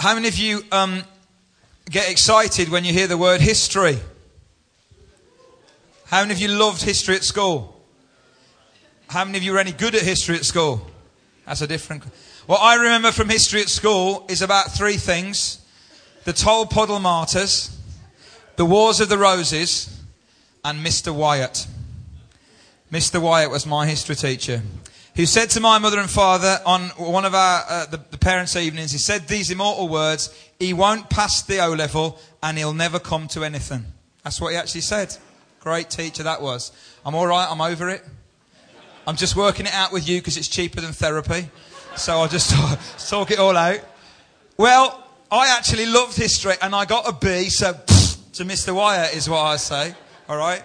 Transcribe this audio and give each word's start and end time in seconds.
How 0.00 0.14
many 0.14 0.28
of 0.28 0.38
you 0.38 0.62
um, 0.72 1.02
get 1.90 2.10
excited 2.10 2.70
when 2.70 2.86
you 2.86 2.92
hear 2.94 3.06
the 3.06 3.18
word 3.18 3.42
history? 3.42 3.98
How 6.06 6.22
many 6.22 6.32
of 6.32 6.40
you 6.40 6.48
loved 6.48 6.80
history 6.80 7.16
at 7.16 7.22
school? 7.22 7.78
How 9.08 9.26
many 9.26 9.36
of 9.36 9.44
you 9.44 9.52
were 9.52 9.58
any 9.58 9.72
good 9.72 9.94
at 9.94 10.00
history 10.00 10.36
at 10.36 10.46
school? 10.46 10.86
That's 11.44 11.60
a 11.60 11.66
different. 11.66 12.04
What 12.46 12.62
I 12.62 12.76
remember 12.76 13.12
from 13.12 13.28
history 13.28 13.60
at 13.60 13.68
school 13.68 14.24
is 14.30 14.40
about 14.40 14.72
three 14.72 14.96
things 14.96 15.60
the 16.24 16.32
Tolpuddle 16.32 17.02
Martyrs, 17.02 17.76
the 18.56 18.64
Wars 18.64 19.00
of 19.00 19.10
the 19.10 19.18
Roses, 19.18 20.00
and 20.64 20.82
Mr. 20.82 21.14
Wyatt. 21.14 21.66
Mr. 22.90 23.20
Wyatt 23.20 23.50
was 23.50 23.66
my 23.66 23.86
history 23.86 24.16
teacher 24.16 24.62
who 25.20 25.26
said 25.26 25.50
to 25.50 25.60
my 25.60 25.76
mother 25.76 26.00
and 26.00 26.08
father 26.08 26.60
on 26.64 26.88
one 26.96 27.26
of 27.26 27.34
our 27.34 27.62
uh, 27.68 27.84
the, 27.84 28.00
the, 28.10 28.16
parents' 28.16 28.56
evenings, 28.56 28.90
he 28.90 28.96
said 28.96 29.28
these 29.28 29.50
immortal 29.50 29.86
words: 29.86 30.34
"He 30.58 30.72
won't 30.72 31.10
pass 31.10 31.42
the 31.42 31.62
O 31.62 31.72
level, 31.72 32.18
and 32.42 32.56
he'll 32.56 32.72
never 32.72 32.98
come 32.98 33.28
to 33.28 33.44
anything." 33.44 33.84
That's 34.24 34.40
what 34.40 34.52
he 34.52 34.56
actually 34.56 34.80
said. 34.80 35.14
Great 35.60 35.90
teacher 35.90 36.22
that 36.22 36.40
was. 36.40 36.72
I'm 37.04 37.14
all 37.14 37.26
right. 37.26 37.46
I'm 37.50 37.60
over 37.60 37.90
it. 37.90 38.02
I'm 39.06 39.16
just 39.16 39.36
working 39.36 39.66
it 39.66 39.74
out 39.74 39.92
with 39.92 40.08
you 40.08 40.20
because 40.20 40.38
it's 40.38 40.48
cheaper 40.48 40.80
than 40.80 40.92
therapy. 40.92 41.50
So 41.96 42.14
I'll 42.14 42.28
just 42.28 42.50
talk 43.10 43.30
it 43.30 43.38
all 43.38 43.58
out. 43.58 43.80
Well, 44.56 45.06
I 45.30 45.54
actually 45.54 45.84
loved 45.84 46.16
history, 46.16 46.54
and 46.62 46.74
I 46.74 46.86
got 46.86 47.06
a 47.06 47.12
B. 47.12 47.50
So 47.50 47.72
to 48.32 48.44
Mr. 48.46 48.74
Wyatt 48.74 49.14
is 49.14 49.28
what 49.28 49.40
I 49.40 49.56
say. 49.56 49.94
All 50.30 50.38
right, 50.38 50.62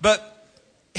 but 0.00 0.31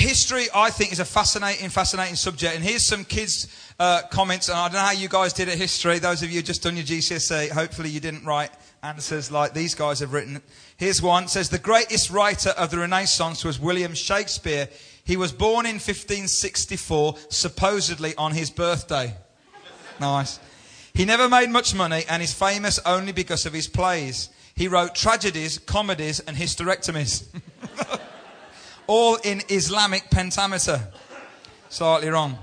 history, 0.04 0.48
I 0.54 0.70
think, 0.70 0.92
is 0.92 1.00
a 1.00 1.06
fascinating, 1.06 1.70
fascinating 1.70 2.16
subject. 2.16 2.56
And 2.56 2.64
here's 2.64 2.86
some 2.86 3.06
kids' 3.06 3.48
uh, 3.80 4.02
comments. 4.12 4.50
And 4.50 4.58
I 4.58 4.68
don't 4.68 4.74
know 4.74 4.80
how 4.80 4.92
you 4.92 5.08
guys 5.08 5.34
did 5.34 5.50
at 5.50 5.58
history. 5.58 6.00
Those 6.00 6.22
of 6.22 6.32
you 6.32 6.42
just 6.42 6.62
done 6.62 6.76
your 6.76 6.86
GCSE, 6.86 7.50
hopefully 7.50 7.90
you 7.90 8.00
didn't 8.00 8.26
write 8.26 8.52
answers 8.84 9.32
like 9.32 9.54
these 9.54 9.74
guys 9.76 10.02
have 10.02 10.14
written. 10.14 10.42
Here's 10.78 11.02
one. 11.02 11.24
It 11.24 11.30
says 11.30 11.50
the 11.50 11.58
greatest 11.58 12.12
writer 12.12 12.50
of 12.52 12.70
the 12.70 12.80
Renaissance 12.80 13.44
was 13.44 13.60
William 13.60 13.96
Shakespeare. 13.96 14.68
He 15.06 15.18
was 15.18 15.32
born 15.32 15.66
in 15.66 15.76
1564, 15.76 17.16
supposedly 17.30 18.14
on 18.16 18.34
his 18.34 18.50
birthday. 18.50 19.16
Nice. 20.00 20.40
He 20.94 21.06
never 21.06 21.28
made 21.30 21.50
much 21.50 21.74
money 21.74 22.04
and 22.10 22.22
is 22.22 22.34
famous 22.34 22.80
only 22.86 23.14
because 23.14 23.46
of 23.46 23.54
his 23.54 23.68
plays. 23.68 24.30
He 24.56 24.68
wrote 24.68 24.94
tragedies, 24.94 25.58
comedies, 25.58 26.20
and 26.20 26.38
hysterectomies. 26.38 27.26
all 28.88 29.16
in 29.16 29.42
Islamic 29.50 30.10
pentameter. 30.10 30.82
Slightly 31.70 32.10
wrong. 32.10 32.38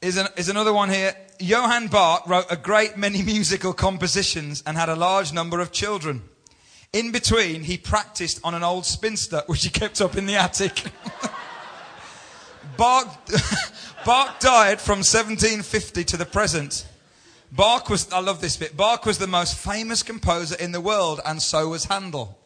Is, 0.00 0.16
an, 0.16 0.28
is 0.36 0.48
another 0.48 0.72
one 0.72 0.90
here. 0.90 1.14
Johann 1.40 1.88
Bach 1.88 2.26
wrote 2.28 2.46
a 2.50 2.56
great 2.56 2.96
many 2.96 3.22
musical 3.34 3.72
compositions 3.72 4.62
and 4.66 4.76
had 4.76 4.88
a 4.88 4.96
large 4.96 5.32
number 5.32 5.60
of 5.60 5.72
children. 5.72 6.22
In 6.92 7.10
between, 7.10 7.64
he 7.64 7.76
practiced 7.76 8.40
on 8.44 8.54
an 8.54 8.62
old 8.62 8.86
spinster, 8.86 9.42
which 9.46 9.64
he 9.64 9.70
kept 9.70 10.00
up 10.00 10.16
in 10.16 10.26
the 10.26 10.36
attic. 10.36 10.84
Bach, 12.76 13.28
Bach 14.04 14.40
died 14.40 14.80
from 14.80 14.98
1750 14.98 16.04
to 16.04 16.16
the 16.16 16.26
present. 16.26 16.86
Bach 17.52 17.88
was, 17.88 18.10
I 18.12 18.20
love 18.20 18.40
this 18.40 18.56
bit, 18.56 18.76
Bach 18.76 19.06
was 19.06 19.18
the 19.18 19.26
most 19.26 19.56
famous 19.56 20.02
composer 20.02 20.56
in 20.56 20.72
the 20.72 20.80
world, 20.80 21.20
and 21.24 21.40
so 21.40 21.68
was 21.68 21.84
Handel. 21.84 22.36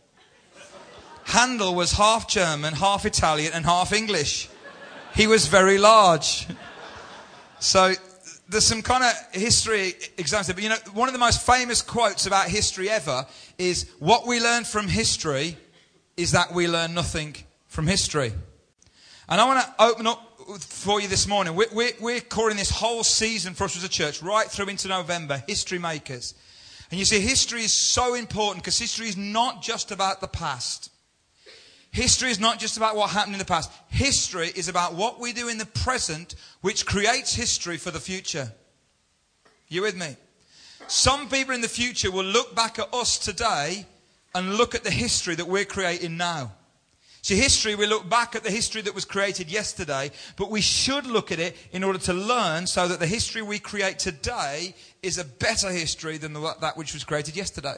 Handel 1.29 1.75
was 1.75 1.93
half 1.93 2.27
German, 2.27 2.73
half 2.73 3.05
Italian, 3.05 3.53
and 3.53 3.63
half 3.67 3.93
English. 3.93 4.49
He 5.15 5.27
was 5.27 5.47
very 5.47 5.77
large. 5.77 6.47
So 7.61 7.93
there's 8.49 8.65
some 8.65 8.81
kind 8.81 9.05
of 9.05 9.13
history 9.39 9.93
exams 10.17 10.47
there. 10.47 10.55
But 10.55 10.63
you 10.63 10.71
know, 10.71 10.79
one 10.95 11.07
of 11.07 11.13
the 11.13 11.19
most 11.19 11.45
famous 11.45 11.83
quotes 11.83 12.25
about 12.25 12.49
history 12.49 12.89
ever 12.89 13.27
is 13.59 13.91
what 13.99 14.27
we 14.27 14.41
learn 14.41 14.65
from 14.65 14.89
history 14.89 15.59
is 16.17 16.33
that 16.33 16.55
we 16.55 16.67
learn 16.67 16.95
nothing 16.95 17.37
from 17.67 17.87
history. 17.87 18.33
And 19.29 19.39
I 19.39 19.45
want 19.45 19.61
to 19.61 19.85
open 19.85 20.07
up 20.07 20.25
for 20.61 20.99
you 20.99 21.09
this 21.09 21.27
morning. 21.27 21.55
We're, 21.55 21.67
we're, 21.75 21.93
we're 22.01 22.21
calling 22.21 22.57
this 22.57 22.71
whole 22.71 23.05
season 23.05 23.53
for 23.53 23.65
us 23.65 23.77
as 23.77 23.85
a 23.85 23.89
church, 23.91 24.23
right 24.23 24.47
through 24.47 24.69
into 24.69 24.89
November, 24.89 25.45
History 25.47 25.79
Makers. 25.79 26.33
And 26.91 26.99
you 26.99 27.05
see, 27.05 27.21
history 27.21 27.65
is 27.65 27.75
so 27.75 28.15
important 28.15 28.65
because 28.65 28.79
history 28.79 29.09
is 29.09 29.19
not 29.19 29.61
just 29.61 29.91
about 29.91 30.23
the 30.23 30.29
past. 30.29 30.91
History 31.91 32.31
is 32.31 32.39
not 32.39 32.59
just 32.59 32.77
about 32.77 32.97
what 32.97 33.11
happened 33.11 33.35
in 33.35 33.39
the 33.39 33.45
past. 33.45 33.73
History 33.89 34.49
is 34.55 34.69
about 34.69 34.95
what 34.95 35.19
we 35.19 35.33
do 35.33 35.49
in 35.49 35.59
the 35.59 35.67
present, 35.67 36.35
which 36.61 36.87
creates 36.87 37.35
history 37.35 37.77
for 37.77 37.91
the 37.91 38.01
future. 38.01 38.53
You 39.69 39.83
with 39.83 39.97
me? 39.97 40.17
Some 40.87 41.29
people 41.29 41.55
in 41.55 41.61
the 41.61 41.69
future 41.69 42.11
will 42.11 42.25
look 42.25 42.55
back 42.55 42.79
at 42.79 42.93
us 42.95 43.19
today 43.19 43.87
and 44.35 44.57
look 44.57 44.75
at 44.75 44.85
the 44.85 44.91
history 44.91 45.35
that 45.35 45.49
we're 45.49 45.65
creating 45.65 46.17
now. 46.17 46.53
See, 47.23 47.37
history, 47.37 47.75
we 47.75 47.87
look 47.87 48.09
back 48.09 48.37
at 48.37 48.45
the 48.45 48.51
history 48.51 48.81
that 48.83 48.95
was 48.95 49.05
created 49.05 49.51
yesterday, 49.51 50.11
but 50.37 50.51
we 50.51 50.61
should 50.61 51.07
look 51.07 51.33
at 51.33 51.41
it 51.41 51.57
in 51.73 51.83
order 51.85 51.99
to 52.01 52.15
learn 52.15 52.67
so 52.67 52.89
that 52.89 53.01
the 53.01 53.07
history 53.07 53.43
we 53.43 53.59
create 53.59 53.99
today 53.99 54.75
is 55.03 55.19
a 55.19 55.25
better 55.25 55.71
history 55.71 56.17
than 56.17 56.33
that 56.33 56.77
which 56.77 56.95
was 56.95 57.05
created 57.05 57.37
yesterday. 57.37 57.77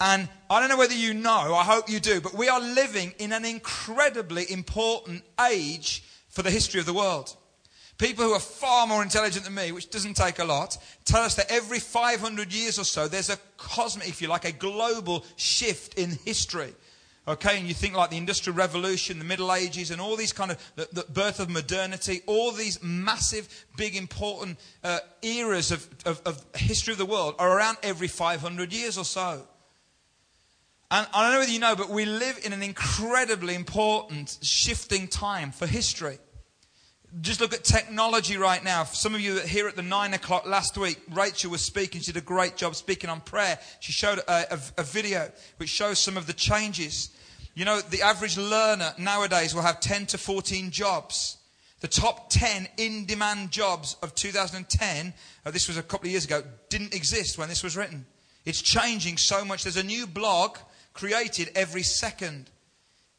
And 0.00 0.28
I 0.48 0.60
don't 0.60 0.70
know 0.70 0.78
whether 0.78 0.94
you 0.94 1.12
know, 1.12 1.54
I 1.54 1.62
hope 1.62 1.90
you 1.90 2.00
do, 2.00 2.22
but 2.22 2.34
we 2.34 2.48
are 2.48 2.60
living 2.60 3.12
in 3.18 3.32
an 3.32 3.44
incredibly 3.44 4.50
important 4.50 5.22
age 5.46 6.02
for 6.30 6.42
the 6.42 6.50
history 6.50 6.80
of 6.80 6.86
the 6.86 6.94
world. 6.94 7.36
People 7.98 8.24
who 8.24 8.32
are 8.32 8.40
far 8.40 8.86
more 8.86 9.02
intelligent 9.02 9.44
than 9.44 9.54
me, 9.54 9.72
which 9.72 9.90
doesn't 9.90 10.14
take 10.14 10.38
a 10.38 10.44
lot, 10.44 10.78
tell 11.04 11.20
us 11.20 11.34
that 11.34 11.50
every 11.50 11.78
500 11.78 12.50
years 12.50 12.78
or 12.78 12.84
so, 12.84 13.08
there's 13.08 13.28
a 13.28 13.36
cosmic, 13.58 14.08
if 14.08 14.22
you 14.22 14.28
like, 14.28 14.46
a 14.46 14.52
global 14.52 15.22
shift 15.36 15.98
in 15.98 16.18
history. 16.24 16.72
Okay, 17.28 17.58
and 17.58 17.68
you 17.68 17.74
think 17.74 17.94
like 17.94 18.08
the 18.08 18.16
Industrial 18.16 18.56
Revolution, 18.56 19.18
the 19.18 19.24
Middle 19.26 19.52
Ages, 19.52 19.90
and 19.90 20.00
all 20.00 20.16
these 20.16 20.32
kind 20.32 20.50
of, 20.50 20.72
the, 20.76 20.88
the 20.92 21.04
birth 21.12 21.40
of 21.40 21.50
modernity, 21.50 22.22
all 22.24 22.52
these 22.52 22.82
massive, 22.82 23.66
big, 23.76 23.94
important 23.94 24.58
uh, 24.82 25.00
eras 25.20 25.70
of, 25.70 25.86
of, 26.06 26.22
of 26.24 26.42
history 26.54 26.92
of 26.92 26.98
the 26.98 27.04
world 27.04 27.34
are 27.38 27.54
around 27.54 27.76
every 27.82 28.08
500 28.08 28.72
years 28.72 28.96
or 28.96 29.04
so. 29.04 29.46
And 30.92 31.06
I 31.14 31.22
don't 31.22 31.32
know 31.32 31.38
whether 31.38 31.52
you 31.52 31.60
know, 31.60 31.76
but 31.76 31.88
we 31.88 32.04
live 32.04 32.40
in 32.44 32.52
an 32.52 32.62
incredibly 32.64 33.54
important 33.54 34.38
shifting 34.42 35.06
time 35.06 35.52
for 35.52 35.66
history. 35.66 36.18
Just 37.20 37.40
look 37.40 37.54
at 37.54 37.62
technology 37.62 38.36
right 38.36 38.62
now. 38.62 38.82
For 38.82 38.96
Some 38.96 39.14
of 39.14 39.20
you 39.20 39.38
here 39.40 39.68
at 39.68 39.76
the 39.76 39.82
nine 39.82 40.14
o'clock 40.14 40.46
last 40.46 40.76
week, 40.76 41.00
Rachel 41.12 41.52
was 41.52 41.60
speaking. 41.62 42.00
She 42.00 42.12
did 42.12 42.22
a 42.22 42.24
great 42.24 42.56
job 42.56 42.74
speaking 42.74 43.08
on 43.08 43.20
prayer. 43.20 43.58
She 43.78 43.92
showed 43.92 44.18
a, 44.18 44.54
a, 44.54 44.60
a 44.78 44.82
video 44.82 45.30
which 45.58 45.70
shows 45.70 46.00
some 46.00 46.16
of 46.16 46.26
the 46.26 46.32
changes. 46.32 47.10
You 47.54 47.64
know, 47.64 47.80
the 47.80 48.02
average 48.02 48.36
learner 48.36 48.92
nowadays 48.98 49.54
will 49.54 49.62
have 49.62 49.78
10 49.78 50.06
to 50.06 50.18
14 50.18 50.70
jobs. 50.72 51.36
The 51.80 51.88
top 51.88 52.30
10 52.30 52.68
in 52.78 53.06
demand 53.06 53.52
jobs 53.52 53.96
of 54.02 54.14
2010, 54.16 55.14
uh, 55.46 55.50
this 55.50 55.68
was 55.68 55.76
a 55.76 55.82
couple 55.82 56.06
of 56.06 56.10
years 56.12 56.24
ago, 56.24 56.42
didn't 56.68 56.94
exist 56.94 57.38
when 57.38 57.48
this 57.48 57.62
was 57.62 57.76
written. 57.76 58.06
It's 58.44 58.60
changing 58.60 59.18
so 59.18 59.44
much. 59.44 59.62
There's 59.62 59.76
a 59.76 59.82
new 59.82 60.06
blog 60.06 60.58
created 60.92 61.50
every 61.54 61.82
second. 61.82 62.50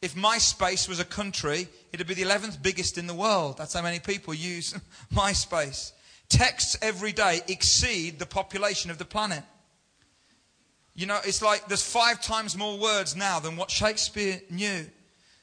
If 0.02 0.16
MySpace 0.16 0.90
was 0.90 1.00
a 1.00 1.06
country, 1.06 1.68
it'd 1.94 2.08
be 2.08 2.14
the 2.14 2.24
11th 2.24 2.62
biggest 2.62 2.98
in 2.98 3.08
the 3.08 3.14
world. 3.14 3.58
That's 3.58 3.74
how 3.74 3.82
many 3.82 4.00
people 4.00 4.34
use 4.34 4.74
MySpace. 5.14 5.92
Texts 6.30 6.78
every 6.82 7.12
day 7.12 7.42
exceed 7.48 8.18
the 8.18 8.26
population 8.26 8.90
of 8.90 8.98
the 8.98 9.06
planet. 9.06 9.44
You 10.94 11.06
know, 11.06 11.20
it's 11.24 11.42
like 11.42 11.68
there's 11.68 11.86
five 11.86 12.22
times 12.22 12.58
more 12.58 12.78
words 12.78 13.16
now 13.16 13.40
than 13.40 13.56
what 13.56 13.72
Shakespeare 13.72 14.42
knew. 14.50 14.86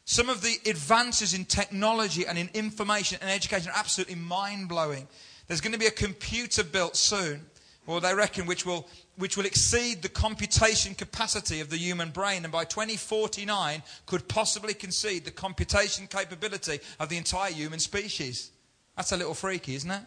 Some 0.04 0.28
of 0.28 0.40
the 0.40 0.56
advances 0.66 1.34
in 1.34 1.44
technology 1.44 2.26
and 2.26 2.38
in 2.38 2.48
information 2.54 3.18
and 3.20 3.30
education 3.30 3.70
are 3.70 3.78
absolutely 3.78 4.14
mind 4.14 4.68
blowing. 4.68 5.06
There's 5.46 5.60
going 5.60 5.72
to 5.72 5.78
be 5.78 5.86
a 5.86 5.90
computer 5.90 6.64
built 6.64 6.96
soon, 6.96 7.46
or 7.86 8.00
they 8.00 8.14
reckon, 8.14 8.46
which 8.46 8.64
will 8.64 8.86
which 9.18 9.36
will 9.36 9.44
exceed 9.46 10.00
the 10.00 10.08
computation 10.08 10.94
capacity 10.94 11.60
of 11.60 11.70
the 11.70 11.76
human 11.76 12.10
brain, 12.10 12.44
and 12.44 12.52
by 12.52 12.64
2049 12.64 13.82
could 14.06 14.28
possibly 14.28 14.72
concede 14.72 15.24
the 15.24 15.30
computation 15.30 16.06
capability 16.06 16.78
of 17.00 17.08
the 17.08 17.16
entire 17.16 17.50
human 17.50 17.80
species. 17.80 18.52
That's 18.96 19.12
a 19.12 19.16
little 19.16 19.34
freaky, 19.34 19.74
isn't 19.74 19.90
it? 19.90 20.02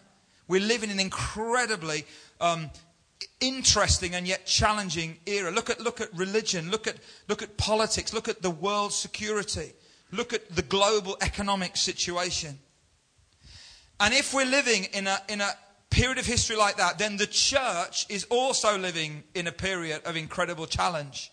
We 0.47 0.59
live 0.59 0.83
in 0.83 0.89
an 0.89 0.99
incredibly 0.99 2.05
um, 2.39 2.69
interesting 3.41 4.15
and 4.15 4.25
yet 4.25 4.45
challenging 4.45 5.17
era. 5.25 5.51
Look 5.51 5.69
at, 5.69 5.81
look 5.81 5.99
at 5.99 6.13
religion, 6.15 6.71
look 6.71 6.87
at, 6.87 6.95
look 7.27 7.41
at 7.41 7.57
politics, 7.57 8.13
look 8.13 8.29
at 8.29 8.41
the 8.41 8.49
world 8.49 8.93
security, 8.93 9.73
look 10.11 10.33
at 10.33 10.55
the 10.55 10.61
global 10.61 11.17
economic 11.21 11.75
situation. 11.75 12.59
And 13.99 14.13
if 14.13 14.33
we're 14.33 14.45
living 14.45 14.85
in 14.93 15.07
a, 15.07 15.19
in 15.27 15.41
a 15.41 15.51
period 15.91 16.17
of 16.17 16.25
history 16.25 16.55
like 16.55 16.77
that, 16.77 16.97
then 16.97 17.17
the 17.17 17.27
church 17.27 18.07
is 18.09 18.23
also 18.25 18.77
living 18.77 19.23
in 19.35 19.45
a 19.45 19.51
period 19.51 20.01
of 20.05 20.15
incredible 20.15 20.65
challenge. 20.65 21.31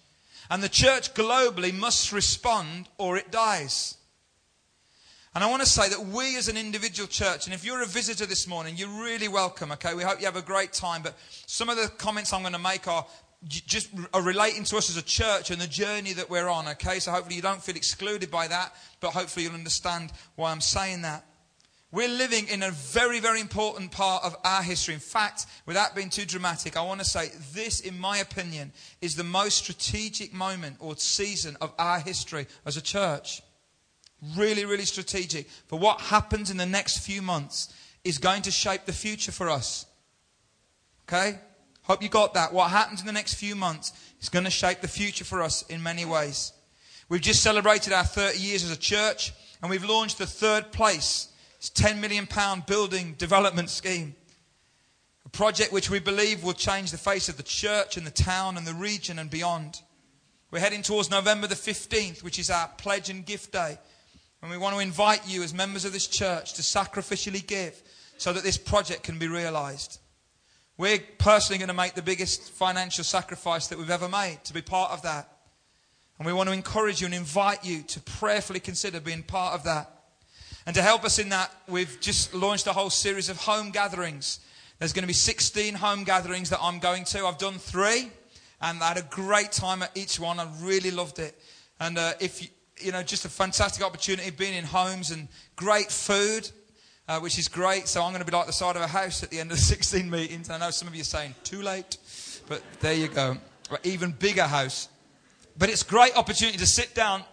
And 0.50 0.62
the 0.62 0.68
church 0.68 1.14
globally 1.14 1.72
must 1.72 2.12
respond 2.12 2.88
or 2.98 3.16
it 3.16 3.30
dies. 3.30 3.96
And 5.34 5.44
I 5.44 5.50
want 5.50 5.62
to 5.62 5.68
say 5.68 5.88
that 5.88 6.06
we 6.06 6.36
as 6.36 6.48
an 6.48 6.56
individual 6.56 7.06
church, 7.06 7.46
and 7.46 7.54
if 7.54 7.64
you're 7.64 7.82
a 7.82 7.86
visitor 7.86 8.26
this 8.26 8.48
morning, 8.48 8.74
you're 8.76 9.04
really 9.04 9.28
welcome, 9.28 9.70
okay? 9.72 9.94
We 9.94 10.02
hope 10.02 10.18
you 10.18 10.26
have 10.26 10.36
a 10.36 10.42
great 10.42 10.72
time. 10.72 11.02
But 11.02 11.16
some 11.46 11.68
of 11.68 11.76
the 11.76 11.88
comments 11.96 12.32
I'm 12.32 12.40
going 12.40 12.54
to 12.54 12.58
make 12.58 12.88
are 12.88 13.06
just 13.46 13.90
are 14.12 14.22
relating 14.22 14.64
to 14.64 14.76
us 14.78 14.90
as 14.90 14.96
a 14.96 15.02
church 15.02 15.52
and 15.52 15.60
the 15.60 15.68
journey 15.68 16.12
that 16.14 16.28
we're 16.28 16.48
on, 16.48 16.66
okay? 16.68 16.98
So 16.98 17.12
hopefully 17.12 17.36
you 17.36 17.42
don't 17.42 17.62
feel 17.62 17.76
excluded 17.76 18.30
by 18.30 18.48
that, 18.48 18.74
but 19.00 19.10
hopefully 19.10 19.44
you'll 19.44 19.54
understand 19.54 20.10
why 20.34 20.50
I'm 20.50 20.60
saying 20.60 21.02
that. 21.02 21.24
We're 21.90 22.08
living 22.08 22.48
in 22.48 22.62
a 22.62 22.70
very, 22.70 23.18
very 23.18 23.40
important 23.40 23.90
part 23.92 24.22
of 24.22 24.36
our 24.44 24.62
history. 24.62 24.92
In 24.92 25.00
fact, 25.00 25.46
without 25.64 25.96
being 25.96 26.10
too 26.10 26.26
dramatic, 26.26 26.76
I 26.76 26.82
want 26.82 27.00
to 27.00 27.06
say 27.06 27.30
this, 27.54 27.80
in 27.80 27.98
my 27.98 28.18
opinion, 28.18 28.72
is 29.00 29.16
the 29.16 29.24
most 29.24 29.56
strategic 29.56 30.34
moment 30.34 30.76
or 30.80 30.96
season 30.96 31.56
of 31.62 31.72
our 31.78 31.98
history 31.98 32.46
as 32.66 32.76
a 32.76 32.82
church. 32.82 33.40
Really, 34.36 34.66
really 34.66 34.84
strategic. 34.84 35.48
For 35.48 35.78
what 35.78 36.02
happens 36.02 36.50
in 36.50 36.58
the 36.58 36.66
next 36.66 36.98
few 36.98 37.22
months 37.22 37.72
is 38.04 38.18
going 38.18 38.42
to 38.42 38.50
shape 38.50 38.84
the 38.84 38.92
future 38.92 39.32
for 39.32 39.48
us. 39.48 39.86
Okay? 41.08 41.38
Hope 41.84 42.02
you 42.02 42.10
got 42.10 42.34
that. 42.34 42.52
What 42.52 42.70
happens 42.70 43.00
in 43.00 43.06
the 43.06 43.12
next 43.14 43.34
few 43.34 43.56
months 43.56 43.94
is 44.20 44.28
going 44.28 44.44
to 44.44 44.50
shape 44.50 44.82
the 44.82 44.88
future 44.88 45.24
for 45.24 45.40
us 45.40 45.62
in 45.70 45.82
many 45.82 46.04
ways. 46.04 46.52
We've 47.08 47.22
just 47.22 47.42
celebrated 47.42 47.94
our 47.94 48.04
30 48.04 48.38
years 48.38 48.62
as 48.62 48.70
a 48.70 48.76
church, 48.76 49.32
and 49.62 49.70
we've 49.70 49.84
launched 49.84 50.18
the 50.18 50.26
third 50.26 50.70
place 50.70 51.28
it's 51.58 51.70
10 51.70 52.00
million 52.00 52.26
pound 52.26 52.66
building 52.66 53.14
development 53.18 53.70
scheme. 53.70 54.14
A 55.26 55.28
project 55.28 55.72
which 55.72 55.90
we 55.90 55.98
believe 55.98 56.42
will 56.42 56.54
change 56.54 56.90
the 56.90 56.98
face 56.98 57.28
of 57.28 57.36
the 57.36 57.42
church 57.42 57.96
and 57.96 58.06
the 58.06 58.10
town 58.10 58.56
and 58.56 58.66
the 58.66 58.74
region 58.74 59.18
and 59.18 59.28
beyond. 59.28 59.82
We're 60.50 60.60
heading 60.60 60.82
towards 60.82 61.10
November 61.10 61.46
the 61.46 61.54
15th, 61.54 62.22
which 62.22 62.38
is 62.38 62.48
our 62.48 62.68
pledge 62.78 63.10
and 63.10 63.26
gift 63.26 63.52
day. 63.52 63.78
And 64.40 64.50
we 64.50 64.56
want 64.56 64.74
to 64.74 64.80
invite 64.80 65.28
you 65.28 65.42
as 65.42 65.52
members 65.52 65.84
of 65.84 65.92
this 65.92 66.06
church 66.06 66.54
to 66.54 66.62
sacrificially 66.62 67.46
give 67.46 67.82
so 68.16 68.32
that 68.32 68.44
this 68.44 68.56
project 68.56 69.02
can 69.02 69.18
be 69.18 69.28
realized. 69.28 70.00
We're 70.78 71.00
personally 71.18 71.58
going 71.58 71.68
to 71.68 71.74
make 71.74 71.94
the 71.94 72.02
biggest 72.02 72.52
financial 72.52 73.02
sacrifice 73.02 73.66
that 73.66 73.78
we've 73.78 73.90
ever 73.90 74.08
made 74.08 74.38
to 74.44 74.54
be 74.54 74.62
part 74.62 74.92
of 74.92 75.02
that. 75.02 75.28
And 76.18 76.26
we 76.26 76.32
want 76.32 76.48
to 76.48 76.54
encourage 76.54 77.00
you 77.00 77.06
and 77.06 77.14
invite 77.14 77.64
you 77.64 77.82
to 77.82 78.00
prayerfully 78.00 78.60
consider 78.60 79.00
being 79.00 79.24
part 79.24 79.54
of 79.54 79.64
that. 79.64 79.97
And 80.68 80.74
to 80.74 80.82
help 80.82 81.06
us 81.06 81.18
in 81.18 81.30
that, 81.30 81.50
we've 81.66 81.98
just 81.98 82.34
launched 82.34 82.66
a 82.66 82.74
whole 82.74 82.90
series 82.90 83.30
of 83.30 83.38
home 83.38 83.70
gatherings. 83.70 84.38
There's 84.78 84.92
going 84.92 85.02
to 85.02 85.06
be 85.06 85.14
16 85.14 85.72
home 85.72 86.04
gatherings 86.04 86.50
that 86.50 86.58
I'm 86.60 86.78
going 86.78 87.04
to. 87.04 87.24
I've 87.24 87.38
done 87.38 87.54
three, 87.54 88.10
and 88.60 88.82
I 88.82 88.88
had 88.88 88.98
a 88.98 89.06
great 89.08 89.50
time 89.50 89.82
at 89.82 89.96
each 89.96 90.20
one. 90.20 90.38
I 90.38 90.46
really 90.60 90.90
loved 90.90 91.20
it. 91.20 91.40
And 91.80 91.96
uh, 91.96 92.12
if 92.20 92.42
you, 92.42 92.48
you 92.82 92.92
know, 92.92 93.02
just 93.02 93.24
a 93.24 93.30
fantastic 93.30 93.82
opportunity 93.82 94.28
being 94.28 94.52
in 94.52 94.64
homes 94.64 95.10
and 95.10 95.28
great 95.56 95.90
food, 95.90 96.50
uh, 97.08 97.18
which 97.18 97.38
is 97.38 97.48
great. 97.48 97.88
So 97.88 98.02
I'm 98.02 98.10
going 98.10 98.22
to 98.22 98.30
be 98.30 98.36
like 98.36 98.46
the 98.46 98.52
side 98.52 98.76
of 98.76 98.82
a 98.82 98.88
house 98.88 99.22
at 99.22 99.30
the 99.30 99.40
end 99.40 99.50
of 99.50 99.56
the 99.56 99.62
16 99.74 100.10
meetings. 100.10 100.50
I 100.50 100.58
know 100.58 100.70
some 100.70 100.86
of 100.86 100.94
you 100.94 101.00
are 101.00 101.04
saying 101.04 101.34
too 101.44 101.62
late, 101.62 101.96
but 102.46 102.60
there 102.80 102.92
you 102.92 103.08
go. 103.08 103.38
Even 103.84 104.12
bigger 104.12 104.42
house. 104.42 104.90
But 105.56 105.70
it's 105.70 105.82
great 105.82 106.14
opportunity 106.14 106.58
to 106.58 106.66
sit 106.66 106.94
down 106.94 107.24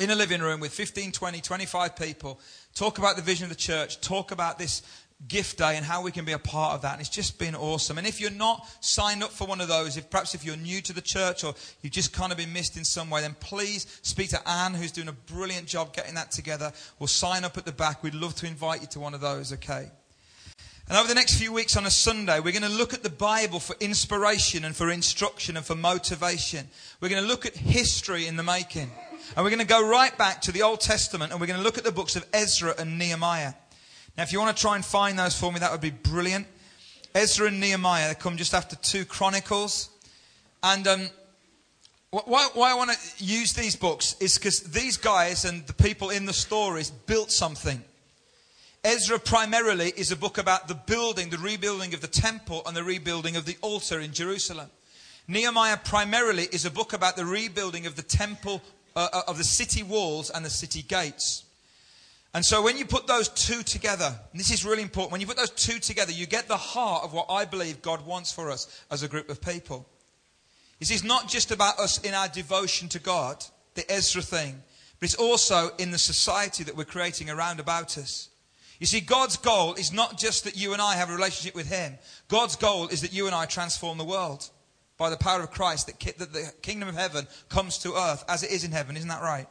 in 0.00 0.10
a 0.10 0.14
living 0.14 0.40
room 0.40 0.60
with 0.60 0.72
15, 0.72 1.12
20, 1.12 1.40
25 1.40 1.94
people 1.94 2.40
talk 2.74 2.98
about 2.98 3.16
the 3.16 3.22
vision 3.22 3.44
of 3.44 3.50
the 3.50 3.56
church, 3.56 4.00
talk 4.00 4.30
about 4.32 4.58
this 4.58 4.82
gift 5.28 5.58
day 5.58 5.76
and 5.76 5.84
how 5.84 6.00
we 6.02 6.10
can 6.10 6.24
be 6.24 6.32
a 6.32 6.38
part 6.38 6.74
of 6.74 6.82
that. 6.82 6.92
And 6.92 7.00
it's 7.00 7.10
just 7.10 7.38
been 7.38 7.54
awesome. 7.54 7.98
And 7.98 8.06
if 8.06 8.20
you're 8.20 8.30
not 8.30 8.66
signed 8.80 9.22
up 9.22 9.30
for 9.30 9.46
one 9.46 9.60
of 9.60 9.68
those, 9.68 9.98
if 9.98 10.08
perhaps 10.08 10.34
if 10.34 10.44
you're 10.44 10.56
new 10.56 10.80
to 10.80 10.94
the 10.94 11.02
church 11.02 11.44
or 11.44 11.54
you've 11.82 11.92
just 11.92 12.14
kind 12.14 12.32
of 12.32 12.38
been 12.38 12.52
missed 12.52 12.78
in 12.78 12.84
some 12.84 13.10
way, 13.10 13.20
then 13.20 13.36
please 13.40 13.86
speak 14.02 14.30
to 14.30 14.48
Anne, 14.48 14.72
who's 14.72 14.92
doing 14.92 15.08
a 15.08 15.12
brilliant 15.12 15.66
job 15.66 15.92
getting 15.94 16.14
that 16.14 16.30
together. 16.30 16.72
We'll 16.98 17.06
sign 17.08 17.44
up 17.44 17.58
at 17.58 17.66
the 17.66 17.72
back. 17.72 18.02
We'd 18.02 18.14
love 18.14 18.34
to 18.36 18.46
invite 18.46 18.80
you 18.80 18.86
to 18.88 19.00
one 19.00 19.12
of 19.12 19.20
those, 19.20 19.52
okay? 19.52 19.90
And 20.88 20.98
over 20.98 21.06
the 21.06 21.14
next 21.14 21.36
few 21.36 21.52
weeks 21.52 21.76
on 21.76 21.86
a 21.86 21.90
Sunday, 21.90 22.40
we're 22.40 22.52
going 22.52 22.62
to 22.62 22.68
look 22.68 22.94
at 22.94 23.02
the 23.02 23.10
Bible 23.10 23.60
for 23.60 23.76
inspiration 23.78 24.64
and 24.64 24.74
for 24.74 24.90
instruction 24.90 25.56
and 25.56 25.64
for 25.64 25.76
motivation. 25.76 26.66
We're 27.00 27.10
going 27.10 27.22
to 27.22 27.28
look 27.28 27.44
at 27.46 27.54
history 27.54 28.26
in 28.26 28.36
the 28.36 28.42
making. 28.42 28.90
And 29.36 29.44
we're 29.44 29.50
going 29.50 29.60
to 29.60 29.66
go 29.66 29.86
right 29.86 30.16
back 30.18 30.42
to 30.42 30.52
the 30.52 30.62
Old 30.62 30.80
Testament 30.80 31.30
and 31.30 31.40
we're 31.40 31.46
going 31.46 31.58
to 31.58 31.64
look 31.64 31.78
at 31.78 31.84
the 31.84 31.92
books 31.92 32.16
of 32.16 32.26
Ezra 32.32 32.74
and 32.78 32.98
Nehemiah. 32.98 33.54
Now, 34.16 34.24
if 34.24 34.32
you 34.32 34.40
want 34.40 34.56
to 34.56 34.60
try 34.60 34.74
and 34.74 34.84
find 34.84 35.18
those 35.18 35.38
for 35.38 35.52
me, 35.52 35.60
that 35.60 35.70
would 35.70 35.80
be 35.80 35.90
brilliant. 35.90 36.48
Ezra 37.14 37.46
and 37.46 37.60
Nehemiah, 37.60 38.08
they 38.08 38.14
come 38.14 38.36
just 38.36 38.54
after 38.54 38.74
two 38.76 39.04
Chronicles. 39.04 39.88
And 40.64 40.86
um, 40.88 41.08
why, 42.10 42.48
why 42.54 42.72
I 42.72 42.74
want 42.74 42.90
to 42.90 43.24
use 43.24 43.52
these 43.52 43.76
books 43.76 44.16
is 44.20 44.36
because 44.36 44.60
these 44.60 44.96
guys 44.96 45.44
and 45.44 45.64
the 45.66 45.74
people 45.74 46.10
in 46.10 46.26
the 46.26 46.32
stories 46.32 46.90
built 46.90 47.30
something. 47.30 47.84
Ezra 48.82 49.20
primarily 49.20 49.92
is 49.96 50.10
a 50.10 50.16
book 50.16 50.38
about 50.38 50.66
the 50.66 50.74
building, 50.74 51.30
the 51.30 51.38
rebuilding 51.38 51.94
of 51.94 52.00
the 52.00 52.08
temple 52.08 52.62
and 52.66 52.76
the 52.76 52.82
rebuilding 52.82 53.36
of 53.36 53.44
the 53.44 53.56
altar 53.60 54.00
in 54.00 54.12
Jerusalem. 54.12 54.70
Nehemiah 55.28 55.76
primarily 55.76 56.48
is 56.50 56.64
a 56.64 56.70
book 56.70 56.92
about 56.92 57.14
the 57.14 57.24
rebuilding 57.24 57.86
of 57.86 57.94
the 57.94 58.02
temple 58.02 58.60
uh, 58.96 59.08
uh, 59.12 59.22
of 59.28 59.38
the 59.38 59.44
city 59.44 59.82
walls 59.82 60.30
and 60.30 60.44
the 60.44 60.50
city 60.50 60.82
gates. 60.82 61.44
And 62.32 62.44
so 62.44 62.62
when 62.62 62.76
you 62.76 62.84
put 62.84 63.06
those 63.06 63.28
two 63.28 63.62
together, 63.62 64.14
this 64.34 64.52
is 64.52 64.64
really 64.64 64.82
important, 64.82 65.12
when 65.12 65.20
you 65.20 65.26
put 65.26 65.36
those 65.36 65.50
two 65.50 65.80
together, 65.80 66.12
you 66.12 66.26
get 66.26 66.46
the 66.46 66.56
heart 66.56 67.02
of 67.02 67.12
what 67.12 67.26
I 67.28 67.44
believe 67.44 67.82
God 67.82 68.06
wants 68.06 68.32
for 68.32 68.50
us 68.50 68.82
as 68.90 69.02
a 69.02 69.08
group 69.08 69.28
of 69.30 69.40
people. 69.40 69.86
See, 70.82 70.94
it's 70.94 71.04
not 71.04 71.28
just 71.28 71.50
about 71.50 71.78
us 71.78 71.98
in 72.00 72.14
our 72.14 72.28
devotion 72.28 72.88
to 72.90 72.98
God, 72.98 73.44
the 73.74 73.90
Ezra 73.90 74.22
thing, 74.22 74.62
but 74.98 75.06
it's 75.06 75.14
also 75.14 75.70
in 75.78 75.90
the 75.90 75.98
society 75.98 76.64
that 76.64 76.76
we're 76.76 76.84
creating 76.84 77.28
around 77.28 77.60
about 77.60 77.98
us. 77.98 78.28
You 78.78 78.86
see, 78.86 79.00
God's 79.00 79.36
goal 79.36 79.74
is 79.74 79.92
not 79.92 80.18
just 80.18 80.44
that 80.44 80.56
you 80.56 80.72
and 80.72 80.80
I 80.80 80.94
have 80.94 81.10
a 81.10 81.14
relationship 81.14 81.54
with 81.54 81.68
Him. 81.68 81.98
God's 82.28 82.56
goal 82.56 82.88
is 82.88 83.02
that 83.02 83.12
you 83.12 83.26
and 83.26 83.34
I 83.34 83.44
transform 83.44 83.98
the 83.98 84.04
world 84.04 84.48
by 85.00 85.08
the 85.08 85.16
power 85.16 85.40
of 85.40 85.50
Christ 85.50 85.86
that, 85.86 85.98
ki- 85.98 86.12
that 86.18 86.34
the 86.34 86.52
kingdom 86.60 86.86
of 86.86 86.94
heaven 86.94 87.26
comes 87.48 87.78
to 87.78 87.94
earth 87.94 88.22
as 88.28 88.42
it 88.42 88.50
is 88.50 88.64
in 88.64 88.70
heaven. 88.70 88.98
Isn't 88.98 89.08
that 89.08 89.22
right? 89.22 89.46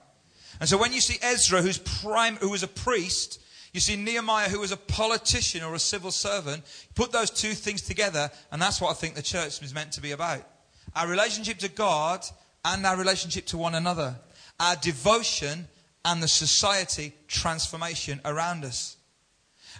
And 0.59 0.69
so 0.69 0.77
when 0.77 0.93
you 0.93 1.01
see 1.01 1.17
Ezra, 1.23 1.63
who's 1.63 1.79
prime, 1.79 2.35
who 2.35 2.51
was 2.51 2.61
a 2.61 2.67
priest, 2.67 3.41
you 3.73 3.79
see 3.79 3.95
Nehemiah, 3.95 4.47
who 4.47 4.59
was 4.59 4.71
a 4.71 4.77
politician 4.77 5.63
or 5.63 5.73
a 5.73 5.79
civil 5.79 6.11
servant, 6.11 6.63
put 6.93 7.11
those 7.11 7.31
two 7.31 7.53
things 7.53 7.81
together, 7.81 8.29
and 8.51 8.61
that's 8.61 8.79
what 8.79 8.91
I 8.91 8.93
think 8.93 9.15
the 9.15 9.23
church 9.23 9.59
is 9.63 9.73
meant 9.73 9.91
to 9.93 10.01
be 10.01 10.11
about. 10.11 10.47
Our 10.95 11.07
relationship 11.07 11.57
to 11.59 11.69
God 11.69 12.23
and 12.63 12.85
our 12.85 12.95
relationship 12.95 13.47
to 13.47 13.57
one 13.57 13.73
another. 13.73 14.17
Our 14.59 14.75
devotion 14.75 15.67
and 16.05 16.21
the 16.21 16.27
society 16.27 17.13
transformation 17.27 18.21
around 18.23 18.65
us. 18.65 18.97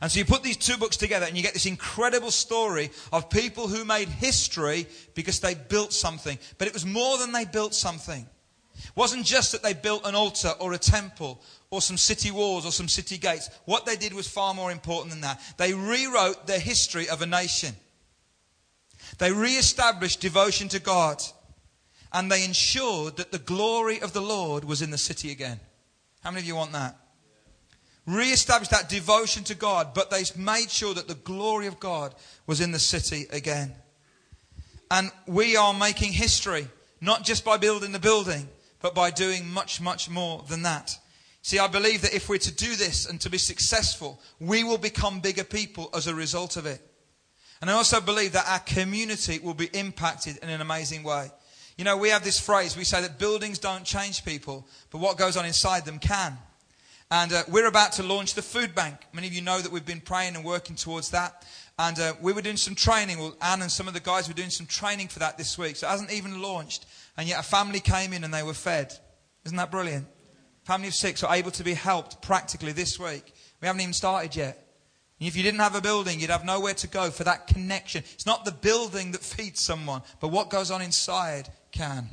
And 0.01 0.12
so 0.12 0.19
you 0.19 0.25
put 0.25 0.44
these 0.44 0.57
two 0.57 0.78
books 0.78 0.98
together 0.98 1.25
and 1.25 1.36
you 1.36 1.44
get 1.44 1.54
this 1.54 1.66
incredible 1.66 2.31
story 2.31 2.90
of 3.12 3.30
people 3.30 3.68
who 3.68 3.84
made 3.84 4.07
history 4.07 4.88
because 5.13 5.40
they 5.40 5.56
built 5.56 5.92
something. 5.92 6.38
But 6.57 6.68
it 6.68 6.74
was 6.74 6.86
more 6.86 7.18
than 7.18 7.31
they 7.31 7.45
built 7.45 7.74
something. 7.74 8.26
It 8.78 8.92
wasn't 8.95 9.26
just 9.26 9.52
that 9.52 9.62
they 9.62 9.74
built 9.74 10.06
an 10.06 10.16
altar 10.16 10.54
or 10.59 10.74
a 10.74 10.78
temple 10.78 11.42
or 11.69 11.81
some 11.81 11.97
city 11.97 12.31
walls 12.31 12.66
or 12.66 12.71
some 12.71 12.88
city 12.88 13.18
gates. 13.18 13.50
What 13.66 13.85
they 13.85 13.97
did 13.97 14.14
was 14.14 14.28
far 14.28 14.54
more 14.54 14.71
important 14.71 15.12
than 15.12 15.21
that. 15.21 15.42
They 15.57 15.74
rewrote 15.74 16.47
the 16.47 16.59
history 16.59 17.09
of 17.09 17.21
a 17.21 17.26
nation. 17.26 17.76
They 19.18 19.33
re-established 19.33 20.21
devotion 20.21 20.69
to 20.69 20.80
God. 20.80 21.21
And 22.14 22.31
they 22.31 22.44
ensured 22.44 23.18
that 23.18 23.31
the 23.31 23.38
glory 23.38 24.02
of 24.02 24.14
the 24.14 24.21
Lord 24.21 24.64
was 24.64 24.81
in 24.81 24.92
the 24.92 24.97
city 24.97 25.30
again. 25.30 25.59
How 26.24 26.31
many 26.31 26.42
of 26.42 26.47
you 26.47 26.56
want 26.56 26.71
that? 26.71 26.97
Re-established 28.09 28.71
that 28.71 28.89
devotion 28.89 29.44
to 29.45 29.56
God, 29.56 29.94
but 29.94 30.09
they 30.09 30.23
made 30.35 30.69
sure 30.69 30.94
that 30.94 31.07
the 31.07 31.16
glory 31.16 31.68
of 31.68 31.80
God 31.80 32.16
was 32.47 32.59
in 32.59 32.71
the 32.71 32.80
city 32.80 33.28
again. 33.31 33.73
And 34.89 35.11
we 35.28 35.56
are 35.56 35.73
making 35.73 36.13
history, 36.13 36.68
not 36.99 37.23
just 37.23 37.45
by 37.45 37.57
building 37.57 37.92
the 37.92 37.99
building, 37.99 38.49
but 38.81 38.95
by 38.95 39.11
doing 39.11 39.47
much, 39.47 39.80
much 39.80 40.09
more 40.09 40.44
than 40.49 40.63
that. 40.63 40.97
See, 41.42 41.59
I 41.59 41.68
believe 41.68 42.01
that 42.01 42.13
if 42.13 42.28
we're 42.28 42.37
to 42.39 42.54
do 42.54 42.75
this 42.75 43.06
and 43.07 43.21
to 43.21 43.30
be 43.30 43.37
successful, 43.37 44.19
we 44.39 44.63
will 44.63 44.78
become 44.78 45.19
bigger 45.19 45.44
people 45.44 45.89
as 45.95 46.07
a 46.07 46.16
result 46.16 46.57
of 46.57 46.66
it. 46.66 46.81
And 47.61 47.69
I 47.69 47.73
also 47.73 48.01
believe 48.01 48.31
that 48.33 48.47
our 48.47 48.59
community 48.59 49.39
will 49.39 49.54
be 49.54 49.69
impacted 49.73 50.37
in 50.37 50.49
an 50.49 50.61
amazing 50.61 51.04
way. 51.04 51.30
You 51.78 51.85
know, 51.85 51.97
we 51.97 52.09
have 52.09 52.23
this 52.23 52.39
phrase, 52.39 52.75
we 52.75 52.83
say 52.83 53.01
that 53.01 53.19
buildings 53.19 53.59
don't 53.59 53.85
change 53.85 54.25
people, 54.25 54.68
but 54.92 54.99
what 54.99 55.18
goes 55.18 55.37
on 55.37 55.45
inside 55.45 55.85
them 55.85 55.99
can. 55.99 56.37
And 57.11 57.33
uh, 57.33 57.44
we're 57.47 57.68
about 57.68 57.94
to 57.94 58.04
launch 58.04 58.35
the 58.35 58.44
food 58.44 58.75
bank. 58.75 58.95
Many 59.13 59.25
of 59.25 59.33
you 59.33 59.42
know 59.42 59.59
that 59.59 59.71
we've 59.71 59.85
been 59.85 59.99
praying 59.99 60.35
and 60.35 60.45
working 60.45 60.75
towards 60.75 61.09
that. 61.09 61.44
And 61.80 61.97
uh, 61.99 62.13
we 62.21 62.33
were 62.33 62.42
doing 62.44 62.57
some 62.57 62.75
training. 62.75 63.18
Well, 63.18 63.35
Anne 63.42 63.63
and 63.63 63.71
some 63.71 63.87
of 63.87 63.95
the 63.95 63.99
guys 63.99 64.28
were 64.28 64.35
doing 64.35 64.51
some 64.51 64.68
training 64.68 65.07
for 65.07 65.18
that 65.19 65.35
this 65.35 65.57
week. 65.57 65.75
So 65.75 65.87
it 65.87 65.89
hasn't 65.89 66.11
even 66.11 66.39
launched. 66.39 66.85
And 67.18 67.28
yet 67.28 67.39
a 67.39 67.44
family 67.44 67.80
came 67.80 68.13
in 68.13 68.23
and 68.23 68.31
they 68.31 68.44
were 68.44 68.54
fed. 68.54 68.94
Isn't 69.44 69.57
that 69.57 69.71
brilliant? 69.71 70.07
Family 70.66 70.89
of 70.89 70.94
six 70.94 71.23
are 71.23 71.33
able 71.33 71.49
to 71.51 71.63
be 71.63 71.73
helped 71.73 72.21
practically 72.21 72.73
this 72.73 72.99
week. 72.99 73.33
We 73.59 73.66
haven't 73.66 73.81
even 73.81 73.94
started 73.94 74.35
yet. 74.35 74.68
And 75.19 75.28
if 75.28 75.35
you 75.35 75.42
didn't 75.42 75.61
have 75.61 75.73
a 75.73 75.81
building, 75.81 76.19
you'd 76.19 76.30
have 76.30 76.45
nowhere 76.45 76.75
to 76.75 76.87
go 76.87 77.09
for 77.09 77.23
that 77.23 77.47
connection. 77.47 78.04
It's 78.13 78.28
not 78.28 78.45
the 78.45 78.51
building 78.51 79.13
that 79.13 79.21
feeds 79.23 79.61
someone, 79.61 80.04
but 80.19 80.28
what 80.28 80.51
goes 80.51 80.69
on 80.69 80.83
inside 80.83 81.49
can. 81.71 82.07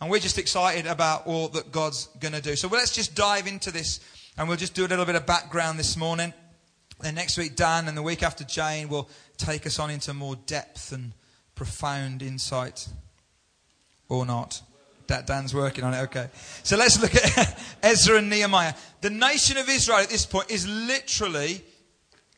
And 0.00 0.10
we're 0.10 0.18
just 0.18 0.38
excited 0.38 0.86
about 0.86 1.26
all 1.26 1.48
that 1.48 1.72
God's 1.72 2.06
going 2.20 2.32
to 2.32 2.40
do. 2.40 2.56
So 2.56 2.68
let's 2.68 2.92
just 2.92 3.14
dive 3.14 3.46
into 3.46 3.70
this 3.70 4.00
And 4.38 4.48
we'll 4.48 4.56
just 4.56 4.74
do 4.74 4.86
a 4.86 4.88
little 4.88 5.04
bit 5.04 5.16
of 5.16 5.26
background 5.26 5.78
this 5.78 5.96
morning. 5.96 6.32
Then 7.00 7.14
next 7.14 7.36
week, 7.36 7.56
Dan, 7.56 7.88
and 7.88 7.96
the 7.96 8.02
week 8.02 8.22
after, 8.22 8.44
Jane 8.44 8.88
will 8.88 9.08
take 9.36 9.66
us 9.66 9.78
on 9.78 9.90
into 9.90 10.14
more 10.14 10.36
depth 10.36 10.92
and 10.92 11.12
profound 11.54 12.22
insight. 12.22 12.88
Or 14.08 14.24
not. 14.24 14.62
That 15.08 15.26
Dan's 15.26 15.54
working 15.54 15.84
on 15.84 15.92
it, 15.92 15.98
okay. 16.04 16.28
So 16.62 16.76
let's 16.76 17.00
look 17.00 17.14
at 17.14 17.62
Ezra 17.82 18.16
and 18.16 18.30
Nehemiah. 18.30 18.74
The 19.02 19.10
nation 19.10 19.58
of 19.58 19.68
Israel 19.68 19.98
at 19.98 20.08
this 20.08 20.24
point 20.24 20.50
is 20.50 20.66
literally 20.66 21.62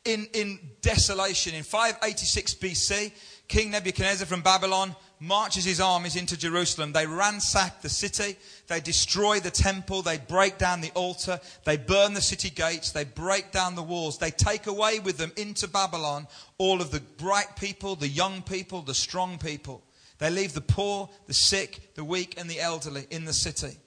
in, 0.05 0.27
in 0.33 0.59
desolation. 0.81 1.55
In 1.55 1.63
586 1.63 2.55
BC, 2.55 3.11
King 3.47 3.71
Nebuchadnezzar 3.71 4.27
from 4.27 4.41
Babylon 4.41 4.95
marches 5.19 5.65
his 5.65 5.79
armies 5.79 6.15
into 6.15 6.37
Jerusalem. 6.37 6.91
They 6.91 7.07
ransack 7.07 7.81
the 7.81 7.89
city, 7.89 8.37
they 8.67 8.79
destroy 8.79 9.39
the 9.39 9.51
temple, 9.51 10.01
they 10.01 10.17
break 10.17 10.57
down 10.57 10.81
the 10.81 10.91
altar, 10.91 11.39
they 11.63 11.77
burn 11.77 12.13
the 12.13 12.21
city 12.21 12.49
gates, 12.49 12.91
they 12.91 13.05
break 13.05 13.51
down 13.51 13.75
the 13.75 13.83
walls, 13.83 14.17
they 14.17 14.31
take 14.31 14.67
away 14.67 14.99
with 14.99 15.17
them 15.17 15.31
into 15.37 15.67
Babylon 15.67 16.27
all 16.57 16.81
of 16.81 16.91
the 16.91 16.99
bright 16.99 17.55
people, 17.55 17.95
the 17.95 18.07
young 18.07 18.41
people, 18.41 18.81
the 18.81 18.93
strong 18.93 19.37
people. 19.37 19.83
They 20.19 20.29
leave 20.29 20.53
the 20.53 20.61
poor, 20.61 21.09
the 21.27 21.33
sick, 21.33 21.95
the 21.95 22.03
weak, 22.03 22.35
and 22.37 22.49
the 22.49 22.61
elderly 22.61 23.07
in 23.09 23.25
the 23.25 23.33
city. 23.33 23.77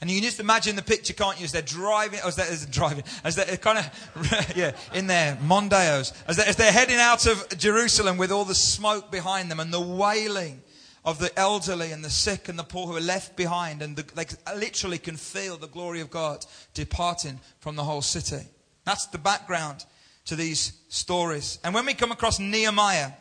And 0.00 0.10
you 0.10 0.16
can 0.16 0.24
just 0.24 0.40
imagine 0.40 0.76
the 0.76 0.82
picture, 0.82 1.14
can't 1.14 1.38
you? 1.38 1.44
As 1.44 1.52
they're 1.52 1.62
driving, 1.62 2.20
as 2.22 2.36
they're, 2.36 2.46
as 2.46 2.66
they're 2.66 2.72
driving, 2.72 3.04
as 3.24 3.34
they're 3.34 3.56
kind 3.56 3.78
of, 3.78 4.52
yeah, 4.56 4.72
in 4.92 5.06
their 5.06 5.36
Mondeos, 5.36 6.12
as 6.28 6.36
they're, 6.36 6.46
as 6.46 6.56
they're 6.56 6.72
heading 6.72 6.96
out 6.96 7.26
of 7.26 7.48
Jerusalem 7.56 8.18
with 8.18 8.30
all 8.30 8.44
the 8.44 8.54
smoke 8.54 9.10
behind 9.10 9.50
them 9.50 9.58
and 9.58 9.72
the 9.72 9.80
wailing 9.80 10.62
of 11.06 11.18
the 11.18 11.36
elderly 11.38 11.92
and 11.92 12.04
the 12.04 12.10
sick 12.10 12.48
and 12.48 12.58
the 12.58 12.64
poor 12.64 12.86
who 12.88 12.96
are 12.96 13.00
left 13.00 13.36
behind. 13.36 13.80
And 13.80 13.96
the, 13.96 14.02
they 14.02 14.26
literally 14.54 14.98
can 14.98 15.16
feel 15.16 15.56
the 15.56 15.68
glory 15.68 16.02
of 16.02 16.10
God 16.10 16.44
departing 16.74 17.40
from 17.60 17.76
the 17.76 17.84
whole 17.84 18.02
city. 18.02 18.44
That's 18.84 19.06
the 19.06 19.18
background 19.18 19.86
to 20.26 20.36
these 20.36 20.72
stories. 20.88 21.58
And 21.64 21.72
when 21.72 21.86
we 21.86 21.94
come 21.94 22.12
across 22.12 22.38
Nehemiah, 22.38 23.12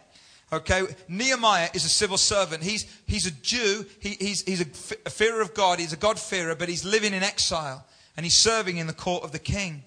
Okay, 0.55 0.83
Nehemiah 1.09 1.69
is 1.73 1.83
a 1.83 1.89
civil 1.89 2.17
servant. 2.17 2.63
He's, 2.63 2.85
he's 3.05 3.27
a 3.27 3.31
Jew. 3.31 3.85
He, 3.99 4.11
he's, 4.11 4.41
he's 4.43 4.61
a, 4.61 4.65
f- 4.65 4.93
a 5.05 5.09
fearer 5.09 5.41
of 5.41 5.53
God. 5.53 5.79
He's 5.79 5.91
a 5.91 5.97
God-fearer, 5.97 6.55
but 6.55 6.69
he's 6.69 6.85
living 6.85 7.13
in 7.13 7.23
exile 7.23 7.85
and 8.15 8.25
he's 8.25 8.37
serving 8.37 8.77
in 8.77 8.87
the 8.87 8.93
court 8.93 9.23
of 9.23 9.31
the 9.33 9.39
king. 9.39 9.83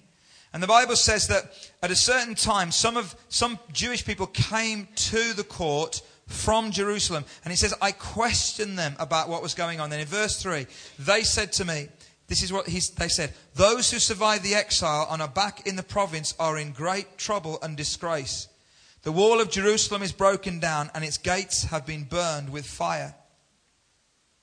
And 0.53 0.61
the 0.61 0.67
Bible 0.67 0.95
says 0.95 1.27
that 1.27 1.71
at 1.81 1.91
a 1.91 1.95
certain 1.95 2.35
time, 2.35 2.71
some 2.71 2.97
of 2.97 3.15
some 3.29 3.57
Jewish 3.71 4.05
people 4.05 4.27
came 4.27 4.87
to 4.95 5.33
the 5.33 5.43
court 5.43 6.01
from 6.27 6.71
Jerusalem, 6.71 7.25
and 7.43 7.53
it 7.53 7.57
says, 7.57 7.73
"I 7.81 7.91
questioned 7.91 8.77
them 8.77 8.95
about 8.99 9.29
what 9.29 9.41
was 9.41 9.53
going 9.53 9.79
on." 9.79 9.89
Then 9.89 9.99
in 9.99 10.07
verse 10.07 10.41
three, 10.41 10.67
they 10.97 11.23
said 11.23 11.51
to 11.53 11.65
me, 11.65 11.89
"This 12.27 12.43
is 12.43 12.51
what 12.51 12.65
they 12.65 13.09
said: 13.09 13.33
Those 13.55 13.91
who 13.91 13.99
survived 13.99 14.43
the 14.43 14.55
exile 14.55 15.07
and 15.09 15.21
are 15.21 15.27
back 15.27 15.67
in 15.67 15.75
the 15.75 15.83
province 15.83 16.33
are 16.39 16.57
in 16.57 16.71
great 16.71 17.17
trouble 17.17 17.59
and 17.61 17.77
disgrace." 17.77 18.47
The 19.03 19.11
wall 19.11 19.39
of 19.39 19.49
Jerusalem 19.49 20.01
is 20.01 20.11
broken 20.11 20.59
down 20.59 20.91
and 20.93 21.03
its 21.03 21.17
gates 21.17 21.63
have 21.65 21.85
been 21.85 22.03
burned 22.03 22.49
with 22.49 22.65
fire. 22.65 23.15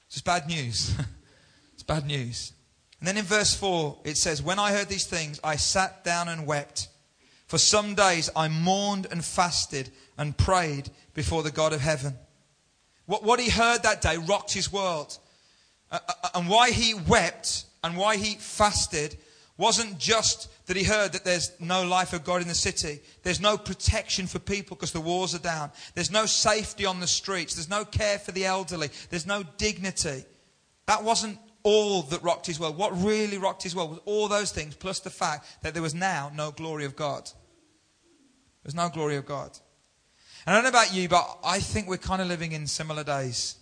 It's 0.08 0.22
bad 0.22 0.46
news. 0.46 0.94
it's 1.74 1.82
bad 1.82 2.06
news. 2.06 2.52
And 2.98 3.06
then 3.06 3.18
in 3.18 3.24
verse 3.24 3.54
4, 3.54 3.98
it 4.04 4.16
says, 4.16 4.42
When 4.42 4.58
I 4.58 4.72
heard 4.72 4.88
these 4.88 5.06
things, 5.06 5.38
I 5.44 5.56
sat 5.56 6.04
down 6.04 6.28
and 6.28 6.46
wept. 6.46 6.88
For 7.46 7.58
some 7.58 7.94
days 7.94 8.30
I 8.34 8.48
mourned 8.48 9.06
and 9.10 9.24
fasted 9.24 9.90
and 10.16 10.36
prayed 10.36 10.90
before 11.14 11.42
the 11.42 11.50
God 11.50 11.72
of 11.72 11.80
heaven. 11.80 12.14
What, 13.04 13.22
what 13.22 13.38
he 13.38 13.50
heard 13.50 13.82
that 13.82 14.00
day 14.00 14.16
rocked 14.16 14.52
his 14.52 14.72
world. 14.72 15.18
Uh, 15.90 15.98
uh, 16.08 16.28
and 16.34 16.48
why 16.48 16.70
he 16.70 16.94
wept 16.94 17.64
and 17.84 17.96
why 17.96 18.16
he 18.16 18.34
fasted 18.34 19.16
wasn't 19.56 19.98
just 19.98 20.48
that 20.66 20.76
he 20.76 20.84
heard 20.84 21.12
that 21.12 21.24
there's 21.24 21.52
no 21.60 21.84
life 21.86 22.12
of 22.12 22.24
God 22.24 22.42
in 22.42 22.48
the 22.48 22.54
city. 22.54 23.00
There's 23.22 23.40
no 23.40 23.56
protection 23.56 24.26
for 24.26 24.38
people 24.38 24.76
because 24.76 24.92
the 24.92 25.00
walls 25.00 25.34
are 25.34 25.40
down. 25.40 25.70
There's 25.94 26.10
no 26.10 26.26
safety 26.26 26.84
on 26.84 27.00
the 27.00 27.06
streets. 27.06 27.54
There's 27.54 27.70
no 27.70 27.84
care 27.84 28.18
for 28.18 28.32
the 28.32 28.46
elderly. 28.46 28.90
There's 29.10 29.26
no 29.26 29.44
dignity. 29.56 30.24
That 30.86 31.04
wasn't 31.04 31.38
all 31.62 32.02
that 32.02 32.22
rocked 32.22 32.46
his 32.46 32.58
world. 32.58 32.76
What 32.76 33.00
really 33.02 33.38
rocked 33.38 33.62
his 33.62 33.74
world 33.74 33.90
was 33.90 34.00
all 34.04 34.28
those 34.28 34.52
things, 34.52 34.74
plus 34.74 35.00
the 35.00 35.10
fact 35.10 35.46
that 35.62 35.72
there 35.74 35.82
was 35.82 35.94
now 35.94 36.30
no 36.34 36.50
glory 36.50 36.84
of 36.84 36.96
God. 36.96 37.30
There's 38.62 38.74
no 38.74 38.88
glory 38.88 39.16
of 39.16 39.26
God. 39.26 39.56
And 40.46 40.54
I 40.54 40.56
don't 40.56 40.64
know 40.64 40.78
about 40.78 40.94
you, 40.94 41.08
but 41.08 41.38
I 41.44 41.60
think 41.60 41.88
we're 41.88 41.96
kind 41.96 42.22
of 42.22 42.28
living 42.28 42.52
in 42.52 42.66
similar 42.66 43.04
days. 43.04 43.56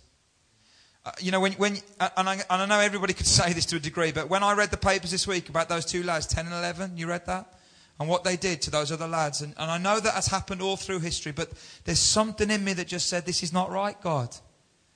Uh, 1.05 1.11
you 1.19 1.31
know, 1.31 1.39
when, 1.39 1.53
when 1.53 1.77
uh, 1.99 2.09
and, 2.17 2.27
I, 2.27 2.33
and 2.33 2.61
I 2.61 2.65
know 2.65 2.79
everybody 2.79 3.13
could 3.13 3.27
say 3.27 3.53
this 3.53 3.67
to 3.67 3.75
a 3.75 3.79
degree, 3.79 4.11
but 4.11 4.27
when 4.27 4.41
I 4.41 4.53
read 4.53 4.71
the 4.71 4.77
papers 4.77 5.11
this 5.11 5.27
week 5.27 5.49
about 5.49 5.69
those 5.69 5.85
two 5.85 6.01
lads, 6.03 6.25
10 6.25 6.47
and 6.47 6.55
11, 6.55 6.97
you 6.97 7.07
read 7.07 7.27
that? 7.27 7.53
And 7.99 8.09
what 8.09 8.23
they 8.23 8.35
did 8.35 8.61
to 8.63 8.71
those 8.71 8.91
other 8.91 9.07
lads. 9.07 9.41
And, 9.41 9.53
and 9.57 9.69
I 9.69 9.77
know 9.77 9.99
that 9.99 10.15
has 10.15 10.27
happened 10.27 10.61
all 10.61 10.75
through 10.75 10.99
history, 10.99 11.31
but 11.31 11.51
there's 11.85 11.99
something 11.99 12.49
in 12.49 12.63
me 12.63 12.73
that 12.73 12.87
just 12.87 13.07
said, 13.07 13.25
this 13.25 13.43
is 13.43 13.53
not 13.53 13.71
right, 13.71 13.99
God. 14.01 14.35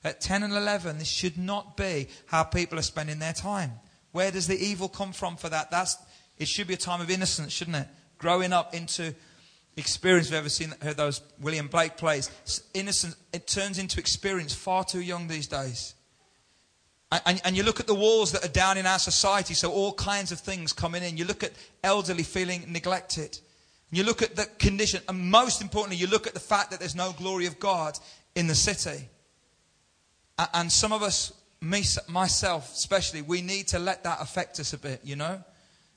At 0.03 0.19
10 0.19 0.43
and 0.43 0.53
11, 0.53 0.97
this 0.97 1.07
should 1.07 1.37
not 1.37 1.77
be 1.77 2.07
how 2.25 2.43
people 2.43 2.79
are 2.79 2.83
spending 2.83 3.19
their 3.19 3.33
time. 3.33 3.73
Where 4.11 4.31
does 4.31 4.47
the 4.47 4.57
evil 4.57 4.89
come 4.89 5.11
from 5.11 5.37
for 5.37 5.49
that? 5.49 5.69
That's, 5.69 5.95
it 6.37 6.47
should 6.47 6.67
be 6.67 6.73
a 6.73 6.77
time 6.77 7.01
of 7.01 7.11
innocence, 7.11 7.53
shouldn't 7.53 7.77
it? 7.77 7.87
Growing 8.17 8.51
up 8.51 8.73
into 8.73 9.13
experience. 9.77 10.29
You've 10.29 10.39
ever 10.39 10.49
seen 10.49 10.73
heard 10.81 10.97
those 10.97 11.21
William 11.39 11.67
Blake 11.67 11.97
plays, 11.97 12.31
innocence, 12.73 13.15
it 13.31 13.47
turns 13.47 13.77
into 13.77 13.99
experience 13.99 14.53
far 14.53 14.83
too 14.83 15.01
young 15.01 15.27
these 15.27 15.47
days. 15.47 15.93
And, 17.11 17.41
and, 17.43 17.57
you 17.57 17.63
look 17.63 17.79
at 17.79 17.87
the 17.87 17.95
walls 17.95 18.31
that 18.33 18.45
are 18.45 18.51
down 18.51 18.77
in 18.77 18.85
our 18.85 18.99
society, 18.99 19.55
so 19.55 19.71
all 19.71 19.93
kinds 19.93 20.31
of 20.31 20.39
things 20.39 20.73
coming 20.73 21.01
in. 21.01 21.17
You 21.17 21.25
look 21.25 21.43
at 21.43 21.53
elderly 21.83 22.21
feeling 22.21 22.65
neglected. 22.67 23.39
You 23.91 24.03
look 24.03 24.21
at 24.21 24.35
the 24.35 24.45
condition, 24.59 25.01
and 25.07 25.31
most 25.31 25.59
importantly, 25.59 25.97
you 25.97 26.05
look 26.05 26.27
at 26.27 26.35
the 26.35 26.39
fact 26.39 26.69
that 26.69 26.79
there's 26.79 26.95
no 26.95 27.11
glory 27.13 27.47
of 27.47 27.59
God 27.59 27.97
in 28.35 28.45
the 28.45 28.53
city. 28.53 29.09
And 30.53 30.71
some 30.71 30.93
of 30.93 31.01
us, 31.01 31.33
me, 31.61 31.83
myself 32.07 32.71
especially, 32.73 33.23
we 33.23 33.41
need 33.41 33.67
to 33.69 33.79
let 33.79 34.03
that 34.03 34.21
affect 34.21 34.59
us 34.59 34.73
a 34.73 34.77
bit, 34.77 35.01
you 35.03 35.15
know? 35.15 35.43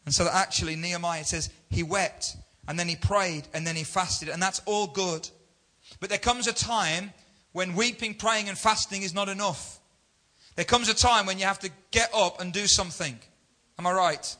And 0.06 0.14
so 0.14 0.24
that 0.24 0.34
actually, 0.34 0.76
Nehemiah 0.76 1.24
says 1.24 1.50
he 1.68 1.82
wept, 1.82 2.36
and 2.66 2.78
then 2.78 2.88
he 2.88 2.96
prayed, 2.96 3.48
and 3.52 3.66
then 3.66 3.76
he 3.76 3.84
fasted, 3.84 4.30
and 4.30 4.42
that's 4.42 4.62
all 4.64 4.86
good. 4.86 5.28
But 6.00 6.08
there 6.08 6.18
comes 6.18 6.46
a 6.46 6.54
time 6.54 7.12
when 7.52 7.74
weeping, 7.74 8.14
praying, 8.14 8.48
and 8.48 8.56
fasting 8.56 9.02
is 9.02 9.12
not 9.12 9.28
enough. 9.28 9.78
There 10.56 10.64
comes 10.64 10.88
a 10.88 10.94
time 10.94 11.26
when 11.26 11.38
you 11.38 11.46
have 11.46 11.60
to 11.60 11.70
get 11.90 12.10
up 12.14 12.40
and 12.40 12.52
do 12.52 12.66
something. 12.66 13.18
Am 13.78 13.86
I 13.86 13.92
right? 13.92 14.36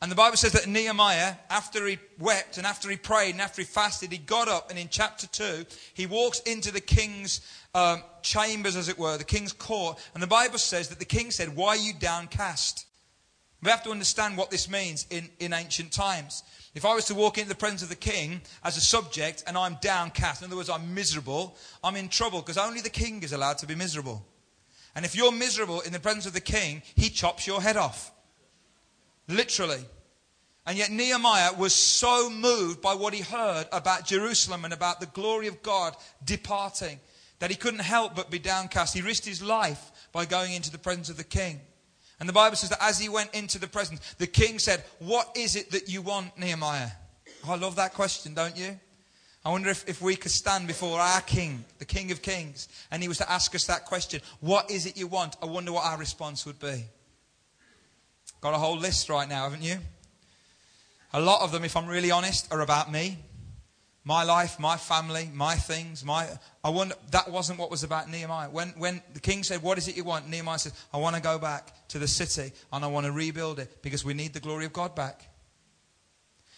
And 0.00 0.12
the 0.12 0.16
Bible 0.16 0.36
says 0.36 0.52
that 0.52 0.68
Nehemiah, 0.68 1.34
after 1.50 1.84
he 1.86 1.98
wept 2.20 2.56
and 2.56 2.66
after 2.66 2.88
he 2.88 2.96
prayed 2.96 3.32
and 3.32 3.40
after 3.40 3.62
he 3.62 3.66
fasted, 3.66 4.12
he 4.12 4.18
got 4.18 4.46
up 4.46 4.70
and 4.70 4.78
in 4.78 4.88
chapter 4.88 5.26
2, 5.26 5.66
he 5.94 6.06
walks 6.06 6.38
into 6.40 6.72
the 6.72 6.80
king's 6.80 7.40
um, 7.74 8.02
chambers, 8.22 8.76
as 8.76 8.88
it 8.88 8.98
were, 8.98 9.18
the 9.18 9.24
king's 9.24 9.52
court. 9.52 9.98
And 10.14 10.22
the 10.22 10.28
Bible 10.28 10.58
says 10.58 10.88
that 10.88 11.00
the 11.00 11.04
king 11.04 11.32
said, 11.32 11.56
Why 11.56 11.70
are 11.70 11.76
you 11.76 11.92
downcast? 11.98 12.86
We 13.60 13.70
have 13.70 13.82
to 13.84 13.90
understand 13.90 14.36
what 14.36 14.50
this 14.50 14.70
means 14.70 15.04
in, 15.10 15.28
in 15.40 15.52
ancient 15.52 15.90
times. 15.90 16.44
If 16.76 16.84
I 16.84 16.94
was 16.94 17.06
to 17.06 17.14
walk 17.14 17.38
into 17.38 17.48
the 17.48 17.56
presence 17.56 17.82
of 17.82 17.88
the 17.88 17.96
king 17.96 18.40
as 18.62 18.76
a 18.76 18.80
subject 18.80 19.42
and 19.48 19.58
I'm 19.58 19.78
downcast, 19.82 20.42
in 20.42 20.46
other 20.46 20.56
words, 20.56 20.70
I'm 20.70 20.94
miserable, 20.94 21.56
I'm 21.82 21.96
in 21.96 22.08
trouble 22.08 22.40
because 22.40 22.56
only 22.56 22.80
the 22.80 22.90
king 22.90 23.24
is 23.24 23.32
allowed 23.32 23.58
to 23.58 23.66
be 23.66 23.74
miserable. 23.74 24.24
And 24.98 25.04
if 25.04 25.14
you're 25.14 25.30
miserable 25.30 25.80
in 25.82 25.92
the 25.92 26.00
presence 26.00 26.26
of 26.26 26.32
the 26.32 26.40
king, 26.40 26.82
he 26.96 27.08
chops 27.08 27.46
your 27.46 27.62
head 27.62 27.76
off. 27.76 28.10
Literally. 29.28 29.84
And 30.66 30.76
yet 30.76 30.90
Nehemiah 30.90 31.52
was 31.56 31.72
so 31.72 32.28
moved 32.28 32.82
by 32.82 32.96
what 32.96 33.14
he 33.14 33.20
heard 33.20 33.66
about 33.70 34.06
Jerusalem 34.06 34.64
and 34.64 34.74
about 34.74 34.98
the 34.98 35.06
glory 35.06 35.46
of 35.46 35.62
God 35.62 35.94
departing 36.24 36.98
that 37.38 37.48
he 37.48 37.54
couldn't 37.54 37.78
help 37.78 38.16
but 38.16 38.28
be 38.28 38.40
downcast. 38.40 38.92
He 38.92 39.00
risked 39.00 39.24
his 39.24 39.40
life 39.40 39.92
by 40.10 40.24
going 40.24 40.52
into 40.52 40.72
the 40.72 40.78
presence 40.78 41.10
of 41.10 41.16
the 41.16 41.22
king. 41.22 41.60
And 42.18 42.28
the 42.28 42.32
Bible 42.32 42.56
says 42.56 42.70
that 42.70 42.82
as 42.82 42.98
he 42.98 43.08
went 43.08 43.32
into 43.36 43.60
the 43.60 43.68
presence, 43.68 44.00
the 44.14 44.26
king 44.26 44.58
said, 44.58 44.82
What 44.98 45.30
is 45.36 45.54
it 45.54 45.70
that 45.70 45.88
you 45.88 46.02
want, 46.02 46.36
Nehemiah? 46.36 46.90
Oh, 47.46 47.52
I 47.52 47.54
love 47.54 47.76
that 47.76 47.94
question, 47.94 48.34
don't 48.34 48.56
you? 48.56 48.80
I 49.44 49.50
wonder 49.50 49.70
if, 49.70 49.88
if 49.88 50.02
we 50.02 50.16
could 50.16 50.32
stand 50.32 50.66
before 50.66 50.98
our 50.98 51.20
King, 51.20 51.64
the 51.78 51.84
King 51.84 52.10
of 52.10 52.22
Kings, 52.22 52.68
and 52.90 53.02
he 53.02 53.08
was 53.08 53.18
to 53.18 53.30
ask 53.30 53.54
us 53.54 53.66
that 53.66 53.84
question 53.84 54.20
What 54.40 54.70
is 54.70 54.86
it 54.86 54.96
you 54.96 55.06
want? 55.06 55.36
I 55.42 55.46
wonder 55.46 55.72
what 55.72 55.84
our 55.84 55.96
response 55.96 56.44
would 56.44 56.58
be. 56.58 56.84
Got 58.40 58.54
a 58.54 58.58
whole 58.58 58.76
list 58.76 59.08
right 59.08 59.28
now, 59.28 59.44
haven't 59.44 59.62
you? 59.62 59.78
A 61.12 61.20
lot 61.20 61.42
of 61.42 61.52
them, 61.52 61.64
if 61.64 61.76
I'm 61.76 61.86
really 61.86 62.10
honest, 62.10 62.52
are 62.52 62.60
about 62.60 62.92
me. 62.92 63.18
My 64.04 64.22
life, 64.22 64.58
my 64.58 64.76
family, 64.76 65.30
my 65.34 65.54
things, 65.54 66.04
my. 66.04 66.26
I 66.64 66.70
wonder, 66.70 66.94
that 67.10 67.30
wasn't 67.30 67.58
what 67.58 67.70
was 67.70 67.82
about 67.82 68.08
Nehemiah. 68.08 68.48
When, 68.50 68.68
when 68.70 69.02
the 69.12 69.20
king 69.20 69.42
said, 69.42 69.62
What 69.62 69.78
is 69.78 69.86
it 69.88 69.96
you 69.96 70.04
want? 70.04 70.28
Nehemiah 70.28 70.58
says, 70.58 70.72
I 70.92 70.98
want 70.98 71.16
to 71.16 71.22
go 71.22 71.38
back 71.38 71.88
to 71.88 71.98
the 71.98 72.08
city 72.08 72.52
and 72.72 72.84
I 72.84 72.88
want 72.88 73.06
to 73.06 73.12
rebuild 73.12 73.58
it 73.58 73.82
because 73.82 74.04
we 74.04 74.14
need 74.14 74.34
the 74.34 74.40
glory 74.40 74.64
of 74.64 74.72
God 74.72 74.94
back. 74.94 75.28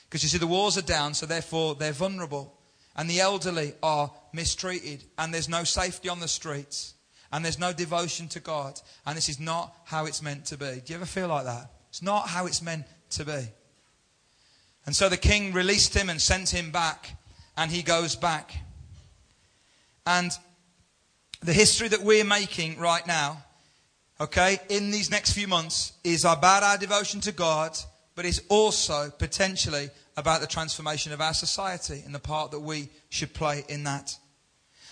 Because 0.08 0.22
you 0.22 0.28
see, 0.28 0.38
the 0.38 0.46
walls 0.46 0.76
are 0.76 0.82
down, 0.82 1.14
so 1.14 1.26
therefore 1.26 1.74
they're 1.74 1.92
vulnerable 1.92 2.56
and 2.96 3.08
the 3.08 3.20
elderly 3.20 3.74
are 3.82 4.10
mistreated, 4.32 5.04
and 5.18 5.32
there's 5.32 5.48
no 5.48 5.64
safety 5.64 6.08
on 6.08 6.20
the 6.20 6.28
streets, 6.28 6.94
and 7.32 7.44
there's 7.44 7.58
no 7.58 7.72
devotion 7.72 8.28
to 8.28 8.40
God, 8.40 8.80
and 9.06 9.16
this 9.16 9.28
is 9.28 9.40
not 9.40 9.74
how 9.84 10.06
it's 10.06 10.22
meant 10.22 10.46
to 10.46 10.56
be. 10.56 10.82
Do 10.84 10.92
you 10.92 10.96
ever 10.96 11.06
feel 11.06 11.28
like 11.28 11.44
that? 11.44 11.70
It's 11.88 12.02
not 12.02 12.28
how 12.28 12.46
it's 12.46 12.62
meant 12.62 12.84
to 13.10 13.24
be. 13.24 13.48
And 14.86 14.96
so 14.96 15.08
the 15.08 15.16
king 15.16 15.52
released 15.52 15.94
him 15.94 16.10
and 16.10 16.20
sent 16.20 16.50
him 16.50 16.70
back, 16.70 17.16
and 17.56 17.70
he 17.70 17.82
goes 17.82 18.16
back. 18.16 18.54
And 20.06 20.32
the 21.42 21.52
history 21.52 21.88
that 21.88 22.02
we're 22.02 22.24
making 22.24 22.78
right 22.78 23.06
now, 23.06 23.44
okay, 24.20 24.58
in 24.68 24.90
these 24.90 25.10
next 25.10 25.32
few 25.32 25.46
months, 25.46 25.92
is 26.02 26.24
about 26.24 26.62
our 26.62 26.78
devotion 26.78 27.20
to 27.22 27.32
God, 27.32 27.78
but 28.14 28.24
it's 28.24 28.40
also 28.48 29.10
potentially 29.10 29.90
about 30.20 30.40
the 30.40 30.46
transformation 30.46 31.12
of 31.12 31.20
our 31.20 31.34
society 31.34 32.02
and 32.04 32.14
the 32.14 32.20
part 32.20 32.52
that 32.52 32.60
we 32.60 32.88
should 33.08 33.34
play 33.34 33.64
in 33.68 33.84
that. 33.84 34.16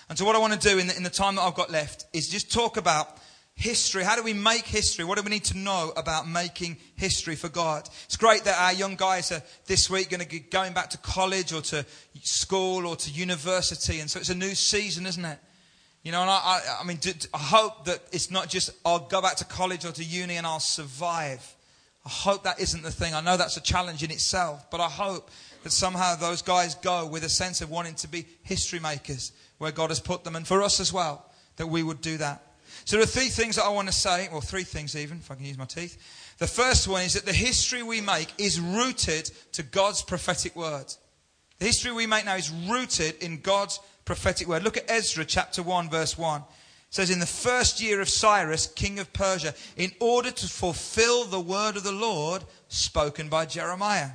And 0.09 0.19
so, 0.19 0.25
what 0.25 0.35
I 0.35 0.39
want 0.39 0.61
to 0.61 0.69
do 0.69 0.79
in 0.79 0.89
the, 0.89 0.97
in 0.97 1.03
the 1.03 1.11
time 1.11 1.37
that 1.37 1.43
I've 1.43 1.55
got 1.55 1.71
left 1.71 2.07
is 2.13 2.29
just 2.29 2.53
talk 2.53 2.77
about 2.77 3.19
history. 3.55 4.05
How 4.05 4.17
do 4.17 4.23
we 4.23 4.33
make 4.33 4.65
history? 4.65 5.05
What 5.05 5.19
do 5.19 5.23
we 5.23 5.31
need 5.31 5.45
to 5.47 5.59
know 5.59 5.93
about 5.97 6.29
making 6.29 6.79
history 6.95 7.35
for 7.35 7.49
God? 7.49 7.89
It's 8.05 8.17
great 8.17 8.45
that 8.45 8.59
our 8.59 8.73
young 8.73 8.95
guys 8.95 9.33
are 9.33 9.43
this 9.67 9.91
week 9.91 10.11
going 10.11 10.21
to 10.21 10.29
be 10.29 10.39
going 10.39 10.73
back 10.73 10.91
to 10.91 10.99
college 10.99 11.53
or 11.53 11.61
to 11.63 11.85
school 12.23 12.87
or 12.87 12.97
to 12.97 13.11
university. 13.11 14.01
And 14.01 14.09
so 14.09 14.21
it's 14.21 14.31
a 14.31 14.35
new 14.35 14.55
season, 14.55 15.07
isn't 15.07 15.25
it? 15.25 15.39
You 16.05 16.13
know, 16.13 16.23
and 16.23 16.31
I, 16.31 16.35
I, 16.35 16.61
I 16.81 16.85
mean, 16.85 17.01
I 17.35 17.39
hope 17.39 17.85
that 17.87 18.01
it's 18.13 18.31
not 18.31 18.49
just 18.49 18.71
I'll 18.85 19.01
go 19.01 19.21
back 19.21 19.37
to 19.37 19.45
college 19.45 19.85
or 19.85 19.93
to 19.93 20.05
uni 20.05 20.37
and 20.37 20.47
I'll 20.47 20.61
survive. 20.61 21.55
I 22.05 22.11
hope 22.11 22.45
that 22.45 22.61
isn't 22.61 22.83
the 22.83 22.91
thing. 22.91 23.15
I 23.15 23.21
know 23.21 23.37
that's 23.37 23.57
a 23.57 23.63
challenge 23.63 24.03
in 24.03 24.11
itself, 24.11 24.71
but 24.71 24.81
I 24.81 24.89
hope 24.89 25.31
that 25.63 25.73
somehow 25.73 26.15
those 26.15 26.43
guys 26.43 26.75
go 26.77 27.07
with 27.07 27.25
a 27.25 27.29
sense 27.29 27.61
of 27.61 27.71
wanting 27.71 27.95
to 27.97 28.09
be 28.09 28.27
history 28.43 28.81
makers 28.81 29.33
where 29.59 29.73
God 29.73 29.91
has 29.91 30.01
put 30.01 30.25
them, 30.25 30.37
and 30.37 30.47
for 30.47 30.63
us 30.63 30.81
as 30.81 30.93
well, 30.93 31.31
that 31.57 31.67
we 31.67 31.83
would 31.83 32.01
do 32.01 32.17
that. 32.19 32.43
So 32.85 32.97
there 32.97 33.03
are 33.03 33.07
three 33.07 33.29
things 33.29 33.57
that 33.57 33.65
I 33.65 33.71
want 33.71 33.89
to 33.89 33.95
say, 33.95 34.29
well, 34.31 34.41
three 34.41 34.63
things 34.63 34.97
even, 34.97 35.19
if 35.19 35.31
I 35.31 35.35
can 35.35 35.45
use 35.45 35.59
my 35.59 35.65
teeth. 35.65 36.37
The 36.39 36.47
first 36.47 36.87
one 36.87 37.03
is 37.03 37.15
that 37.15 37.27
the 37.27 37.33
history 37.33 37.83
we 37.83 38.01
make 38.01 38.33
is 38.39 38.61
rooted 38.61 39.31
to 39.53 39.63
God's 39.63 40.03
prophetic 40.03 40.55
word. 40.55 40.87
The 41.59 41.67
history 41.67 41.93
we 41.93 42.07
make 42.07 42.25
now 42.25 42.37
is 42.37 42.51
rooted 42.51 43.23
in 43.23 43.41
God's 43.41 43.81
prophetic 44.05 44.47
word. 44.47 44.63
Look 44.63 44.77
at 44.77 44.89
Ezra 44.89 45.25
chapter 45.25 45.63
1, 45.63 45.91
verse 45.91 46.17
1. 46.17 46.43
Says, 46.91 47.11
In 47.11 47.19
the 47.19 47.27
first 47.27 47.81
year 47.81 48.01
of 48.01 48.09
Cyrus, 48.09 48.67
king 48.67 48.99
of 48.99 49.13
Persia, 49.13 49.55
in 49.77 49.93
order 50.01 50.31
to 50.31 50.47
fulfill 50.47 51.25
the 51.25 51.41
word 51.41 51.77
of 51.77 51.85
the 51.85 51.93
Lord 51.93 52.45
spoken 52.69 53.29
by 53.29 53.47
Jeremiah. 53.47 54.11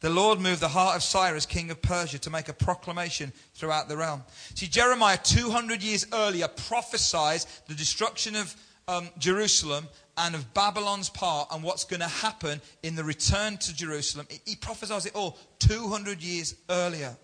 The 0.00 0.10
Lord 0.10 0.40
moved 0.40 0.60
the 0.60 0.68
heart 0.68 0.96
of 0.96 1.02
Cyrus, 1.02 1.44
king 1.44 1.70
of 1.70 1.82
Persia, 1.82 2.18
to 2.20 2.30
make 2.30 2.48
a 2.48 2.54
proclamation 2.54 3.32
throughout 3.54 3.88
the 3.88 3.98
realm. 3.98 4.22
See, 4.54 4.66
Jeremiah, 4.66 5.18
200 5.22 5.82
years 5.82 6.06
earlier, 6.12 6.48
prophesies 6.48 7.44
the 7.68 7.74
destruction 7.74 8.34
of 8.34 8.56
um, 8.88 9.08
Jerusalem 9.18 9.88
and 10.16 10.34
of 10.34 10.52
Babylon's 10.54 11.10
part 11.10 11.48
and 11.52 11.62
what's 11.62 11.84
going 11.84 12.00
to 12.00 12.08
happen 12.08 12.60
in 12.82 12.96
the 12.96 13.04
return 13.04 13.58
to 13.58 13.74
Jerusalem. 13.74 14.26
He 14.46 14.56
prophesies 14.56 15.06
it 15.06 15.14
all 15.14 15.38
200 15.60 16.22
years 16.22 16.54
earlier. 16.68 17.16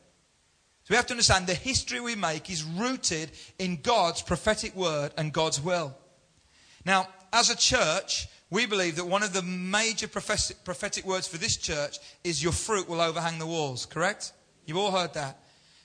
So 0.87 0.93
we 0.93 0.97
have 0.99 1.07
to 1.07 1.15
understand 1.15 1.49
the 1.49 1.55
history 1.55 1.99
we 1.99 2.15
make 2.15 2.49
is 2.49 2.63
rooted 2.63 3.33
in 3.59 3.81
God's 3.83 4.23
prophetic 4.23 4.77
word 4.77 5.11
and 5.19 5.33
God's 5.33 5.61
will. 5.61 5.97
Now, 6.85 7.09
as 7.33 7.51
a 7.51 7.57
church, 7.57 8.29
we 8.51 8.67
believe 8.67 8.95
that 8.95 9.05
one 9.05 9.25
of 9.25 9.33
the 9.33 9.43
major 9.43 10.07
prophetic 10.07 11.05
words 11.05 11.27
for 11.27 11.39
this 11.39 11.57
church 11.57 11.99
is 12.23 12.41
your 12.41 12.53
fruit 12.53 12.89
will 12.89 13.01
overhang 13.01 13.41
the 13.41 13.47
walls, 13.49 13.85
correct? 13.85 14.33
You've 14.65 14.77
all 14.77 14.93
heard 14.93 15.15
that. 15.15 15.41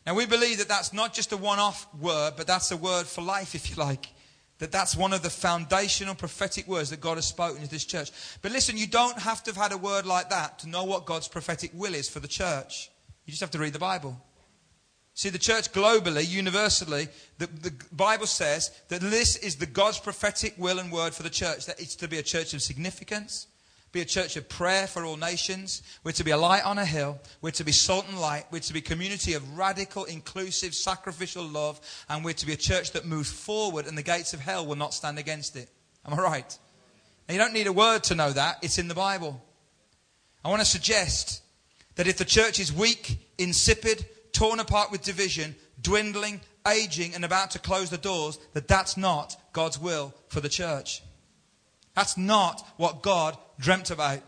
Now, 0.05 0.13
we 0.13 0.27
believe 0.27 0.59
that 0.59 0.67
that's 0.67 0.93
not 0.93 1.15
just 1.15 1.31
a 1.31 1.37
one 1.37 1.57
off 1.57 1.87
word, 1.95 2.33
but 2.37 2.45
that's 2.45 2.69
a 2.69 2.77
word 2.77 3.07
for 3.07 3.23
life, 3.23 3.55
if 3.55 3.71
you 3.71 3.77
like. 3.77 4.07
That 4.59 4.71
that's 4.71 4.95
one 4.95 5.13
of 5.13 5.23
the 5.23 5.31
foundational 5.31 6.13
prophetic 6.13 6.67
words 6.67 6.91
that 6.91 7.01
God 7.01 7.17
has 7.17 7.25
spoken 7.25 7.63
to 7.63 7.67
this 7.67 7.85
church. 7.85 8.11
But 8.43 8.51
listen, 8.51 8.77
you 8.77 8.85
don't 8.85 9.17
have 9.17 9.41
to 9.45 9.49
have 9.49 9.57
had 9.57 9.71
a 9.71 9.77
word 9.77 10.05
like 10.05 10.29
that 10.29 10.59
to 10.59 10.69
know 10.69 10.83
what 10.83 11.07
God's 11.07 11.27
prophetic 11.27 11.71
will 11.73 11.95
is 11.95 12.07
for 12.07 12.19
the 12.19 12.27
church. 12.27 12.91
You 13.25 13.31
just 13.31 13.41
have 13.41 13.49
to 13.49 13.57
read 13.57 13.73
the 13.73 13.79
Bible. 13.79 14.21
See, 15.13 15.29
the 15.29 15.37
church 15.37 15.71
globally, 15.73 16.27
universally, 16.27 17.09
the, 17.37 17.47
the, 17.47 17.73
Bible 17.91 18.27
says 18.27 18.71
that 18.87 19.01
this 19.01 19.35
is 19.35 19.57
the 19.57 19.65
God's 19.65 19.99
prophetic 19.99 20.53
will 20.57 20.79
and 20.79 20.91
word 20.91 21.13
for 21.13 21.23
the 21.23 21.29
church. 21.29 21.65
That 21.65 21.79
it's 21.79 21.95
to 21.97 22.07
be 22.07 22.17
a 22.17 22.23
church 22.23 22.53
of 22.53 22.61
significance, 22.61 23.47
be 23.91 23.99
a 23.99 24.05
church 24.05 24.37
of 24.37 24.47
prayer 24.47 24.87
for 24.87 25.03
all 25.03 25.17
nations. 25.17 25.83
We're 26.05 26.13
to 26.13 26.23
be 26.23 26.31
a 26.31 26.37
light 26.37 26.63
on 26.63 26.77
a 26.77 26.85
hill. 26.85 27.19
We're 27.41 27.51
to 27.51 27.65
be 27.65 27.73
salt 27.73 28.07
and 28.07 28.19
light. 28.19 28.45
We're 28.51 28.59
to 28.59 28.73
be 28.73 28.79
a 28.79 28.83
community 28.83 29.33
of 29.33 29.57
radical, 29.57 30.05
inclusive, 30.05 30.73
sacrificial 30.73 31.43
love. 31.43 31.81
And 32.07 32.23
we're 32.23 32.33
to 32.33 32.45
be 32.45 32.53
a 32.53 32.57
church 32.57 32.91
that 32.93 33.05
moves 33.05 33.31
forward 33.31 33.87
and 33.87 33.97
the 33.97 34.03
gates 34.03 34.33
of 34.33 34.39
hell 34.39 34.65
will 34.65 34.77
not 34.77 34.93
stand 34.93 35.19
against 35.19 35.57
it. 35.57 35.69
Am 36.05 36.13
I 36.13 36.21
right? 36.21 36.57
Now, 37.27 37.33
you 37.33 37.39
don't 37.39 37.53
need 37.53 37.67
a 37.67 37.73
word 37.73 38.03
to 38.05 38.15
know 38.15 38.31
that. 38.31 38.59
It's 38.61 38.77
in 38.77 38.87
the 38.87 38.95
Bible. 38.95 39.43
I 40.43 40.49
want 40.49 40.61
to 40.61 40.65
suggest 40.65 41.43
that 41.95 42.07
if 42.07 42.17
the 42.17 42.25
church 42.25 42.59
is 42.59 42.71
weak, 42.73 43.33
insipid, 43.37 44.05
torn 44.41 44.59
apart 44.59 44.89
with 44.91 45.03
division, 45.03 45.55
dwindling, 45.83 46.41
aging, 46.67 47.13
and 47.13 47.23
about 47.23 47.51
to 47.51 47.59
close 47.59 47.91
the 47.91 47.97
doors, 47.99 48.39
that 48.53 48.67
that's 48.67 48.97
not 48.97 49.35
God's 49.53 49.77
will 49.77 50.15
for 50.29 50.39
the 50.39 50.49
church. 50.49 51.03
That's 51.93 52.17
not 52.17 52.67
what 52.77 53.03
God 53.03 53.37
dreamt 53.59 53.91
about. 53.91 54.21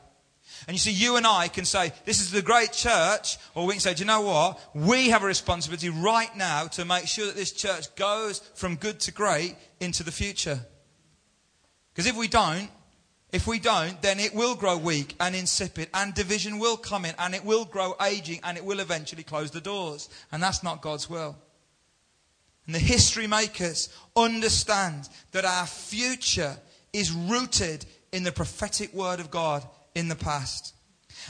And 0.68 0.76
you 0.76 0.78
see, 0.78 0.92
you 0.92 1.16
and 1.16 1.26
I 1.26 1.48
can 1.48 1.66
say, 1.66 1.94
this 2.06 2.22
is 2.22 2.30
the 2.30 2.44
great 2.44 2.74
church, 2.74 3.40
or 3.56 3.66
we 3.66 3.74
can 3.74 3.80
say, 3.80 3.96
do 3.96 4.02
you 4.02 4.06
know 4.06 4.22
what? 4.22 4.60
We 4.76 5.10
have 5.10 5.24
a 5.24 5.26
responsibility 5.26 5.90
right 5.90 6.36
now 6.38 6.68
to 6.68 6.86
make 6.86 7.08
sure 7.08 7.26
that 7.26 7.36
this 7.36 7.52
church 7.52 7.96
goes 7.96 8.38
from 8.54 8.76
good 8.76 9.00
to 9.00 9.12
great 9.12 9.56
into 9.80 10.04
the 10.04 10.12
future. 10.12 10.60
Because 11.92 12.06
if 12.06 12.16
we 12.16 12.28
don't, 12.28 12.70
if 13.34 13.48
we 13.48 13.58
don't, 13.58 14.00
then 14.04 14.20
it 14.20 14.36
will 14.36 14.54
grow 14.54 14.78
weak 14.78 15.16
and 15.20 15.36
insipid, 15.36 15.90
and 15.96 16.14
division 16.14 16.60
will 16.60 16.78
come 16.78 17.04
in, 17.04 17.16
and 17.18 17.34
it 17.34 17.44
will 17.44 17.66
grow 17.66 17.96
aging, 18.00 18.40
and 18.44 18.58
it 18.58 18.64
will 18.64 18.80
eventually 18.80 19.24
close 19.24 19.50
the 19.50 19.60
doors. 19.60 20.08
And 20.32 20.42
that's 20.42 20.62
not 20.62 20.84
God's 20.84 21.10
will. 21.10 21.36
And 22.68 22.76
the 22.76 22.80
history 22.80 23.26
makers 23.26 23.90
understand 24.16 25.10
that 25.32 25.46
our 25.46 25.66
future 25.66 26.56
is 26.94 27.12
rooted 27.12 27.88
in 28.12 28.24
the 28.24 28.32
prophetic 28.32 28.94
word 28.94 29.20
of 29.20 29.32
God 29.32 29.64
in 29.96 30.10
the 30.10 30.16
past. 30.16 30.76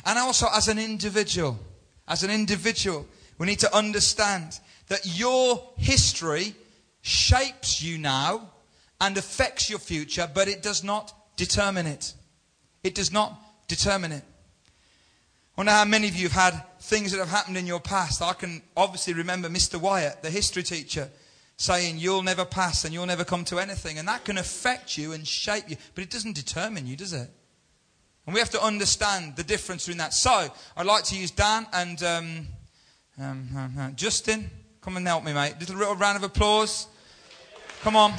And 0.06 0.20
also, 0.20 0.48
as 0.54 0.68
an 0.68 0.80
individual, 0.80 1.58
as 2.06 2.22
an 2.24 2.32
individual, 2.32 3.08
we 3.38 3.48
need 3.48 3.60
to 3.60 3.74
understand 3.74 4.60
that 4.88 5.06
your 5.06 5.70
history 5.78 6.54
shapes 7.02 7.82
you 7.82 7.98
now 7.98 8.52
and 9.00 9.18
affects 9.18 9.70
your 9.70 9.80
future, 9.80 10.30
but 10.34 10.50
it 10.50 10.62
does 10.62 10.84
not 10.84 11.14
determine 11.36 11.86
it. 11.86 12.14
It 12.84 12.96
does 12.96 13.12
not 13.12 13.40
determine 13.68 14.12
it. 14.12 14.24
I 15.56 15.62
wonder 15.62 15.72
how 15.72 15.86
many 15.86 16.08
of 16.08 16.16
you 16.16 16.30
have 16.30 16.54
had 16.54 16.80
things 16.80 17.12
that 17.12 17.20
have 17.20 17.30
happened 17.30 17.58
in 17.58 17.68
your 17.68 17.80
past. 17.80 18.22
I 18.22 18.34
can 18.34 18.62
obviously 18.76 19.14
remember 19.14 19.50
Mr. 19.50 19.80
Wyatt, 19.80 20.24
the 20.24 20.32
history 20.32 20.64
teacher, 20.64 21.10
saying, 21.58 21.98
You'll 22.00 22.24
never 22.24 22.44
pass 22.44 22.86
and 22.86 22.94
you'll 22.94 23.06
never 23.06 23.24
come 23.24 23.46
to 23.46 23.60
anything. 23.60 24.00
And 24.00 24.08
that 24.08 24.26
can 24.26 24.38
affect 24.38 24.98
you 24.98 25.12
and 25.12 25.28
shape 25.28 25.66
you, 25.70 25.78
but 25.94 26.04
it 26.04 26.10
doesn't 26.10 26.36
determine 26.36 26.88
you, 26.88 26.96
does 26.96 27.14
it? 27.14 27.30
And 28.26 28.34
we 28.34 28.40
have 28.40 28.50
to 28.52 28.64
understand 28.64 29.36
the 29.36 29.44
difference 29.44 29.86
between 29.86 30.00
that. 30.00 30.14
So, 30.14 30.50
I'd 30.76 30.86
like 30.86 31.04
to 31.06 31.18
use 31.18 31.30
Dan 31.30 31.68
and 31.74 32.02
um, 32.04 32.48
um, 33.20 33.50
uh, 33.56 33.82
uh 33.82 33.92
Justin. 33.92 34.50
Come 34.82 34.98
and 34.98 35.08
help 35.08 35.24
me, 35.24 35.34
mate. 35.34 35.56
Little, 35.60 35.76
little 35.76 35.96
round 35.96 36.18
of 36.18 36.24
applause. 36.24 36.88
Come 37.82 37.96
on. 37.96 38.14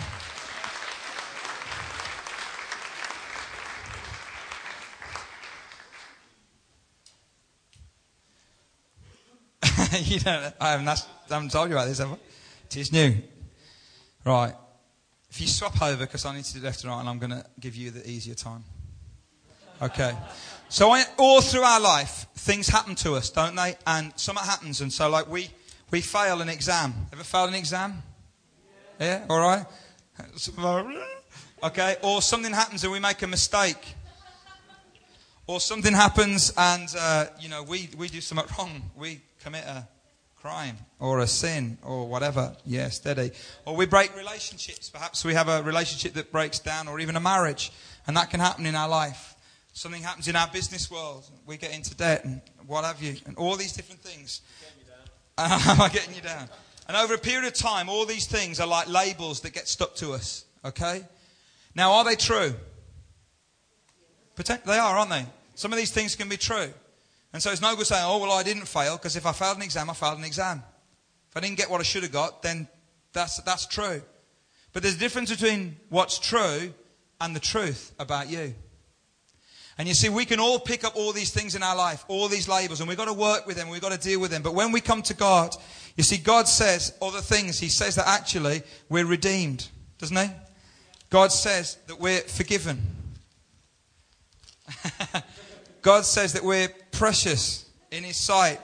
you 10.03 10.19
I 10.27 10.73
haven't, 10.73 10.89
I 10.89 11.35
haven't 11.35 11.51
told 11.51 11.69
you 11.71 11.77
about 11.77 11.87
this, 11.87 11.99
have 11.99 12.13
I? 12.13 12.17
It 12.67 12.77
is 12.77 12.93
new. 12.93 13.15
Right. 14.25 14.55
If 15.31 15.41
you 15.41 15.47
swap 15.47 15.81
over, 15.81 16.05
because 16.05 16.25
I 16.25 16.35
need 16.35 16.45
to 16.45 16.55
do 16.55 16.61
left 16.61 16.83
and 16.83 16.93
right, 16.93 17.01
and 17.01 17.09
I'm 17.09 17.19
going 17.19 17.31
to 17.31 17.45
give 17.61 17.77
you 17.77 17.91
the 17.91 18.09
easier 18.09 18.35
time. 18.35 18.65
Okay. 19.81 20.13
So 20.69 20.91
I, 20.91 21.05
all 21.19 21.41
through 21.41 21.63
our 21.63 21.81
life, 21.81 22.27
things 22.35 22.69
happen 22.69 22.95
to 22.97 23.15
us, 23.15 23.31
don't 23.31 23.55
they? 23.55 23.77
And 23.87 24.13
something 24.17 24.45
happens, 24.45 24.81
and 24.81 24.93
so 24.93 25.09
like 25.09 25.29
we 25.29 25.49
we 25.91 26.01
fail 26.01 26.41
an 26.41 26.49
exam. 26.49 26.95
Ever 27.13 27.23
failed 27.23 27.51
an 27.51 27.55
exam? 27.55 28.03
Yeah. 28.99 29.27
All 29.29 29.41
right. 29.41 29.65
Okay. 31.63 31.97
Or 32.03 32.23
something 32.23 32.53
happens 32.53 32.83
and 32.83 32.93
we 32.93 32.99
make 33.01 33.23
a 33.23 33.27
mistake. 33.27 33.95
Or 35.47 35.61
something 35.61 35.93
happens 35.93 36.53
and 36.57 36.89
uh, 36.99 37.27
you 37.39 37.49
know 37.49 37.63
we 37.63 37.91
we 37.97 38.09
do 38.09 38.21
something 38.21 38.47
wrong. 38.59 38.91
We 38.97 39.21
commit 39.45 39.65
a 39.65 39.87
crime 40.35 40.79
or 40.99 41.21
a 41.21 41.27
sin 41.27 41.79
or 41.83 42.09
whatever. 42.09 42.57
Yeah, 42.65 42.89
steady. 42.89 43.31
Or 43.67 43.77
we 43.77 43.87
break 43.87 44.17
relationships. 44.17 44.89
Perhaps 44.91 45.25
we 45.25 45.35
have 45.35 45.49
a 45.49 45.63
relationship 45.63 46.15
that 46.15 46.33
breaks 46.33 46.59
down 46.59 46.89
or 46.89 46.99
even 46.99 47.15
a 47.17 47.21
marriage. 47.21 47.71
And 48.07 48.17
that 48.17 48.31
can 48.31 48.41
happen 48.41 48.65
in 48.67 48.75
our 48.75 48.89
life. 48.89 49.35
Something 49.75 50.03
happens 50.03 50.29
in 50.29 50.37
our 50.37 50.49
business 50.49 50.91
world. 50.91 51.25
We 51.47 51.57
get 51.57 51.75
into 51.75 51.95
debt 51.95 52.25
and 52.25 52.41
what 52.67 52.85
have 52.85 53.03
you. 53.03 53.17
And 53.27 53.37
all 53.37 53.57
these 53.57 53.73
different 53.73 54.01
things. 54.01 54.41
Am 55.37 55.81
I 55.81 55.89
getting 55.89 56.15
you 56.15 56.23
down? 56.23 56.49
And 56.89 56.97
over 56.97 57.15
a 57.15 57.19
period 57.19 57.47
of 57.47 57.55
time, 57.55 57.89
all 57.89 58.07
these 58.07 58.27
things 58.27 58.61
are 58.61 58.67
like 58.67 58.89
labels 58.89 59.41
that 59.41 59.53
get 59.53 59.69
stuck 59.69 59.95
to 59.97 60.13
us. 60.13 60.45
Okay? 60.65 61.03
Now, 61.75 61.93
are 61.93 62.05
they 62.05 62.17
true? 62.17 62.55
They 64.37 64.79
are, 64.79 64.99
aren't 64.99 65.11
they? 65.11 65.27
Some 65.55 65.73
of 65.73 65.79
these 65.79 65.91
things 65.91 66.17
can 66.17 66.29
be 66.29 66.37
true. 66.37 66.69
And 67.35 67.43
so 67.43 67.51
it's 67.51 67.61
no 67.61 67.75
good 67.75 67.87
saying, 67.87 68.05
oh, 68.07 68.19
well, 68.19 68.31
I 68.31 68.45
didn't 68.45 68.69
fail, 68.69 68.97
because 68.97 69.17
if 69.17 69.27
I 69.27 69.33
failed 69.33 69.57
an 69.57 69.65
exam, 69.65 69.91
I 69.91 69.95
failed 69.95 70.19
an 70.19 70.25
exam. 70.25 70.63
If 71.31 71.37
I 71.37 71.41
didn't 71.41 71.57
get 71.57 71.69
what 71.69 71.81
I 71.81 71.83
should 71.83 72.05
have 72.05 72.13
got, 72.13 72.43
then 72.43 72.69
that's, 73.13 73.39
that's 73.39 73.67
true. 73.67 74.01
But 74.73 74.85
there's 74.85 74.95
a 74.95 75.01
difference 75.01 75.31
between 75.31 75.77
what's 75.89 76.21
true 76.21 76.73
and 77.21 77.35
the 77.35 77.41
truth 77.41 77.93
about 77.99 78.31
you. 78.31 78.55
And 79.77 79.89
you 79.89 79.95
see, 79.95 80.09
we 80.09 80.25
can 80.25 80.39
all 80.39 80.61
pick 80.61 80.85
up 80.85 80.95
all 80.95 81.13
these 81.13 81.33
things 81.33 81.57
in 81.57 81.65
our 81.65 81.75
life, 81.75 82.05
all 82.07 82.29
these 82.29 82.49
labels, 82.49 82.79
and 82.79 82.89
we've 82.89 82.97
got 82.97 83.07
to 83.07 83.13
work 83.13 83.49
with 83.49 83.57
them, 83.57 83.69
we've 83.69 83.83
got 83.83 83.91
to 83.91 83.99
deal 83.99 84.21
with 84.21 84.31
them. 84.31 84.43
But 84.43 84.55
when 84.55 84.71
we 84.71 84.81
come 84.81 85.03
to 85.03 85.15
God, 85.15 85.57
you 85.97 86.05
see, 86.05 86.19
God 86.19 86.47
says 86.47 86.97
other 87.03 87.21
things. 87.21 87.59
He 87.59 87.69
says 87.69 87.97
that 87.97 88.07
actually 88.07 88.63
we're 88.89 89.07
redeemed, 89.07 89.69
doesn't 89.99 90.17
He? 90.17 90.31
God 91.11 91.33
says 91.33 91.79
that 91.89 91.99
we're 91.99 92.21
forgiven. 92.21 92.81
God 95.85 96.07
says 96.07 96.33
that 96.33 96.43
we're 96.43 96.71
precious 96.93 97.67
in 97.91 98.05
His 98.05 98.17
sight. 98.17 98.59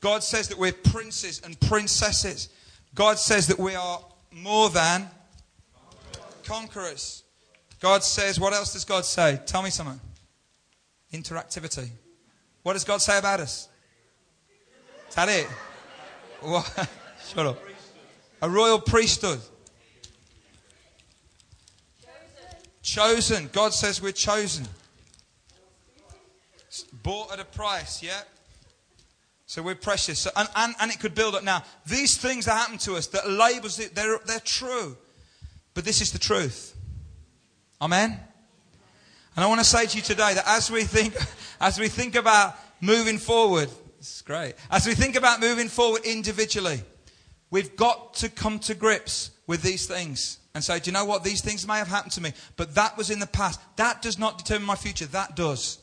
God 0.00 0.22
says 0.22 0.48
that 0.48 0.58
we're 0.58 0.74
princes 0.74 1.40
and 1.42 1.58
princesses. 1.58 2.50
God 2.94 3.18
says 3.18 3.46
that 3.46 3.58
we 3.58 3.74
are 3.74 4.04
more 4.30 4.68
than 4.68 5.08
conquerors. 6.44 7.24
God 7.80 8.04
says, 8.04 8.38
what 8.38 8.52
else 8.52 8.74
does 8.74 8.84
God 8.84 9.06
say? 9.06 9.40
Tell 9.46 9.62
me 9.62 9.70
something. 9.70 9.98
Interactivity. 11.10 11.88
What 12.64 12.74
does 12.74 12.84
God 12.84 13.00
say 13.00 13.18
about 13.18 13.40
us? 13.40 13.70
Is 15.08 15.14
that 15.14 15.30
it? 15.30 15.46
What? 16.42 16.88
Shut 17.28 17.46
up. 17.46 17.58
A 18.42 18.50
royal 18.50 18.78
priesthood. 18.78 19.40
Chosen. 22.82 23.48
God 23.54 23.72
says 23.72 24.02
we're 24.02 24.12
chosen. 24.12 24.68
Bought 27.08 27.32
at 27.32 27.40
a 27.40 27.44
price, 27.46 28.02
yeah? 28.02 28.20
So 29.46 29.62
we're 29.62 29.74
precious. 29.74 30.18
So, 30.18 30.30
and, 30.36 30.46
and, 30.54 30.74
and 30.78 30.90
it 30.90 31.00
could 31.00 31.14
build 31.14 31.34
up. 31.34 31.42
Now, 31.42 31.64
these 31.86 32.18
things 32.18 32.44
that 32.44 32.52
happen 32.52 32.76
to 32.80 32.96
us, 32.96 33.06
that 33.06 33.30
labels 33.30 33.78
they're, 33.78 34.18
they're 34.26 34.40
true. 34.40 34.94
But 35.72 35.86
this 35.86 36.02
is 36.02 36.12
the 36.12 36.18
truth. 36.18 36.76
Amen? 37.80 38.10
And 38.10 39.42
I 39.42 39.46
want 39.46 39.58
to 39.58 39.64
say 39.64 39.86
to 39.86 39.96
you 39.96 40.02
today 40.02 40.34
that 40.34 40.44
as 40.46 40.70
we 40.70 40.84
think, 40.84 41.16
as 41.62 41.80
we 41.80 41.88
think 41.88 42.14
about 42.14 42.56
moving 42.82 43.16
forward, 43.16 43.70
is 43.98 44.22
great. 44.26 44.52
As 44.70 44.86
we 44.86 44.92
think 44.92 45.16
about 45.16 45.40
moving 45.40 45.68
forward 45.68 46.02
individually, 46.04 46.82
we've 47.50 47.74
got 47.74 48.12
to 48.16 48.28
come 48.28 48.58
to 48.58 48.74
grips 48.74 49.30
with 49.46 49.62
these 49.62 49.86
things 49.86 50.40
and 50.54 50.62
say, 50.62 50.78
do 50.78 50.90
you 50.90 50.92
know 50.92 51.06
what? 51.06 51.24
These 51.24 51.40
things 51.40 51.66
may 51.66 51.78
have 51.78 51.88
happened 51.88 52.12
to 52.12 52.20
me, 52.20 52.34
but 52.56 52.74
that 52.74 52.98
was 52.98 53.08
in 53.08 53.18
the 53.18 53.26
past. 53.26 53.60
That 53.76 54.02
does 54.02 54.18
not 54.18 54.36
determine 54.36 54.66
my 54.66 54.76
future. 54.76 55.06
That 55.06 55.36
does. 55.36 55.78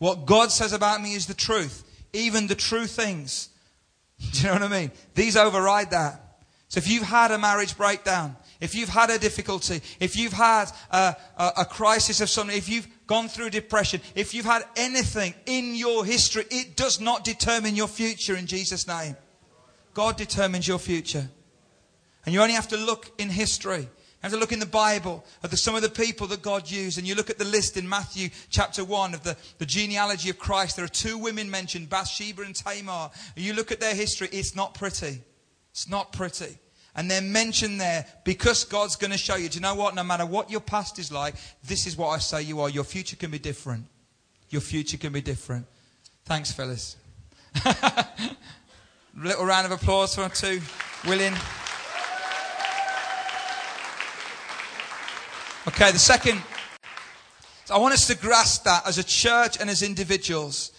What 0.00 0.26
God 0.26 0.50
says 0.50 0.72
about 0.72 1.00
me 1.00 1.14
is 1.14 1.26
the 1.26 1.34
truth 1.34 1.84
even 2.12 2.46
the 2.46 2.54
true 2.54 2.86
things. 2.86 3.48
Do 4.32 4.38
you 4.38 4.44
know 4.46 4.54
what 4.54 4.62
I 4.62 4.68
mean? 4.68 4.90
These 5.14 5.36
override 5.36 5.90
that. 5.90 6.38
So 6.68 6.78
if 6.78 6.88
you've 6.88 7.04
had 7.04 7.32
a 7.32 7.38
marriage 7.38 7.76
breakdown, 7.76 8.36
if 8.60 8.74
you've 8.74 8.88
had 8.88 9.10
a 9.10 9.18
difficulty, 9.18 9.80
if 9.98 10.16
you've 10.16 10.32
had 10.32 10.66
a, 10.90 11.16
a, 11.36 11.52
a, 11.58 11.64
crisis 11.64 12.20
of 12.20 12.28
something, 12.28 12.56
if 12.56 12.68
you've 12.68 12.86
gone 13.06 13.28
through 13.28 13.50
depression, 13.50 14.00
if 14.14 14.34
you've 14.34 14.44
had 14.44 14.62
anything 14.76 15.34
in 15.46 15.74
your 15.74 16.04
history, 16.04 16.44
it 16.50 16.76
does 16.76 17.00
not 17.00 17.24
determine 17.24 17.74
your 17.74 17.88
future 17.88 18.36
in 18.36 18.46
Jesus' 18.46 18.86
name. 18.86 19.16
God 19.94 20.16
determines 20.16 20.68
your 20.68 20.78
future. 20.78 21.28
And 22.24 22.34
you 22.34 22.40
only 22.40 22.54
have 22.54 22.68
to 22.68 22.76
look 22.76 23.10
in 23.18 23.30
history 23.30 23.88
have 24.22 24.32
to 24.32 24.38
look 24.38 24.52
in 24.52 24.58
the 24.58 24.66
Bible 24.66 25.24
at 25.42 25.50
the, 25.50 25.56
some 25.56 25.74
of 25.74 25.82
the 25.82 25.88
people 25.88 26.26
that 26.26 26.42
God 26.42 26.70
used. 26.70 26.98
And 26.98 27.08
you 27.08 27.14
look 27.14 27.30
at 27.30 27.38
the 27.38 27.44
list 27.44 27.76
in 27.78 27.88
Matthew 27.88 28.28
chapter 28.50 28.84
1 28.84 29.14
of 29.14 29.22
the, 29.22 29.36
the 29.58 29.64
genealogy 29.64 30.28
of 30.28 30.38
Christ. 30.38 30.76
There 30.76 30.84
are 30.84 30.88
two 30.88 31.16
women 31.16 31.50
mentioned, 31.50 31.88
Bathsheba 31.88 32.42
and 32.42 32.54
Tamar. 32.54 33.10
And 33.34 33.44
you 33.44 33.54
look 33.54 33.72
at 33.72 33.80
their 33.80 33.94
history, 33.94 34.28
it's 34.30 34.54
not 34.54 34.74
pretty. 34.74 35.22
It's 35.70 35.88
not 35.88 36.12
pretty. 36.12 36.58
And 36.94 37.10
they're 37.10 37.22
mentioned 37.22 37.80
there 37.80 38.04
because 38.24 38.64
God's 38.64 38.96
going 38.96 39.12
to 39.12 39.18
show 39.18 39.36
you. 39.36 39.48
Do 39.48 39.54
you 39.54 39.62
know 39.62 39.74
what? 39.74 39.94
No 39.94 40.04
matter 40.04 40.26
what 40.26 40.50
your 40.50 40.60
past 40.60 40.98
is 40.98 41.10
like, 41.10 41.34
this 41.64 41.86
is 41.86 41.96
what 41.96 42.08
I 42.08 42.18
say 42.18 42.42
you 42.42 42.60
are. 42.60 42.68
Your 42.68 42.84
future 42.84 43.16
can 43.16 43.30
be 43.30 43.38
different. 43.38 43.86
Your 44.50 44.60
future 44.60 44.98
can 44.98 45.12
be 45.12 45.20
different. 45.20 45.66
Thanks, 46.24 46.52
fellas. 46.52 46.96
Little 49.16 49.44
round 49.44 49.66
of 49.66 49.72
applause 49.72 50.14
for 50.14 50.28
two 50.28 50.60
willing. 51.06 51.34
Okay, 55.68 55.92
the 55.92 55.98
second, 55.98 56.42
I 57.70 57.76
want 57.76 57.92
us 57.92 58.06
to 58.06 58.16
grasp 58.16 58.64
that 58.64 58.86
as 58.86 58.96
a 58.96 59.04
church 59.04 59.60
and 59.60 59.68
as 59.68 59.82
individuals. 59.82 60.72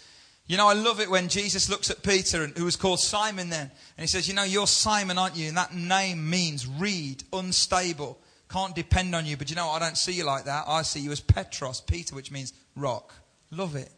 You 0.48 0.56
know, 0.56 0.66
I 0.66 0.72
love 0.72 0.98
it 0.98 1.08
when 1.08 1.28
Jesus 1.28 1.70
looks 1.70 1.88
at 1.88 2.02
Peter, 2.02 2.48
who 2.48 2.64
was 2.64 2.74
called 2.74 2.98
Simon 2.98 3.48
then, 3.48 3.70
and 3.96 4.00
he 4.02 4.08
says, 4.08 4.26
You 4.26 4.34
know, 4.34 4.42
you're 4.42 4.66
Simon, 4.66 5.18
aren't 5.18 5.36
you? 5.36 5.46
And 5.46 5.56
that 5.56 5.72
name 5.72 6.28
means 6.28 6.66
reed, 6.66 7.22
unstable, 7.32 8.18
can't 8.50 8.74
depend 8.74 9.14
on 9.14 9.24
you. 9.24 9.36
But 9.36 9.50
you 9.50 9.56
know, 9.56 9.68
I 9.68 9.78
don't 9.78 9.96
see 9.96 10.12
you 10.12 10.24
like 10.24 10.46
that. 10.46 10.64
I 10.66 10.82
see 10.82 10.98
you 10.98 11.12
as 11.12 11.20
Petros, 11.20 11.80
Peter, 11.80 12.16
which 12.16 12.32
means 12.32 12.52
rock. 12.74 13.14
Love 13.52 13.76
it. 13.76 13.90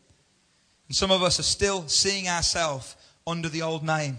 And 0.88 0.94
some 0.94 1.10
of 1.10 1.22
us 1.22 1.40
are 1.40 1.44
still 1.44 1.88
seeing 1.88 2.28
ourselves 2.28 2.94
under 3.26 3.48
the 3.48 3.62
old 3.62 3.84
name. 3.84 4.18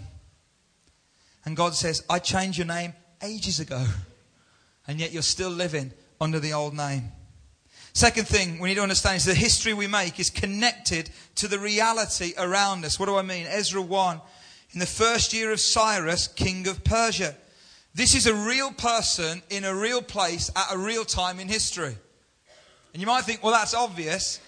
And 1.44 1.56
God 1.56 1.76
says, 1.76 2.02
I 2.10 2.18
changed 2.18 2.58
your 2.58 2.66
name 2.66 2.92
ages 3.22 3.60
ago. 3.60 3.86
And 4.88 4.98
yet 4.98 5.12
you're 5.12 5.22
still 5.22 5.50
living 5.50 5.92
under 6.20 6.40
the 6.40 6.52
old 6.52 6.74
name. 6.74 7.12
Second 7.92 8.28
thing 8.28 8.58
we 8.58 8.68
need 8.68 8.74
to 8.74 8.82
understand 8.82 9.16
is 9.16 9.24
the 9.24 9.34
history 9.34 9.72
we 9.72 9.86
make 9.86 10.20
is 10.20 10.28
connected 10.28 11.08
to 11.36 11.48
the 11.48 11.58
reality 11.58 12.34
around 12.36 12.84
us. 12.84 13.00
What 13.00 13.06
do 13.06 13.16
I 13.16 13.22
mean? 13.22 13.46
Ezra 13.48 13.80
1. 13.80 14.20
In 14.72 14.80
the 14.80 14.86
first 14.86 15.32
year 15.32 15.50
of 15.50 15.60
Cyrus, 15.60 16.28
king 16.28 16.68
of 16.68 16.84
Persia. 16.84 17.34
This 17.94 18.14
is 18.14 18.26
a 18.26 18.34
real 18.34 18.72
person 18.72 19.42
in 19.48 19.64
a 19.64 19.74
real 19.74 20.02
place 20.02 20.50
at 20.54 20.74
a 20.74 20.78
real 20.78 21.06
time 21.06 21.40
in 21.40 21.48
history. 21.48 21.96
And 22.92 23.00
you 23.00 23.06
might 23.06 23.24
think, 23.24 23.42
well, 23.42 23.52
that's 23.52 23.72
obvious. 23.72 24.40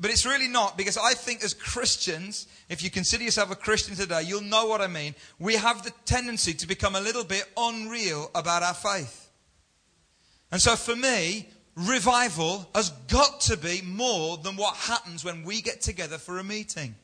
But 0.00 0.10
it's 0.10 0.24
really 0.24 0.48
not 0.48 0.76
because 0.76 0.96
I 0.96 1.12
think 1.12 1.44
as 1.44 1.54
Christians, 1.54 2.46
if 2.68 2.82
you 2.82 2.90
consider 2.90 3.22
yourself 3.22 3.50
a 3.50 3.54
Christian 3.56 3.94
today, 3.94 4.22
you'll 4.22 4.40
know 4.40 4.66
what 4.66 4.80
I 4.80 4.86
mean. 4.86 5.14
We 5.38 5.54
have 5.54 5.84
the 5.84 5.92
tendency 6.04 6.54
to 6.54 6.66
become 6.66 6.96
a 6.96 7.00
little 7.00 7.24
bit 7.24 7.44
unreal 7.56 8.30
about 8.34 8.62
our 8.62 8.74
faith. 8.74 9.23
And 10.54 10.62
so 10.62 10.76
for 10.76 10.94
me, 10.94 11.48
revival 11.74 12.70
has 12.76 12.90
got 13.08 13.40
to 13.40 13.56
be 13.56 13.82
more 13.82 14.36
than 14.36 14.54
what 14.54 14.76
happens 14.76 15.24
when 15.24 15.42
we 15.42 15.60
get 15.60 15.80
together 15.80 16.16
for 16.16 16.38
a 16.38 16.44
meeting. 16.44 16.94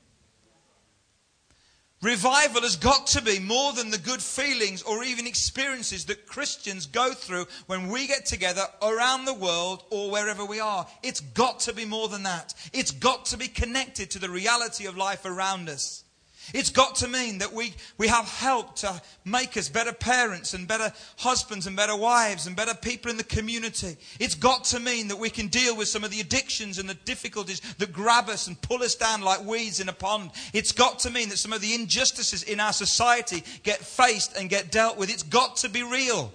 Revival 2.01 2.63
has 2.63 2.77
got 2.77 3.09
to 3.09 3.21
be 3.21 3.41
more 3.41 3.73
than 3.73 3.91
the 3.91 3.99
good 3.99 4.23
feelings 4.23 4.83
or 4.83 5.03
even 5.03 5.27
experiences 5.27 6.05
that 6.05 6.29
Christians 6.29 6.87
go 6.87 7.13
through 7.13 7.47
when 7.67 7.89
we 7.89 8.07
get 8.07 8.25
together 8.25 8.63
around 8.83 9.25
the 9.25 9.35
world 9.35 9.83
or 9.91 10.13
wherever 10.13 10.45
we 10.45 10.61
are. 10.61 10.87
It's 11.03 11.19
got 11.19 11.59
to 11.61 11.75
be 11.75 11.85
more 11.85 12.07
than 12.07 12.23
that. 12.23 12.55
It's 12.73 12.93
got 12.93 13.25
to 13.27 13.37
be 13.37 13.49
connected 13.49 14.13
to 14.13 14.21
the 14.21 14.31
reality 14.31 14.87
of 14.87 14.97
life 14.97 15.25
around 15.25 15.69
us. 15.69 16.05
It's 16.53 16.71
got 16.71 16.97
to 16.97 17.09
mean 17.09 17.39
that 17.39 17.53
we, 17.53 17.75
we 17.99 18.09
have 18.09 18.27
help 18.27 18.77
to 18.77 19.01
make 19.25 19.57
us 19.57 19.69
better 19.69 19.93
parents 19.93 20.55
and 20.55 20.67
better 20.67 20.93
husbands 21.19 21.67
and 21.67 21.77
better 21.77 21.97
wives 21.97 22.47
and 22.47 22.57
better 22.57 22.75
people 22.75 23.11
in 23.11 23.17
the 23.17 23.25
community. 23.25 23.97
It's 24.19 24.35
got 24.35 24.65
to 24.67 24.81
mean 24.81 25.09
that 25.09 25.19
we 25.19 25.31
can 25.31 25.49
deal 25.49 25.77
with 25.77 25.89
some 25.89 26.05
of 26.05 26.11
the 26.11 26.21
addictions 26.21 26.79
and 26.79 26.89
the 26.89 26.95
difficulties 26.95 27.61
that 27.79 27.93
grab 27.93 28.29
us 28.29 28.47
and 28.47 28.61
pull 28.61 28.83
us 28.83 28.95
down 28.95 29.23
like 29.23 29.45
weeds 29.45 29.81
in 29.81 29.89
a 29.89 29.93
pond. 29.93 30.31
It's 30.53 30.73
got 30.73 31.01
to 31.01 31.11
mean 31.11 31.29
that 31.29 31.39
some 31.39 31.53
of 31.53 31.61
the 31.61 31.75
injustices 31.75 32.43
in 32.43 32.61
our 32.61 32.73
society 32.73 33.45
get 33.63 33.79
faced 33.79 34.37
and 34.37 34.49
get 34.49 34.71
dealt 34.71 34.97
with. 34.97 35.11
It's 35.11 35.23
got 35.23 35.57
to 35.57 35.69
be 35.69 35.83
real. 35.83 36.33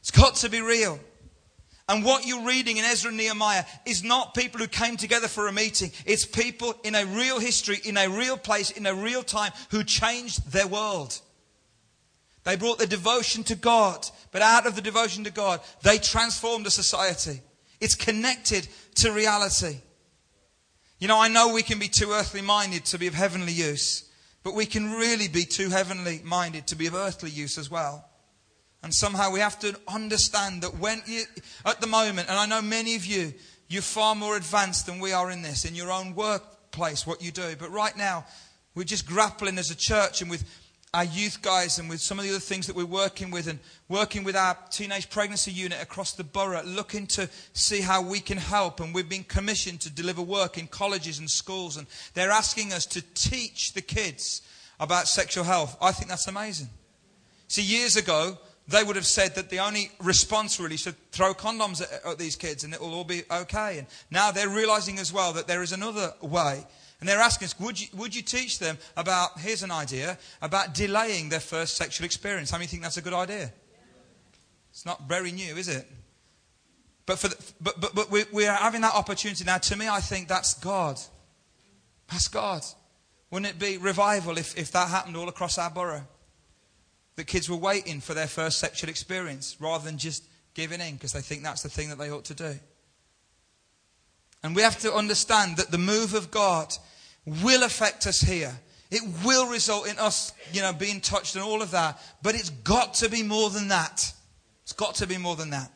It's 0.00 0.10
got 0.10 0.36
to 0.36 0.48
be 0.48 0.60
real. 0.60 0.98
And 1.90 2.04
what 2.04 2.24
you're 2.24 2.46
reading 2.46 2.76
in 2.76 2.84
Ezra 2.84 3.08
and 3.08 3.16
Nehemiah 3.16 3.64
is 3.84 4.04
not 4.04 4.32
people 4.32 4.60
who 4.60 4.68
came 4.68 4.96
together 4.96 5.26
for 5.26 5.48
a 5.48 5.52
meeting. 5.52 5.90
It's 6.06 6.24
people 6.24 6.72
in 6.84 6.94
a 6.94 7.04
real 7.04 7.40
history, 7.40 7.80
in 7.84 7.96
a 7.96 8.08
real 8.08 8.36
place, 8.36 8.70
in 8.70 8.86
a 8.86 8.94
real 8.94 9.24
time 9.24 9.50
who 9.72 9.82
changed 9.82 10.52
their 10.52 10.68
world. 10.68 11.20
They 12.44 12.54
brought 12.54 12.78
their 12.78 12.86
devotion 12.86 13.42
to 13.44 13.56
God, 13.56 14.08
but 14.30 14.40
out 14.40 14.68
of 14.68 14.76
the 14.76 14.80
devotion 14.80 15.24
to 15.24 15.32
God, 15.32 15.62
they 15.82 15.98
transformed 15.98 16.64
a 16.68 16.70
society. 16.70 17.40
It's 17.80 17.96
connected 17.96 18.68
to 18.96 19.10
reality. 19.10 19.78
You 21.00 21.08
know, 21.08 21.18
I 21.18 21.26
know 21.26 21.52
we 21.52 21.64
can 21.64 21.80
be 21.80 21.88
too 21.88 22.12
earthly 22.12 22.40
minded 22.40 22.84
to 22.84 22.98
be 22.98 23.08
of 23.08 23.14
heavenly 23.14 23.52
use, 23.52 24.08
but 24.44 24.54
we 24.54 24.64
can 24.64 24.92
really 24.92 25.26
be 25.26 25.44
too 25.44 25.70
heavenly 25.70 26.20
minded 26.22 26.68
to 26.68 26.76
be 26.76 26.86
of 26.86 26.94
earthly 26.94 27.30
use 27.30 27.58
as 27.58 27.68
well. 27.68 28.09
And 28.82 28.94
somehow 28.94 29.30
we 29.30 29.40
have 29.40 29.58
to 29.60 29.78
understand 29.86 30.62
that 30.62 30.78
when 30.78 31.02
you, 31.06 31.24
at 31.66 31.80
the 31.80 31.86
moment, 31.86 32.28
and 32.30 32.38
I 32.38 32.46
know 32.46 32.62
many 32.62 32.96
of 32.96 33.04
you, 33.04 33.34
you're 33.68 33.82
far 33.82 34.14
more 34.14 34.36
advanced 34.36 34.86
than 34.86 35.00
we 35.00 35.12
are 35.12 35.30
in 35.30 35.42
this, 35.42 35.64
in 35.64 35.74
your 35.74 35.92
own 35.92 36.14
workplace, 36.14 37.06
what 37.06 37.22
you 37.22 37.30
do. 37.30 37.54
But 37.58 37.70
right 37.70 37.96
now, 37.96 38.24
we're 38.74 38.84
just 38.84 39.06
grappling 39.06 39.58
as 39.58 39.70
a 39.70 39.76
church 39.76 40.22
and 40.22 40.30
with 40.30 40.44
our 40.92 41.04
youth 41.04 41.40
guys 41.40 41.78
and 41.78 41.88
with 41.88 42.00
some 42.00 42.18
of 42.18 42.24
the 42.24 42.30
other 42.30 42.40
things 42.40 42.66
that 42.66 42.74
we're 42.74 42.84
working 42.84 43.30
with 43.30 43.46
and 43.46 43.60
working 43.88 44.24
with 44.24 44.34
our 44.34 44.56
teenage 44.70 45.08
pregnancy 45.08 45.52
unit 45.52 45.80
across 45.80 46.14
the 46.14 46.24
borough, 46.24 46.62
looking 46.64 47.06
to 47.06 47.28
see 47.52 47.80
how 47.80 48.02
we 48.02 48.18
can 48.18 48.38
help. 48.38 48.80
And 48.80 48.92
we've 48.92 49.08
been 49.08 49.24
commissioned 49.24 49.80
to 49.82 49.90
deliver 49.90 50.22
work 50.22 50.58
in 50.58 50.66
colleges 50.66 51.20
and 51.20 51.30
schools. 51.30 51.76
And 51.76 51.86
they're 52.14 52.32
asking 52.32 52.72
us 52.72 52.86
to 52.86 53.02
teach 53.14 53.72
the 53.74 53.82
kids 53.82 54.42
about 54.80 55.06
sexual 55.06 55.44
health. 55.44 55.76
I 55.80 55.92
think 55.92 56.08
that's 56.08 56.26
amazing. 56.26 56.70
See, 57.46 57.62
years 57.62 57.96
ago, 57.96 58.36
they 58.70 58.84
would 58.84 58.96
have 58.96 59.06
said 59.06 59.34
that 59.34 59.50
the 59.50 59.58
only 59.58 59.90
response 60.00 60.60
really 60.60 60.76
should 60.76 60.94
throw 61.10 61.34
condoms 61.34 61.82
at, 61.82 62.04
at 62.04 62.18
these 62.18 62.36
kids 62.36 62.64
and 62.64 62.72
it 62.72 62.80
will 62.80 62.94
all 62.94 63.04
be 63.04 63.22
okay. 63.30 63.78
And 63.78 63.86
now 64.10 64.30
they're 64.30 64.48
realizing 64.48 64.98
as 64.98 65.12
well 65.12 65.32
that 65.32 65.46
there 65.46 65.62
is 65.62 65.72
another 65.72 66.14
way. 66.20 66.64
And 67.00 67.08
they're 67.08 67.18
asking 67.18 67.46
us, 67.46 67.58
would 67.58 67.80
you, 67.80 67.88
would 67.94 68.14
you 68.14 68.22
teach 68.22 68.58
them 68.58 68.78
about, 68.96 69.40
here's 69.40 69.62
an 69.62 69.70
idea, 69.70 70.18
about 70.42 70.74
delaying 70.74 71.30
their 71.30 71.40
first 71.40 71.76
sexual 71.76 72.04
experience? 72.04 72.50
How 72.50 72.58
many 72.58 72.66
think 72.66 72.82
that's 72.82 72.98
a 72.98 73.02
good 73.02 73.14
idea? 73.14 73.52
It's 74.70 74.86
not 74.86 75.08
very 75.08 75.32
new, 75.32 75.56
is 75.56 75.68
it? 75.68 75.86
But, 77.06 77.18
for 77.18 77.28
the, 77.28 77.52
but, 77.60 77.80
but, 77.80 77.94
but 77.94 78.10
we, 78.10 78.24
we 78.32 78.46
are 78.46 78.56
having 78.56 78.82
that 78.82 78.94
opportunity 78.94 79.42
now. 79.44 79.58
To 79.58 79.76
me, 79.76 79.88
I 79.88 80.00
think 80.00 80.28
that's 80.28 80.54
God. 80.54 81.00
That's 82.08 82.28
God. 82.28 82.62
Wouldn't 83.30 83.50
it 83.50 83.58
be 83.58 83.78
revival 83.78 84.38
if, 84.38 84.56
if 84.56 84.70
that 84.72 84.88
happened 84.88 85.16
all 85.16 85.28
across 85.28 85.58
our 85.58 85.70
borough? 85.70 86.06
That 87.16 87.26
kids 87.26 87.50
were 87.50 87.56
waiting 87.56 88.00
for 88.00 88.14
their 88.14 88.26
first 88.26 88.58
sexual 88.58 88.88
experience 88.88 89.56
rather 89.60 89.84
than 89.84 89.98
just 89.98 90.24
giving 90.54 90.80
in 90.80 90.94
because 90.94 91.12
they 91.12 91.20
think 91.20 91.42
that's 91.42 91.62
the 91.62 91.68
thing 91.68 91.88
that 91.90 91.98
they 91.98 92.10
ought 92.10 92.24
to 92.26 92.34
do. 92.34 92.54
And 94.42 94.56
we 94.56 94.62
have 94.62 94.78
to 94.80 94.94
understand 94.94 95.56
that 95.58 95.70
the 95.70 95.78
move 95.78 96.14
of 96.14 96.30
God 96.30 96.74
will 97.26 97.62
affect 97.62 98.06
us 98.06 98.20
here. 98.20 98.58
It 98.90 99.02
will 99.24 99.48
result 99.48 99.88
in 99.88 99.98
us, 99.98 100.32
you 100.52 100.62
know, 100.62 100.72
being 100.72 101.00
touched 101.00 101.36
and 101.36 101.44
all 101.44 101.62
of 101.62 101.70
that. 101.72 102.00
But 102.22 102.34
it's 102.34 102.50
got 102.50 102.94
to 102.94 103.08
be 103.08 103.22
more 103.22 103.50
than 103.50 103.68
that. 103.68 104.12
It's 104.62 104.72
got 104.72 104.96
to 104.96 105.06
be 105.06 105.18
more 105.18 105.36
than 105.36 105.50
that. 105.50 105.70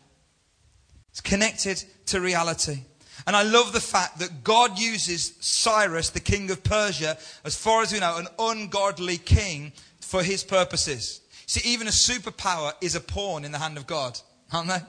It's 1.10 1.20
connected 1.20 1.84
to 2.06 2.20
reality. 2.20 2.80
And 3.26 3.36
I 3.36 3.42
love 3.42 3.72
the 3.72 3.80
fact 3.80 4.18
that 4.18 4.42
God 4.42 4.78
uses 4.78 5.34
Cyrus, 5.40 6.10
the 6.10 6.20
king 6.20 6.50
of 6.50 6.64
Persia, 6.64 7.16
as 7.44 7.56
far 7.56 7.82
as 7.82 7.92
we 7.92 8.00
know, 8.00 8.16
an 8.16 8.26
ungodly 8.38 9.18
king 9.18 9.72
for 10.00 10.22
his 10.22 10.42
purposes. 10.42 11.20
See, 11.46 11.68
even 11.68 11.86
a 11.86 11.90
superpower 11.90 12.72
is 12.80 12.94
a 12.94 13.00
pawn 13.00 13.44
in 13.44 13.52
the 13.52 13.58
hand 13.58 13.76
of 13.76 13.86
God, 13.86 14.18
aren't 14.52 14.68
they? 14.68 14.80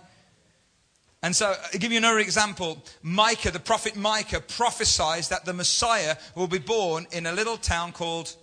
And 1.21 1.35
so, 1.35 1.47
I'll 1.47 1.79
give 1.79 1.91
you 1.91 1.97
another 1.97 2.19
example. 2.19 2.83
Micah, 3.01 3.51
the 3.51 3.59
prophet 3.59 3.95
Micah, 3.95 4.41
prophesies 4.41 5.29
that 5.29 5.43
the 5.43 5.53
Messiah 5.53 6.17
will 6.35 6.47
be 6.47 6.59
born 6.59 7.07
in 7.11 7.25
a 7.25 7.31
little 7.31 7.57
town 7.57 7.91
called 7.91 8.35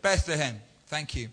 Bethlehem. 0.00 0.60
Thank 0.86 1.16
you. 1.16 1.30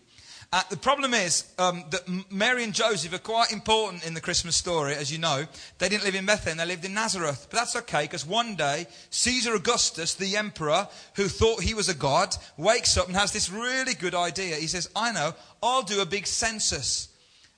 Uh, 0.53 0.61
the 0.69 0.77
problem 0.77 1.13
is 1.13 1.51
um, 1.59 1.83
that 1.89 2.07
Mary 2.31 2.63
and 2.63 2.73
Joseph 2.73 3.13
are 3.13 3.19
quite 3.19 3.51
important 3.51 4.05
in 4.05 4.13
the 4.13 4.21
Christmas 4.21 4.55
story, 4.55 4.93
as 4.93 5.11
you 5.11 5.17
know. 5.17 5.45
They 5.77 5.89
didn't 5.89 6.05
live 6.05 6.15
in 6.15 6.25
Bethlehem, 6.25 6.57
they 6.57 6.65
lived 6.65 6.85
in 6.85 6.93
Nazareth. 6.93 7.47
But 7.49 7.57
that's 7.57 7.75
okay, 7.75 8.03
because 8.03 8.25
one 8.25 8.55
day, 8.55 8.87
Caesar 9.09 9.55
Augustus, 9.55 10.13
the 10.13 10.37
emperor, 10.37 10.87
who 11.15 11.27
thought 11.27 11.63
he 11.63 11.73
was 11.73 11.89
a 11.89 11.93
god, 11.93 12.33
wakes 12.55 12.97
up 12.97 13.07
and 13.07 13.15
has 13.15 13.33
this 13.33 13.49
really 13.49 13.93
good 13.93 14.15
idea. 14.15 14.55
He 14.55 14.67
says, 14.67 14.89
I 14.95 15.11
know, 15.11 15.33
I'll 15.61 15.83
do 15.83 16.01
a 16.01 16.05
big 16.05 16.25
census. 16.25 17.09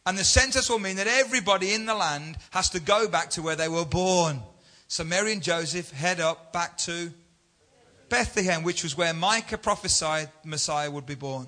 And 0.08 0.18
the 0.18 0.24
census 0.24 0.68
will 0.68 0.80
mean 0.80 0.96
that 0.96 1.06
everybody 1.06 1.74
in 1.74 1.86
the 1.86 1.94
land 1.94 2.38
has 2.50 2.72
to 2.72 2.80
go 2.80 3.08
back 3.08 3.30
to 3.32 3.44
where 3.44 3.56
they 3.56 3.70
were 3.70 3.86
born. 3.86 4.42
So 4.88 5.04
Mary 5.04 5.34
and 5.34 5.44
Joseph 5.44 5.92
head 5.92 6.20
up 6.20 6.52
back 6.52 6.76
to 6.80 7.14
Bethlehem, 8.10 8.64
which 8.64 8.82
was 8.82 8.98
where 8.98 9.14
Micah 9.14 9.60
prophesied 9.60 10.30
Messiah 10.44 10.90
would 10.90 11.06
be 11.06 11.14
born. 11.14 11.48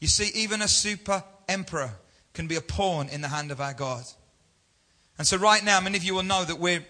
You 0.00 0.08
see, 0.08 0.30
even 0.34 0.62
a 0.62 0.68
super 0.68 1.24
emperor 1.48 1.90
can 2.34 2.46
be 2.46 2.56
a 2.56 2.60
pawn 2.60 3.08
in 3.08 3.20
the 3.20 3.28
hand 3.28 3.50
of 3.50 3.60
our 3.60 3.74
God. 3.74 4.04
And 5.18 5.26
so, 5.26 5.38
right 5.38 5.64
now, 5.64 5.80
many 5.80 5.96
of 5.96 6.04
you 6.04 6.14
will 6.14 6.22
know 6.22 6.44
that 6.44 6.58
we're, 6.58 6.84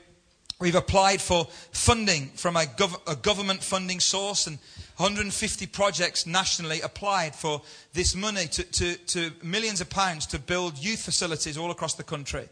we've 0.58 0.74
applied 0.74 1.20
for 1.20 1.46
funding 1.70 2.30
from 2.30 2.56
a, 2.56 2.64
gov- 2.64 3.00
a 3.10 3.14
government 3.14 3.62
funding 3.62 4.00
source, 4.00 4.48
and 4.48 4.58
150 4.96 5.66
projects 5.66 6.26
nationally 6.26 6.80
applied 6.80 7.34
for 7.34 7.62
this 7.92 8.16
money 8.16 8.46
to, 8.46 8.64
to, 8.64 8.96
to 8.96 9.30
millions 9.42 9.80
of 9.80 9.88
pounds 9.88 10.26
to 10.26 10.38
build 10.38 10.76
youth 10.78 11.02
facilities 11.02 11.56
all 11.56 11.70
across 11.70 11.94
the 11.94 12.02
country. 12.02 12.48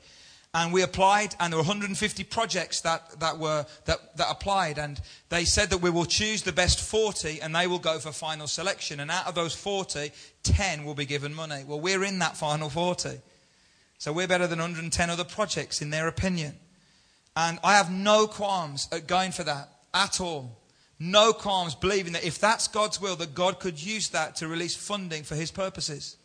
And 0.55 0.73
we 0.73 0.83
applied, 0.83 1.35
and 1.41 1.53
there 1.53 1.59
were 1.59 1.65
150 1.65 2.23
projects 2.25 2.81
that, 2.83 3.19
that, 3.19 3.39
were, 3.39 3.67
that, 3.87 4.17
that 4.17 4.31
applied. 4.31 4.79
And 4.79 5.01
they 5.29 5.45
said 5.45 5.71
that 5.71 5.79
we 5.79 5.91
will 5.91 6.05
choose 6.05 6.43
the 6.43 6.53
best 6.53 6.81
40 6.81 7.41
and 7.41 7.53
they 7.53 7.67
will 7.67 7.81
go 7.81 7.99
for 7.99 8.13
final 8.13 8.47
selection. 8.47 9.01
And 9.01 9.11
out 9.11 9.27
of 9.27 9.35
those 9.35 9.53
40, 9.53 10.13
10 10.45 10.85
will 10.85 10.95
be 10.95 11.07
given 11.07 11.35
money. 11.35 11.65
Well, 11.67 11.81
we're 11.81 12.05
in 12.05 12.21
that 12.21 12.37
final 12.37 12.71
40. 12.71 13.21
So 13.99 14.13
we're 14.13 14.29
better 14.29 14.47
than 14.47 14.61
110 14.61 15.11
other 15.11 15.25
projects, 15.25 15.83
in 15.83 15.91
their 15.91 16.07
opinion. 16.07 16.55
And 17.37 17.59
I 17.65 17.77
have 17.77 17.91
no 17.91 18.29
qualms 18.29 18.89
at 18.93 19.09
going 19.09 19.33
for 19.33 19.43
that 19.43 19.71
at 19.93 20.21
all. 20.21 20.57
No 21.01 21.33
qualms 21.33 21.75
believing 21.75 22.13
that 22.13 22.25
if 22.25 22.39
that's 22.39 22.69
God's 22.69 23.01
will, 23.01 23.17
that 23.17 23.35
God 23.35 23.59
could 23.59 23.83
use 23.83 24.11
that 24.11 24.37
to 24.37 24.47
release 24.47 24.77
funding 24.77 25.25
for 25.25 25.35
his 25.35 25.51
purposes. 25.51 26.17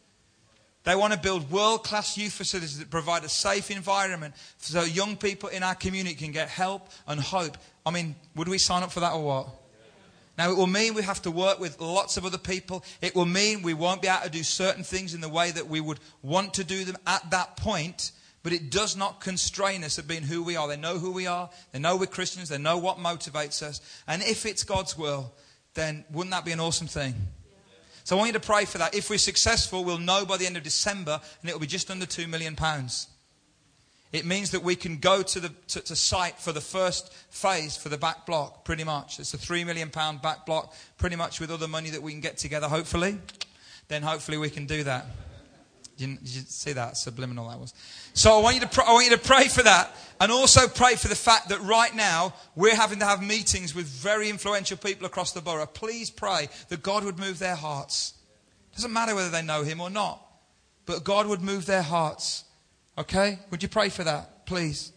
They 0.85 0.95
want 0.95 1.13
to 1.13 1.19
build 1.19 1.51
world 1.51 1.83
class 1.83 2.17
youth 2.17 2.33
facilities 2.33 2.79
that 2.79 2.89
provide 2.89 3.23
a 3.23 3.29
safe 3.29 3.69
environment 3.69 4.33
so 4.57 4.83
young 4.83 5.17
people 5.17 5.49
in 5.49 5.61
our 5.61 5.75
community 5.75 6.15
can 6.15 6.31
get 6.31 6.47
help 6.47 6.89
and 7.05 7.19
hope. 7.19 7.57
I 7.85 7.91
mean, 7.91 8.15
would 8.35 8.47
we 8.47 8.57
sign 8.57 8.83
up 8.83 8.91
for 8.91 9.01
that 9.01 9.13
or 9.13 9.23
what? 9.23 9.47
Now, 10.37 10.49
it 10.51 10.55
will 10.55 10.67
mean 10.67 10.93
we 10.93 11.01
have 11.01 11.21
to 11.23 11.31
work 11.31 11.59
with 11.59 11.81
lots 11.81 12.15
of 12.15 12.25
other 12.25 12.37
people. 12.37 12.85
It 13.01 13.13
will 13.13 13.25
mean 13.25 13.61
we 13.61 13.73
won't 13.73 14.01
be 14.01 14.07
able 14.07 14.23
to 14.23 14.29
do 14.29 14.41
certain 14.41 14.85
things 14.85 15.13
in 15.13 15.19
the 15.19 15.27
way 15.27 15.51
that 15.51 15.67
we 15.67 15.81
would 15.81 15.99
want 16.21 16.53
to 16.53 16.63
do 16.63 16.85
them 16.85 16.95
at 17.05 17.29
that 17.31 17.57
point. 17.57 18.13
But 18.41 18.53
it 18.53 18.71
does 18.71 18.95
not 18.95 19.19
constrain 19.19 19.83
us 19.83 19.97
of 19.97 20.07
being 20.07 20.23
who 20.23 20.41
we 20.41 20.55
are. 20.55 20.65
They 20.65 20.77
know 20.77 20.97
who 20.97 21.11
we 21.11 21.27
are. 21.27 21.49
They 21.73 21.79
know 21.79 21.97
we're 21.97 22.05
Christians. 22.05 22.47
They 22.47 22.57
know 22.57 22.77
what 22.77 22.97
motivates 22.99 23.61
us. 23.61 23.81
And 24.07 24.21
if 24.21 24.45
it's 24.45 24.63
God's 24.63 24.97
will, 24.97 25.33
then 25.73 26.05
wouldn't 26.09 26.31
that 26.31 26.45
be 26.45 26.53
an 26.53 26.61
awesome 26.61 26.87
thing? 26.87 27.15
So 28.09 28.15
I 28.15 28.17
want 28.17 28.29
you 28.29 28.39
to 28.39 28.47
pray 28.47 28.65
for 28.65 28.79
that. 28.79 28.95
If 28.95 29.11
we're 29.11 29.19
successful, 29.19 29.83
we'll 29.83 29.99
know 29.99 30.25
by 30.25 30.37
the 30.37 30.47
end 30.47 30.57
of 30.57 30.63
December, 30.63 31.21
and 31.41 31.47
it 31.47 31.53
will 31.53 31.59
be 31.59 31.67
just 31.67 31.91
under 31.91 32.07
£2 32.07 32.27
million. 32.27 32.57
It 34.11 34.25
means 34.25 34.49
that 34.49 34.63
we 34.63 34.75
can 34.75 34.97
go 34.97 35.21
to 35.21 35.39
the 35.39 35.49
to, 35.67 35.81
to 35.81 35.95
site 35.95 36.39
for 36.39 36.51
the 36.51 36.59
first 36.59 37.13
phase 37.29 37.77
for 37.77 37.89
the 37.89 37.99
back 37.99 38.25
block, 38.25 38.65
pretty 38.65 38.83
much. 38.83 39.19
It's 39.19 39.35
a 39.35 39.37
£3 39.37 39.63
million 39.63 39.89
back 39.89 40.47
block, 40.47 40.73
pretty 40.97 41.17
much 41.17 41.39
with 41.39 41.51
other 41.51 41.67
money 41.67 41.91
that 41.91 42.01
we 42.01 42.11
can 42.11 42.19
get 42.19 42.37
together, 42.37 42.67
hopefully. 42.67 43.19
Then 43.89 44.01
hopefully 44.01 44.39
we 44.39 44.49
can 44.49 44.65
do 44.65 44.81
that. 44.85 45.05
You, 45.99 46.17
you 46.21 46.41
see 46.47 46.73
that? 46.73 46.97
Subliminal 46.97 47.49
that 47.49 47.59
was. 47.59 47.73
So 48.13 48.37
I 48.37 48.41
want, 48.41 48.55
you 48.55 48.61
to 48.61 48.67
pr- 48.67 48.81
I 48.81 48.93
want 48.93 49.05
you 49.05 49.15
to 49.15 49.21
pray 49.21 49.47
for 49.47 49.63
that. 49.63 49.95
And 50.21 50.31
also 50.31 50.67
pray 50.67 50.95
for 50.95 51.07
the 51.07 51.15
fact 51.15 51.49
that 51.49 51.61
right 51.61 51.93
now 51.95 52.33
we're 52.55 52.75
having 52.75 52.99
to 52.99 53.05
have 53.05 53.21
meetings 53.21 53.73
with 53.73 53.85
very 53.85 54.29
influential 54.29 54.77
people 54.77 55.05
across 55.05 55.31
the 55.31 55.41
borough. 55.41 55.65
Please 55.65 56.09
pray 56.09 56.49
that 56.69 56.83
God 56.83 57.03
would 57.03 57.19
move 57.19 57.39
their 57.39 57.55
hearts. 57.55 58.13
Doesn't 58.75 58.93
matter 58.93 59.15
whether 59.15 59.29
they 59.29 59.41
know 59.41 59.63
Him 59.63 59.81
or 59.81 59.89
not, 59.89 60.21
but 60.85 61.03
God 61.03 61.27
would 61.27 61.41
move 61.41 61.65
their 61.65 61.81
hearts. 61.81 62.43
Okay? 62.97 63.39
Would 63.51 63.63
you 63.63 63.69
pray 63.69 63.89
for 63.89 64.03
that, 64.03 64.45
please? 64.45 64.91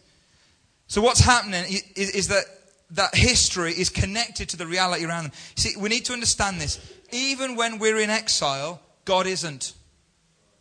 So 0.87 1.01
what's 1.01 1.21
happening 1.21 1.63
is, 1.95 2.11
is 2.11 2.27
that 2.27 2.43
that 2.91 3.15
history 3.15 3.71
is 3.71 3.89
connected 3.89 4.49
to 4.49 4.57
the 4.57 4.67
reality 4.67 5.05
around 5.05 5.23
them. 5.23 5.31
See, 5.55 5.75
we 5.77 5.89
need 5.89 6.05
to 6.05 6.13
understand 6.13 6.61
this. 6.61 6.79
Even 7.11 7.55
when 7.55 7.79
we're 7.79 7.99
in 7.99 8.09
exile, 8.09 8.81
God 9.05 9.25
isn't. 9.25 9.73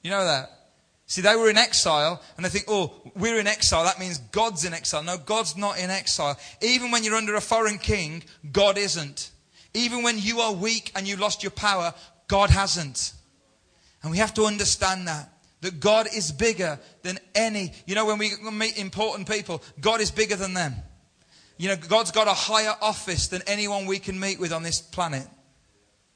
You 0.03 0.11
know 0.11 0.25
that? 0.25 0.51
See, 1.07 1.21
they 1.21 1.37
were 1.37 1.51
in 1.51 1.59
exile 1.59 2.23
and 2.37 2.45
they 2.45 2.49
think, 2.49 2.65
oh, 2.69 2.93
we're 3.15 3.39
in 3.39 3.47
exile. 3.47 3.85
That 3.85 4.01
means 4.01 4.19
God's 4.19 4.65
in 4.65 4.73
exile. 4.73 5.03
No, 5.03 5.19
God's 5.19 5.57
not 5.57 5.79
in 5.79 5.91
exile. 5.91 6.39
Even 6.61 6.91
when 6.91 7.05
you're 7.05 7.17
under 7.17 7.35
a 7.35 7.41
foreign 7.41 7.79
king, 7.79 8.23
God 8.51 8.79
isn't. 8.79 9.31
Even 9.75 10.03
when 10.03 10.19
you 10.19 10.41
are 10.41 10.53
weak 10.53 10.91
and 10.95 11.07
you 11.07 11.17
lost 11.17 11.43
your 11.43 11.51
power, 11.51 11.93
God 12.29 12.51
hasn't. 12.51 13.13
And 14.03 14.11
we 14.11 14.19
have 14.19 14.35
to 14.35 14.45
understand 14.45 15.07
that. 15.09 15.29
That 15.61 15.79
God 15.79 16.09
is 16.13 16.33
bigger 16.33 16.81
than 17.03 17.19
any. 17.35 17.73
You 17.87 17.95
know, 17.95 18.07
when 18.07 18.19
we 18.19 18.33
meet 18.51 18.79
important 18.79 19.29
people, 19.29 19.63
God 19.81 20.01
is 20.01 20.11
bigger 20.11 20.35
than 20.35 20.55
them. 20.55 20.75
You 21.57 21.69
know, 21.69 21.77
God's 21.77 22.11
got 22.11 22.27
a 22.27 22.33
higher 22.33 22.75
office 22.81 23.29
than 23.29 23.43
anyone 23.47 23.87
we 23.87 24.01
can 24.01 24.19
meet 24.19 24.41
with 24.41 24.53
on 24.53 24.65
this 24.65 24.81
planet. 24.81 25.27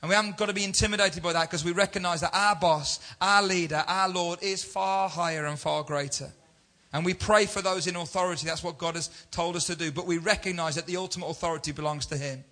And 0.07 0.11
we 0.11 0.15
haven't 0.15 0.37
got 0.37 0.47
to 0.47 0.53
be 0.53 0.63
intimidated 0.63 1.21
by 1.21 1.33
that 1.33 1.51
because 1.51 1.65
we 1.65 1.73
recognize 1.73 2.21
that 2.21 2.31
our 2.33 2.55
boss, 2.55 3.01
our 3.21 3.43
leader, 3.43 3.83
our 3.89 4.09
Lord 4.09 4.41
is 4.41 4.63
far 4.63 5.09
higher 5.09 5.47
and 5.47 5.59
far 5.59 5.83
greater. 5.83 6.31
And 6.93 7.05
we 7.05 7.13
pray 7.13 7.47
for 7.47 7.61
those 7.61 7.89
in 7.89 7.97
authority. 7.97 8.47
That's 8.47 8.63
what 8.63 8.79
God 8.79 8.95
has 8.95 9.09
told 9.33 9.57
us 9.57 9.67
to 9.67 9.75
do. 9.75 9.91
But 9.91 10.07
we 10.07 10.19
recognize 10.19 10.77
that 10.77 10.87
the 10.87 10.97
ultimate 10.97 11.27
authority 11.27 11.73
belongs 11.73 12.07
to 12.07 12.17
Him. 12.17 12.45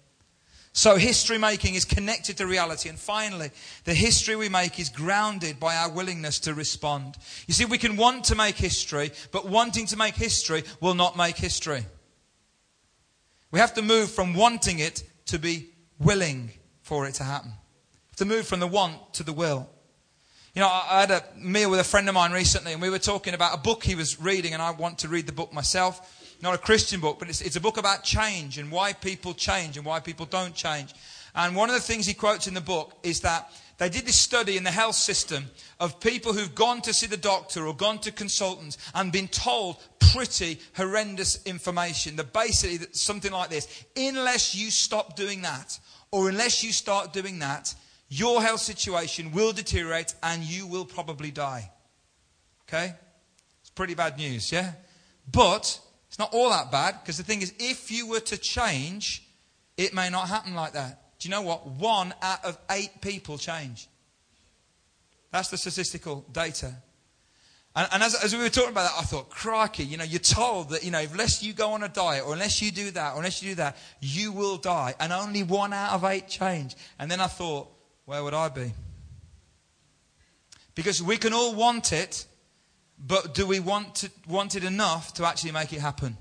So 0.73 0.97
history 0.97 1.39
making 1.39 1.77
is 1.77 1.85
connected 1.85 2.39
to 2.39 2.47
reality. 2.49 2.89
And 2.89 2.99
finally, 2.99 3.53
the 3.85 3.95
history 3.95 4.35
we 4.35 4.49
make 4.49 4.81
is 4.81 4.89
grounded 4.89 5.61
by 5.61 5.77
our 5.77 5.93
willingness 5.93 6.41
to 6.41 6.55
respond. 6.55 7.15
You 7.47 7.55
see, 7.55 7.67
we 7.67 7.79
can 7.79 7.97
want 7.97 8.25
to 8.25 8.35
make 8.35 8.57
history, 8.57 9.13
but 9.31 9.49
wanting 9.49 9.87
to 9.87 9.97
make 9.97 10.17
history 10.17 10.65
will 10.81 10.95
not 10.95 11.17
make 11.17 11.37
history. 11.37 11.87
We 13.53 13.61
have 13.61 13.75
to 13.75 13.83
move 13.83 14.11
from 14.11 14.35
wanting 14.35 14.81
it 14.81 15.05
to 15.27 15.39
be 15.39 15.69
willing 16.01 16.51
for 16.85 17.09
it 17.09 17.15
to 17.15 17.25
happen. 17.25 17.53
To 18.19 18.25
move 18.25 18.47
from 18.47 18.61
the 18.61 18.69
want 18.69 19.15
to 19.15 19.25
the 19.25 19.33
will. 19.33 19.69
You 20.55 20.61
know, 20.61 20.69
I 20.69 21.01
had 21.01 21.11
a 21.11 21.25
meal 21.37 21.69
with 21.69 21.81
a 21.81 21.85
friend 21.85 22.09
of 22.09 22.15
mine 22.15 22.31
recently, 22.31 22.73
and 22.73 22.81
we 22.81 22.91
were 22.91 23.01
talking 23.01 23.35
about 23.35 23.59
a 23.59 23.61
book 23.61 23.83
he 23.83 23.97
was 23.97 24.21
reading, 24.21 24.53
and 24.53 24.63
I 24.63 24.71
want 24.71 24.99
to 25.01 25.09
read 25.09 25.27
the 25.27 25.33
book 25.33 25.53
myself. 25.53 26.37
Not 26.41 26.55
a 26.55 26.59
Christian 26.59 27.01
book, 27.01 27.19
but 27.19 27.29
it's, 27.29 27.41
it's 27.41 27.57
a 27.57 27.61
book 27.61 27.77
about 27.77 28.05
change 28.05 28.59
and 28.59 28.71
why 28.71 28.93
people 28.93 29.35
change 29.35 29.77
and 29.77 29.85
why 29.85 29.99
people 29.99 30.27
don't 30.27 30.55
change. 30.55 30.95
And 31.35 31.57
one 31.57 31.71
of 31.71 31.75
the 31.75 31.81
things 31.81 32.07
he 32.07 32.15
quotes 32.15 32.47
in 32.47 32.55
the 32.55 32.61
book 32.61 32.97
is 33.03 33.21
that 33.21 33.51
they 33.79 33.89
did 33.89 34.07
this 34.07 34.21
study 34.21 34.57
in 34.57 34.63
the 34.63 34.71
health 34.71 34.95
system 34.95 35.47
of 35.81 35.99
people 35.99 36.33
who've 36.33 36.55
gone 36.55 36.81
to 36.83 36.93
see 36.93 37.09
the 37.09 37.17
doctor 37.17 37.67
or 37.67 37.75
gone 37.75 37.99
to 38.01 38.13
consultants 38.13 38.79
and 38.95 39.11
been 39.11 39.27
told 39.27 39.79
pretty 40.13 40.61
horrendous 40.77 41.43
information. 41.45 42.15
That 42.15 42.33
basically 42.33 42.87
something 42.93 43.33
like 43.33 43.51
this 43.51 43.85
unless 43.97 44.55
you 44.55 44.71
stop 44.71 45.17
doing 45.17 45.43
that, 45.43 45.79
or 46.15 46.29
unless 46.29 46.63
you 46.63 46.71
start 46.71 47.13
doing 47.13 47.41
that, 47.41 47.75
your 48.09 48.41
health 48.41 48.61
situation 48.61 49.33
will 49.33 49.53
deteriorate 49.53 50.15
and 50.23 50.45
you 50.45 50.65
will 50.65 50.85
probably 50.85 51.33
die. 51.33 51.73
Okay? 52.69 52.95
It's 53.61 53.71
pretty 53.71 53.95
bad 53.95 54.17
news, 54.17 54.53
yeah? 54.53 54.75
But 55.33 55.81
it's 56.07 56.19
not 56.21 56.33
all 56.33 56.51
that 56.51 56.71
bad 56.71 57.01
because 57.03 57.17
the 57.17 57.25
thing 57.25 57.43
is, 57.43 57.53
if 57.59 57.91
you 57.91 58.07
were 58.07 58.21
to 58.21 58.37
change, 58.37 59.27
it 59.77 59.93
may 59.93 60.09
not 60.09 60.29
happen 60.29 60.55
like 60.55 60.75
that. 60.75 61.19
Do 61.19 61.29
you 61.29 61.33
know 61.33 61.43
what? 61.43 61.67
One 61.67 62.15
out 62.23 62.45
of 62.45 62.59
eight 62.71 63.01
people 63.01 63.37
change. 63.37 63.89
That's 65.33 65.49
the 65.49 65.57
statistical 65.57 66.25
data. 66.31 66.77
And, 67.77 67.89
and 67.93 68.03
as, 68.03 68.15
as, 68.15 68.35
we 68.35 68.41
were 68.41 68.49
talking 68.49 68.71
about 68.71 68.91
that, 68.91 69.01
I 69.01 69.03
thought, 69.03 69.31
crikey, 69.31 69.85
you 69.85 69.97
know, 69.97 70.05
you're 70.05 70.21
told 70.21 70.71
that, 70.71 70.85
you 70.85 70.93
know, 70.93 71.01
unless 71.01 71.43
you 71.43 71.53
go 71.53 71.73
on 71.73 71.83
a 71.83 71.89
diet 71.89 72.25
or 72.25 72.33
unless 72.33 72.63
you 72.63 72.71
do 72.71 72.93
that 72.93 73.15
or 73.15 73.19
unless 73.19 73.43
you 73.43 73.51
do 73.51 73.55
that, 73.57 73.77
you 74.01 74.31
will 74.31 74.59
die. 74.59 74.95
And 75.01 75.13
only 75.13 75.43
one 75.43 75.73
out 75.73 75.93
of 75.93 76.05
eight 76.05 76.29
change. 76.29 76.77
And 77.01 77.11
then 77.11 77.21
I 77.21 77.27
thought, 77.27 77.69
where 78.05 78.23
would 78.23 78.35
I 78.35 78.49
be? 78.49 78.73
Because 80.77 81.03
we 81.03 81.17
can 81.17 81.33
all 81.33 81.55
want 81.55 81.93
it, 81.93 82.27
but 82.99 83.35
do 83.35 83.45
we 83.45 83.59
want, 83.59 83.97
to, 83.97 84.11
want 84.29 84.55
it 84.55 84.63
enough 84.63 85.13
to 85.15 85.27
actually 85.27 85.53
make 85.53 85.73
it 85.73 85.81
happen? 85.81 86.17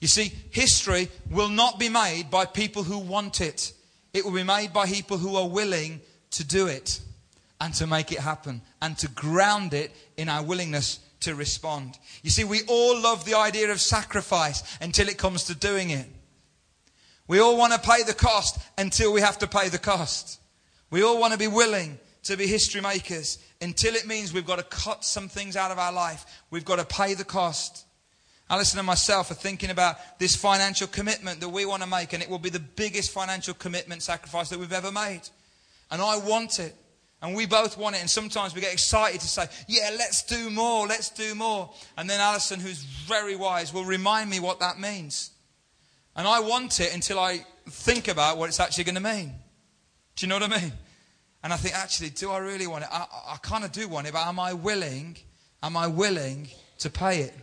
You 0.00 0.08
see, 0.08 0.32
history 0.50 1.08
will 1.30 1.48
not 1.48 1.78
be 1.78 1.90
made 1.90 2.30
by 2.30 2.46
people 2.46 2.84
who 2.84 2.98
want 2.98 3.42
it. 3.42 3.72
It 4.14 4.24
will 4.24 4.32
be 4.32 4.44
made 4.44 4.72
by 4.72 4.86
people 4.86 5.18
who 5.18 5.36
are 5.36 5.48
willing 5.48 6.00
to 6.30 6.44
do 6.44 6.68
it 6.68 7.00
and 7.60 7.74
to 7.74 7.86
make 7.86 8.12
it 8.12 8.20
happen 8.20 8.62
and 8.80 8.96
to 8.98 9.08
ground 9.08 9.74
it 9.74 9.90
in 10.16 10.28
our 10.28 10.42
willingness 10.42 11.00
to 11.20 11.34
respond. 11.34 11.98
You 12.22 12.30
see, 12.30 12.44
we 12.44 12.62
all 12.68 13.00
love 13.00 13.24
the 13.24 13.34
idea 13.34 13.70
of 13.70 13.80
sacrifice 13.80 14.62
until 14.80 15.08
it 15.08 15.18
comes 15.18 15.44
to 15.44 15.54
doing 15.54 15.90
it. 15.90 16.06
We 17.26 17.40
all 17.40 17.58
want 17.58 17.72
to 17.72 17.78
pay 17.78 18.02
the 18.04 18.14
cost 18.14 18.58
until 18.78 19.12
we 19.12 19.20
have 19.20 19.38
to 19.38 19.46
pay 19.46 19.68
the 19.68 19.78
cost. 19.78 20.40
We 20.90 21.02
all 21.02 21.20
want 21.20 21.32
to 21.32 21.38
be 21.38 21.48
willing 21.48 21.98
to 22.24 22.36
be 22.36 22.46
history 22.46 22.80
makers 22.80 23.38
until 23.60 23.94
it 23.94 24.06
means 24.06 24.32
we've 24.32 24.46
got 24.46 24.58
to 24.58 24.64
cut 24.64 25.04
some 25.04 25.28
things 25.28 25.56
out 25.56 25.70
of 25.70 25.78
our 25.78 25.92
life. 25.92 26.24
We've 26.50 26.64
got 26.64 26.76
to 26.76 26.84
pay 26.84 27.14
the 27.14 27.24
cost. 27.24 27.84
Alison 28.50 28.78
and 28.78 28.86
myself 28.86 29.30
are 29.30 29.34
thinking 29.34 29.70
about 29.70 30.18
this 30.18 30.34
financial 30.34 30.86
commitment 30.86 31.40
that 31.40 31.50
we 31.50 31.66
want 31.66 31.82
to 31.82 31.88
make, 31.88 32.14
and 32.14 32.22
it 32.22 32.30
will 32.30 32.38
be 32.38 32.48
the 32.48 32.58
biggest 32.60 33.10
financial 33.10 33.52
commitment 33.52 34.02
sacrifice 34.02 34.48
that 34.48 34.58
we've 34.58 34.72
ever 34.72 34.90
made. 34.90 35.20
And 35.90 36.00
I 36.00 36.16
want 36.16 36.58
it. 36.58 36.74
And 37.20 37.34
we 37.34 37.46
both 37.46 37.76
want 37.76 37.96
it. 37.96 38.00
And 38.00 38.08
sometimes 38.08 38.54
we 38.54 38.60
get 38.60 38.72
excited 38.72 39.20
to 39.20 39.26
say, 39.26 39.46
yeah, 39.66 39.90
let's 39.96 40.22
do 40.22 40.50
more, 40.50 40.86
let's 40.86 41.10
do 41.10 41.34
more. 41.34 41.72
And 41.96 42.08
then 42.08 42.20
Alison, 42.20 42.60
who's 42.60 42.82
very 42.82 43.34
wise, 43.34 43.74
will 43.74 43.84
remind 43.84 44.30
me 44.30 44.38
what 44.38 44.60
that 44.60 44.78
means. 44.78 45.30
And 46.14 46.26
I 46.26 46.40
want 46.40 46.80
it 46.80 46.94
until 46.94 47.18
I 47.18 47.44
think 47.68 48.08
about 48.08 48.38
what 48.38 48.48
it's 48.48 48.60
actually 48.60 48.84
going 48.84 48.94
to 48.96 49.00
mean. 49.00 49.34
Do 50.16 50.26
you 50.26 50.28
know 50.28 50.38
what 50.38 50.52
I 50.52 50.60
mean? 50.60 50.72
And 51.42 51.52
I 51.52 51.56
think, 51.56 51.76
actually, 51.76 52.10
do 52.10 52.30
I 52.30 52.38
really 52.38 52.66
want 52.66 52.84
it? 52.84 52.90
I, 52.92 53.06
I 53.28 53.36
kind 53.42 53.64
of 53.64 53.72
do 53.72 53.88
want 53.88 54.06
it, 54.06 54.12
but 54.12 54.26
am 54.26 54.40
I 54.40 54.52
willing? 54.52 55.16
Am 55.62 55.76
I 55.76 55.86
willing 55.86 56.48
to 56.78 56.90
pay 56.90 57.20
it? 57.20 57.34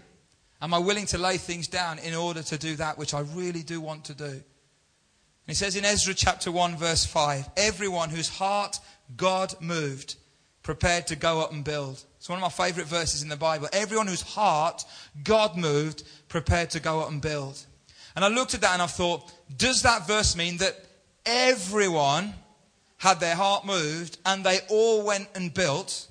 Am 0.61 0.73
I 0.73 0.79
willing 0.79 1.05
to 1.07 1.17
lay 1.17 1.37
things 1.37 1.67
down 1.67 1.99
in 1.99 2.13
order 2.13 2.41
to 2.43 2.57
do 2.57 2.75
that 2.77 2.97
which 2.97 3.13
I 3.13 3.21
really 3.21 3.63
do 3.63 3.79
want 3.79 4.05
to 4.05 4.13
do? 4.13 4.25
And 4.25 5.53
he 5.53 5.53
says 5.53 5.75
in 5.75 5.85
Ezra 5.85 6.13
chapter 6.13 6.51
1, 6.51 6.77
verse 6.77 7.05
5 7.05 7.49
everyone 7.55 8.09
whose 8.09 8.29
heart 8.29 8.79
God 9.15 9.55
moved 9.61 10.15
prepared 10.63 11.07
to 11.07 11.15
go 11.15 11.41
up 11.41 11.51
and 11.51 11.63
build. 11.63 12.03
It's 12.17 12.27
one 12.27 12.39
of 12.39 12.41
my 12.41 12.65
favorite 12.65 12.87
verses 12.87 13.21
in 13.21 13.29
the 13.29 13.35
Bible. 13.37 13.69
Everyone 13.71 14.07
whose 14.07 14.23
heart 14.23 14.83
God 15.23 15.55
moved 15.55 16.03
prepared 16.27 16.71
to 16.71 16.79
go 16.79 17.01
up 17.01 17.11
and 17.11 17.21
build. 17.21 17.63
And 18.15 18.25
I 18.25 18.29
looked 18.29 18.55
at 18.55 18.61
that 18.61 18.73
and 18.73 18.81
I 18.81 18.87
thought, 18.87 19.31
does 19.55 19.83
that 19.83 20.07
verse 20.07 20.35
mean 20.35 20.57
that 20.57 20.75
everyone 21.25 22.33
had 22.97 23.19
their 23.19 23.35
heart 23.35 23.65
moved 23.65 24.17
and 24.25 24.43
they 24.43 24.59
all 24.69 25.05
went 25.05 25.27
and 25.35 25.53
built? 25.53 26.07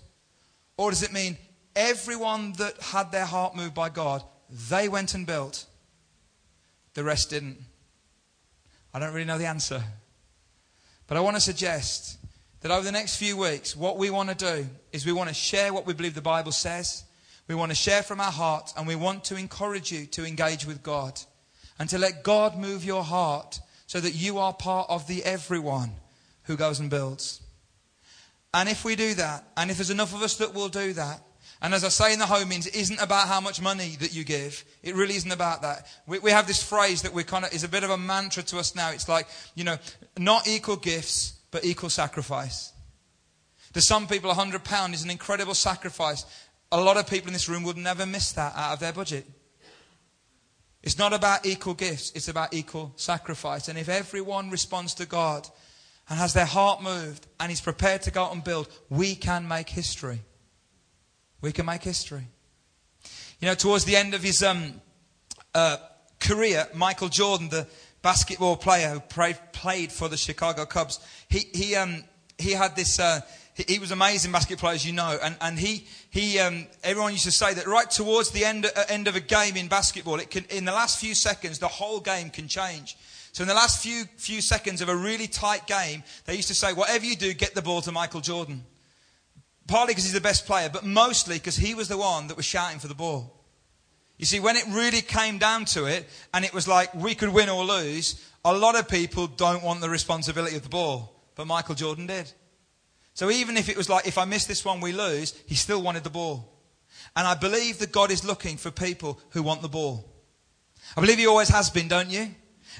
Or 0.77 0.91
does 0.91 1.03
it 1.03 1.13
mean 1.13 1.37
everyone 1.75 2.53
that 2.55 2.81
had 2.81 3.11
their 3.11 3.25
heart 3.25 3.57
moved 3.57 3.75
by 3.75 3.89
God, 3.89 4.23
they 4.71 4.89
went 4.89 5.15
and 5.15 5.27
built? 5.27 5.67
The 6.95 7.03
rest 7.03 7.31
didn't. 7.31 7.59
I 8.93 9.01
don't 9.01 9.13
really 9.13 9.27
know 9.27 9.39
the 9.39 9.47
answer. 9.47 9.83
But 11.09 11.17
I 11.17 11.21
want 11.21 11.37
to 11.37 11.41
suggest 11.41 12.19
that 12.65 12.73
over 12.73 12.83
the 12.83 12.93
next 12.93 13.17
few 13.17 13.37
weeks, 13.37 13.77
what 13.77 13.99
we 13.99 14.09
want 14.09 14.31
to 14.31 14.35
do 14.35 14.67
is 14.91 15.05
we 15.05 15.13
want 15.13 15.29
to 15.29 15.35
share 15.35 15.75
what 15.75 15.85
we 15.85 15.93
believe 15.93 16.15
the 16.15 16.23
Bible 16.23 16.51
says. 16.51 17.05
We 17.47 17.55
want 17.55 17.71
to 17.71 17.77
share 17.77 18.03
from 18.03 18.21
our 18.21 18.33
heart 18.33 18.73
and 18.75 18.87
we 18.87 18.97
want 18.97 19.25
to 19.25 19.37
encourage 19.37 19.93
you 19.93 20.07
to 20.07 20.25
engage 20.25 20.65
with 20.65 20.83
God 20.83 21.21
and 21.79 21.91
to 21.91 21.99
let 21.99 22.23
God 22.23 22.57
move 22.57 22.83
your 22.83 23.05
heart 23.05 23.61
so 23.87 24.01
that 24.01 24.15
you 24.15 24.39
are 24.39 24.55
part 24.55 24.89
of 24.89 25.07
the 25.07 25.23
everyone 25.25 25.91
who 26.45 26.57
goes 26.57 26.81
and 26.81 26.89
builds. 26.89 27.43
And 28.55 28.67
if 28.67 28.83
we 28.83 28.97
do 28.97 29.13
that, 29.13 29.45
and 29.59 29.71
if 29.71 29.77
there's 29.77 29.91
enough 29.91 30.15
of 30.15 30.23
us 30.23 30.39
that 30.39 30.55
will 30.55 30.71
do 30.71 30.95
that, 30.95 31.21
and 31.61 31.75
as 31.75 31.85
I 31.85 31.89
say 31.89 32.15
in 32.15 32.19
the 32.19 32.47
means, 32.49 32.67
it 32.67 32.77
isn't 32.77 32.99
about 32.99 33.29
how 33.29 33.43
much 33.43 33.61
money 33.61 33.97
that 34.01 34.15
you 34.15 34.25
give. 34.25 34.65
It 34.83 34.95
really 34.95 35.17
isn't 35.17 35.33
about 35.33 35.61
that. 35.63 35.87
We, 36.07 36.19
we 36.19 36.31
have 36.31 36.47
this 36.47 36.63
phrase 36.63 37.03
that 37.03 37.13
we 37.13 37.25
kind 37.25 37.45
of 37.45 37.53
is 37.53 37.63
a 37.63 37.69
bit 37.69 37.85
of 37.85 37.91
a 37.91 37.99
mantra 37.99 38.43
to 38.45 38.59
us 38.59 38.75
now. 38.75 38.91
It's 38.91 39.07
like, 39.07 39.27
you 39.55 39.65
know, 39.65 39.77
not 40.17 40.49
equal 40.49 40.77
gifts, 40.77 41.35
but 41.55 41.65
equal 41.65 41.89
sacrifice. 41.89 42.73
To 43.75 43.81
some 43.81 44.09
people, 44.09 44.29
a 44.29 44.35
hundred 44.35 44.65
pound 44.65 44.93
is 44.93 45.05
an 45.05 45.11
incredible 45.11 45.55
sacrifice. 45.55 46.27
A 46.73 46.81
lot 46.81 46.97
of 46.97 47.09
people 47.09 47.29
in 47.29 47.33
this 47.33 47.49
room 47.49 47.63
would 47.63 47.77
never 47.77 48.05
miss 48.05 48.33
that 48.33 48.55
out 48.57 48.73
of 48.73 48.81
their 48.81 48.93
budget. 48.93 49.25
It's 50.83 50.99
not 50.99 51.13
about 51.13 51.47
equal 51.47 51.75
gifts, 51.75 52.11
it's 52.17 52.27
about 52.27 52.53
equal 52.53 52.93
sacrifice. 52.97 53.69
And 53.69 53.79
if 53.79 53.89
everyone 53.89 54.51
responds 54.51 54.95
to 54.95 55.07
God 55.07 55.49
and 56.09 56.19
has 56.19 56.35
their 56.35 56.45
heart 56.45 56.83
moved 56.83 57.29
and 57.39 57.53
is 57.53 57.61
prepared 57.61 58.03
to 58.03 58.11
go 58.11 58.25
out 58.25 58.35
and 58.35 58.43
build, 58.43 58.69
we 58.91 59.15
can 59.15 59.47
make 59.47 59.69
history. 59.69 60.23
We 61.41 61.53
can 61.53 61.67
make 61.67 61.85
history. 61.85 62.27
You 63.39 63.47
know, 63.47 63.55
towards 63.55 63.85
the 63.85 63.95
end 63.95 64.15
of 64.15 64.25
his 64.25 64.43
um, 64.43 64.81
uh, 65.55 65.77
career, 66.19 66.67
Michael 66.75 67.11
Jordan, 67.11 67.49
the 67.49 67.69
basketball 68.05 68.55
player 68.55 68.91
who 68.91 69.01
played, 69.01 69.39
played 69.53 69.91
for 69.91 70.09
the 70.09 70.17
Chicago 70.17 70.67
Cubs, 70.67 71.01
he, 71.29 71.47
he, 71.55 71.75
um, 71.75 72.05
he 72.39 72.53
had 72.53 72.77
this. 72.77 73.01
Uh, 73.01 73.21
he, 73.55 73.65
he, 73.67 73.79
was 73.79 73.93
amazing 73.93 74.31
basketball 74.31 74.69
player, 74.69 74.75
as 74.75 74.87
you 74.87 74.93
know, 74.93 75.19
and, 75.23 75.37
and 75.41 75.59
he, 75.59 75.87
he 76.11 76.39
um, 76.39 76.67
everyone 76.83 77.13
used 77.13 77.25
to 77.25 77.33
say 77.33 77.55
that 77.55 77.67
right 77.67 77.91
towards 77.91 78.31
the 78.31 78.45
end, 78.45 78.67
uh, 78.67 78.85
end 78.89 79.09
of 79.09 79.17
a 79.17 79.21
game 79.21 79.57
in 79.57 79.69
basketball, 79.69 80.21
it 80.21 80.31
can, 80.31 80.45
in 80.51 80.67
the 80.67 80.73
last 80.73 81.01
few 81.01 81.15
seconds, 81.15 81.59
the 81.59 81.69
whole 81.69 81.99
game 81.99 82.29
can 82.29 82.47
change. 82.47 82.99
So 83.33 83.43
in 83.43 83.49
the 83.49 83.55
last 83.55 83.83
few, 83.83 84.05
few 84.17 84.43
seconds 84.43 84.83
of 84.83 84.89
a 84.89 84.97
really 84.97 85.27
tight 85.27 85.67
game, 85.67 86.03
they 86.27 86.37
used 86.37 86.49
to 86.49 86.55
say, 86.55 86.73
whatever 86.73 87.07
you 87.07 87.17
do, 87.17 87.33
get 87.33 87.55
the 87.55 87.63
ball 87.63 87.81
to 87.83 87.93
Michael 87.93 88.21
Jordan. 88.21 88.65
Partly 89.67 89.93
because 89.93 90.05
he's 90.05 90.13
the 90.13 90.21
best 90.21 90.47
player, 90.47 90.69
but 90.71 90.85
mostly 90.85 91.37
because 91.37 91.57
he 91.57 91.75
was 91.75 91.89
the 91.89 91.97
one 91.97 92.27
that 92.27 92.37
was 92.37 92.45
shouting 92.45 92.81
for 92.81 92.89
the 92.89 92.95
ball. 92.95 93.44
You 94.17 94.27
see, 94.27 94.41
when 94.41 94.57
it 94.57 94.65
really 94.69 95.01
came 95.01 95.39
down 95.39 95.65
to 95.67 95.87
it, 95.87 96.09
and 96.33 96.45
it 96.45 96.55
was 96.55 96.69
like 96.69 96.95
we 96.95 97.15
could 97.15 97.31
win 97.31 97.49
or 97.49 97.65
lose, 97.65 98.25
a 98.45 98.57
lot 98.57 98.79
of 98.79 98.89
people 98.89 99.27
don't 99.27 99.63
want 99.63 99.81
the 99.81 99.91
responsibility 99.91 100.57
of 100.57 100.63
the 100.63 100.69
ball. 100.69 101.15
But 101.35 101.47
Michael 101.47 101.75
Jordan 101.75 102.07
did. 102.07 102.31
So 103.15 103.31
even 103.31 103.57
if 103.57 103.69
it 103.69 103.77
was 103.77 103.89
like, 103.89 104.07
if 104.07 104.19
I 104.19 104.25
miss 104.25 104.45
this 104.45 104.65
one, 104.65 104.81
we 104.81 104.93
lose, 104.93 105.35
he 105.47 105.55
still 105.55 105.83
wanted 105.83 106.05
the 106.05 106.11
ball. 106.11 106.53
And 107.17 107.27
I 107.27 107.35
believe 107.35 107.79
that 107.79 107.93
God 107.93 108.11
is 108.11 108.25
looking 108.25 108.57
for 108.57 108.71
people 108.71 109.21
who 109.31 109.43
want 109.43 109.63
the 109.63 109.69
ball. 109.69 110.05
I 110.97 111.01
believe 111.01 111.19
he 111.19 111.27
always 111.27 111.49
has 111.49 111.71
been, 111.71 111.89
don't 111.89 112.11
you? 112.11 112.29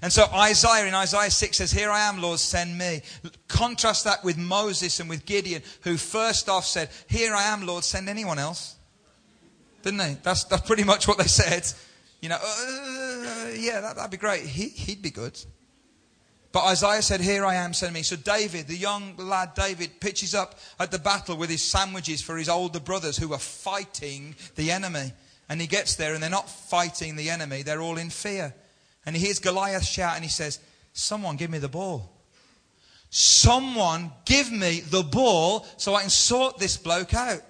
And 0.03 0.13
so 0.13 0.25
Isaiah 0.35 0.87
in 0.87 0.95
Isaiah 0.95 1.31
6 1.31 1.57
says, 1.57 1.71
Here 1.71 1.91
I 1.91 2.09
am, 2.09 2.21
Lord, 2.21 2.41
send 2.41 2.77
me. 2.77 3.03
Contrast 3.47 4.05
that 4.05 4.25
with 4.25 4.37
Moses 4.37 4.99
and 4.99 5.09
with 5.09 5.25
Gideon, 5.25 5.63
who 5.83 5.97
first 5.97 6.49
off 6.49 6.67
said, 6.67 6.91
Here 7.09 7.35
I 7.35 7.45
am, 7.45 7.65
Lord, 7.65 7.85
send 7.85 8.09
anyone 8.09 8.39
else. 8.39 8.77
Didn't 9.85 9.99
they? 9.99 10.17
That's, 10.23 10.45
that's 10.45 10.67
pretty 10.67 10.83
much 10.83 11.07
what 11.07 11.19
they 11.19 11.25
said. 11.29 11.71
You 12.23 12.31
know, 12.31 12.37
uh, 12.37 13.51
yeah, 13.55 13.83
that, 13.83 13.97
that'd 13.97 14.11
be 14.11 14.17
great. 14.17 14.43
He, 14.43 14.69
he'd 14.69 15.03
be 15.03 15.11
good. 15.11 15.39
But 16.53 16.65
Isaiah 16.65 17.03
said, 17.03 17.21
Here 17.21 17.45
I 17.45 17.57
am, 17.57 17.75
send 17.75 17.93
me. 17.93 18.03
So 18.03 18.17
David, 18.17 18.67
the 18.67 18.77
young 18.77 19.15
lad 19.19 19.53
David, 19.55 20.01
pitches 20.01 20.35
up 20.35 20.59
at 20.81 20.91
the 20.91 20.99
battle 20.99 21.37
with 21.37 21.51
his 21.51 21.63
sandwiches 21.63 22.23
for 22.23 22.39
his 22.39 22.49
older 22.49 22.81
brothers 22.81 23.19
who 23.19 23.35
are 23.35 23.39
fighting 23.39 24.35
the 24.55 24.71
enemy. 24.71 25.13
And 25.51 25.61
he 25.61 25.67
gets 25.67 25.97
there 25.97 26.15
and 26.15 26.23
they're 26.23 26.31
not 26.31 26.49
fighting 26.49 27.17
the 27.17 27.29
enemy, 27.29 27.63
they're 27.63 27.83
all 27.83 27.99
in 27.99 28.09
fear. 28.09 28.55
And 29.05 29.15
he 29.15 29.27
hears 29.27 29.39
Goliath 29.39 29.85
shout 29.85 30.15
and 30.15 30.25
he 30.25 30.31
says, 30.31 30.61
Someone 30.95 31.37
give 31.37 31.51
me 31.51 31.59
the 31.59 31.69
ball. 31.69 32.11
Someone 33.11 34.13
give 34.25 34.51
me 34.51 34.81
the 34.81 35.03
ball 35.03 35.67
so 35.77 35.95
I 35.95 36.01
can 36.01 36.11
sort 36.11 36.59
this 36.59 36.79
bloke 36.79 37.13
out. 37.13 37.43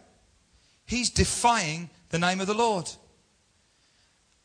He's 0.85 1.11
defying 1.11 1.91
the 2.15 2.21
name 2.21 2.41
of 2.41 2.47
the 2.47 2.55
Lord. 2.55 2.89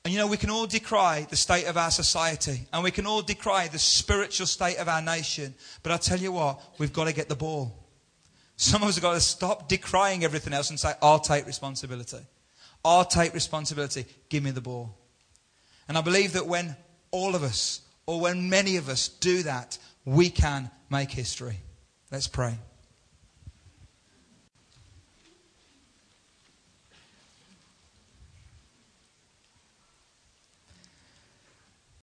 And 0.04 0.12
you 0.12 0.20
know, 0.20 0.26
we 0.26 0.38
can 0.38 0.50
all 0.50 0.66
decry 0.66 1.28
the 1.30 1.36
state 1.36 1.66
of 1.66 1.78
our 1.78 1.92
society 1.92 2.62
and 2.74 2.84
we 2.84 2.90
can 2.90 3.06
all 3.06 3.22
decry 3.22 3.68
the 3.68 3.78
spiritual 3.78 4.48
state 4.48 4.78
of 4.78 4.88
our 4.88 5.04
nation. 5.04 5.54
But 5.84 5.92
I 5.92 5.98
tell 5.98 6.18
you 6.18 6.32
what, 6.32 6.60
we've 6.80 6.92
got 6.92 7.06
to 7.06 7.14
get 7.14 7.30
the 7.30 7.36
ball. 7.36 7.88
Some 8.56 8.82
of 8.82 8.90
us 8.90 8.96
have 8.96 9.04
got 9.04 9.14
to 9.14 9.20
stop 9.20 9.70
decrying 9.70 10.24
everything 10.24 10.52
else 10.52 10.72
and 10.72 10.80
say, 10.80 10.94
I'll 11.00 11.20
take 11.20 11.46
responsibility. 11.46 12.26
I'll 12.84 13.06
take 13.06 13.36
responsibility. 13.36 14.08
Give 14.30 14.42
me 14.42 14.50
the 14.50 14.62
ball. 14.62 14.98
And 15.88 15.96
I 15.96 16.02
believe 16.02 16.34
that 16.34 16.48
when 16.48 16.76
all 17.12 17.36
of 17.36 17.44
us, 17.44 17.82
or 18.08 18.20
when 18.20 18.50
many 18.50 18.78
of 18.78 18.90
us 18.90 19.10
do 19.10 19.44
that, 19.44 19.78
we 20.06 20.32
can 20.32 20.72
make 20.90 21.12
history. 21.12 21.58
Let's 22.10 22.28
pray. 22.28 22.58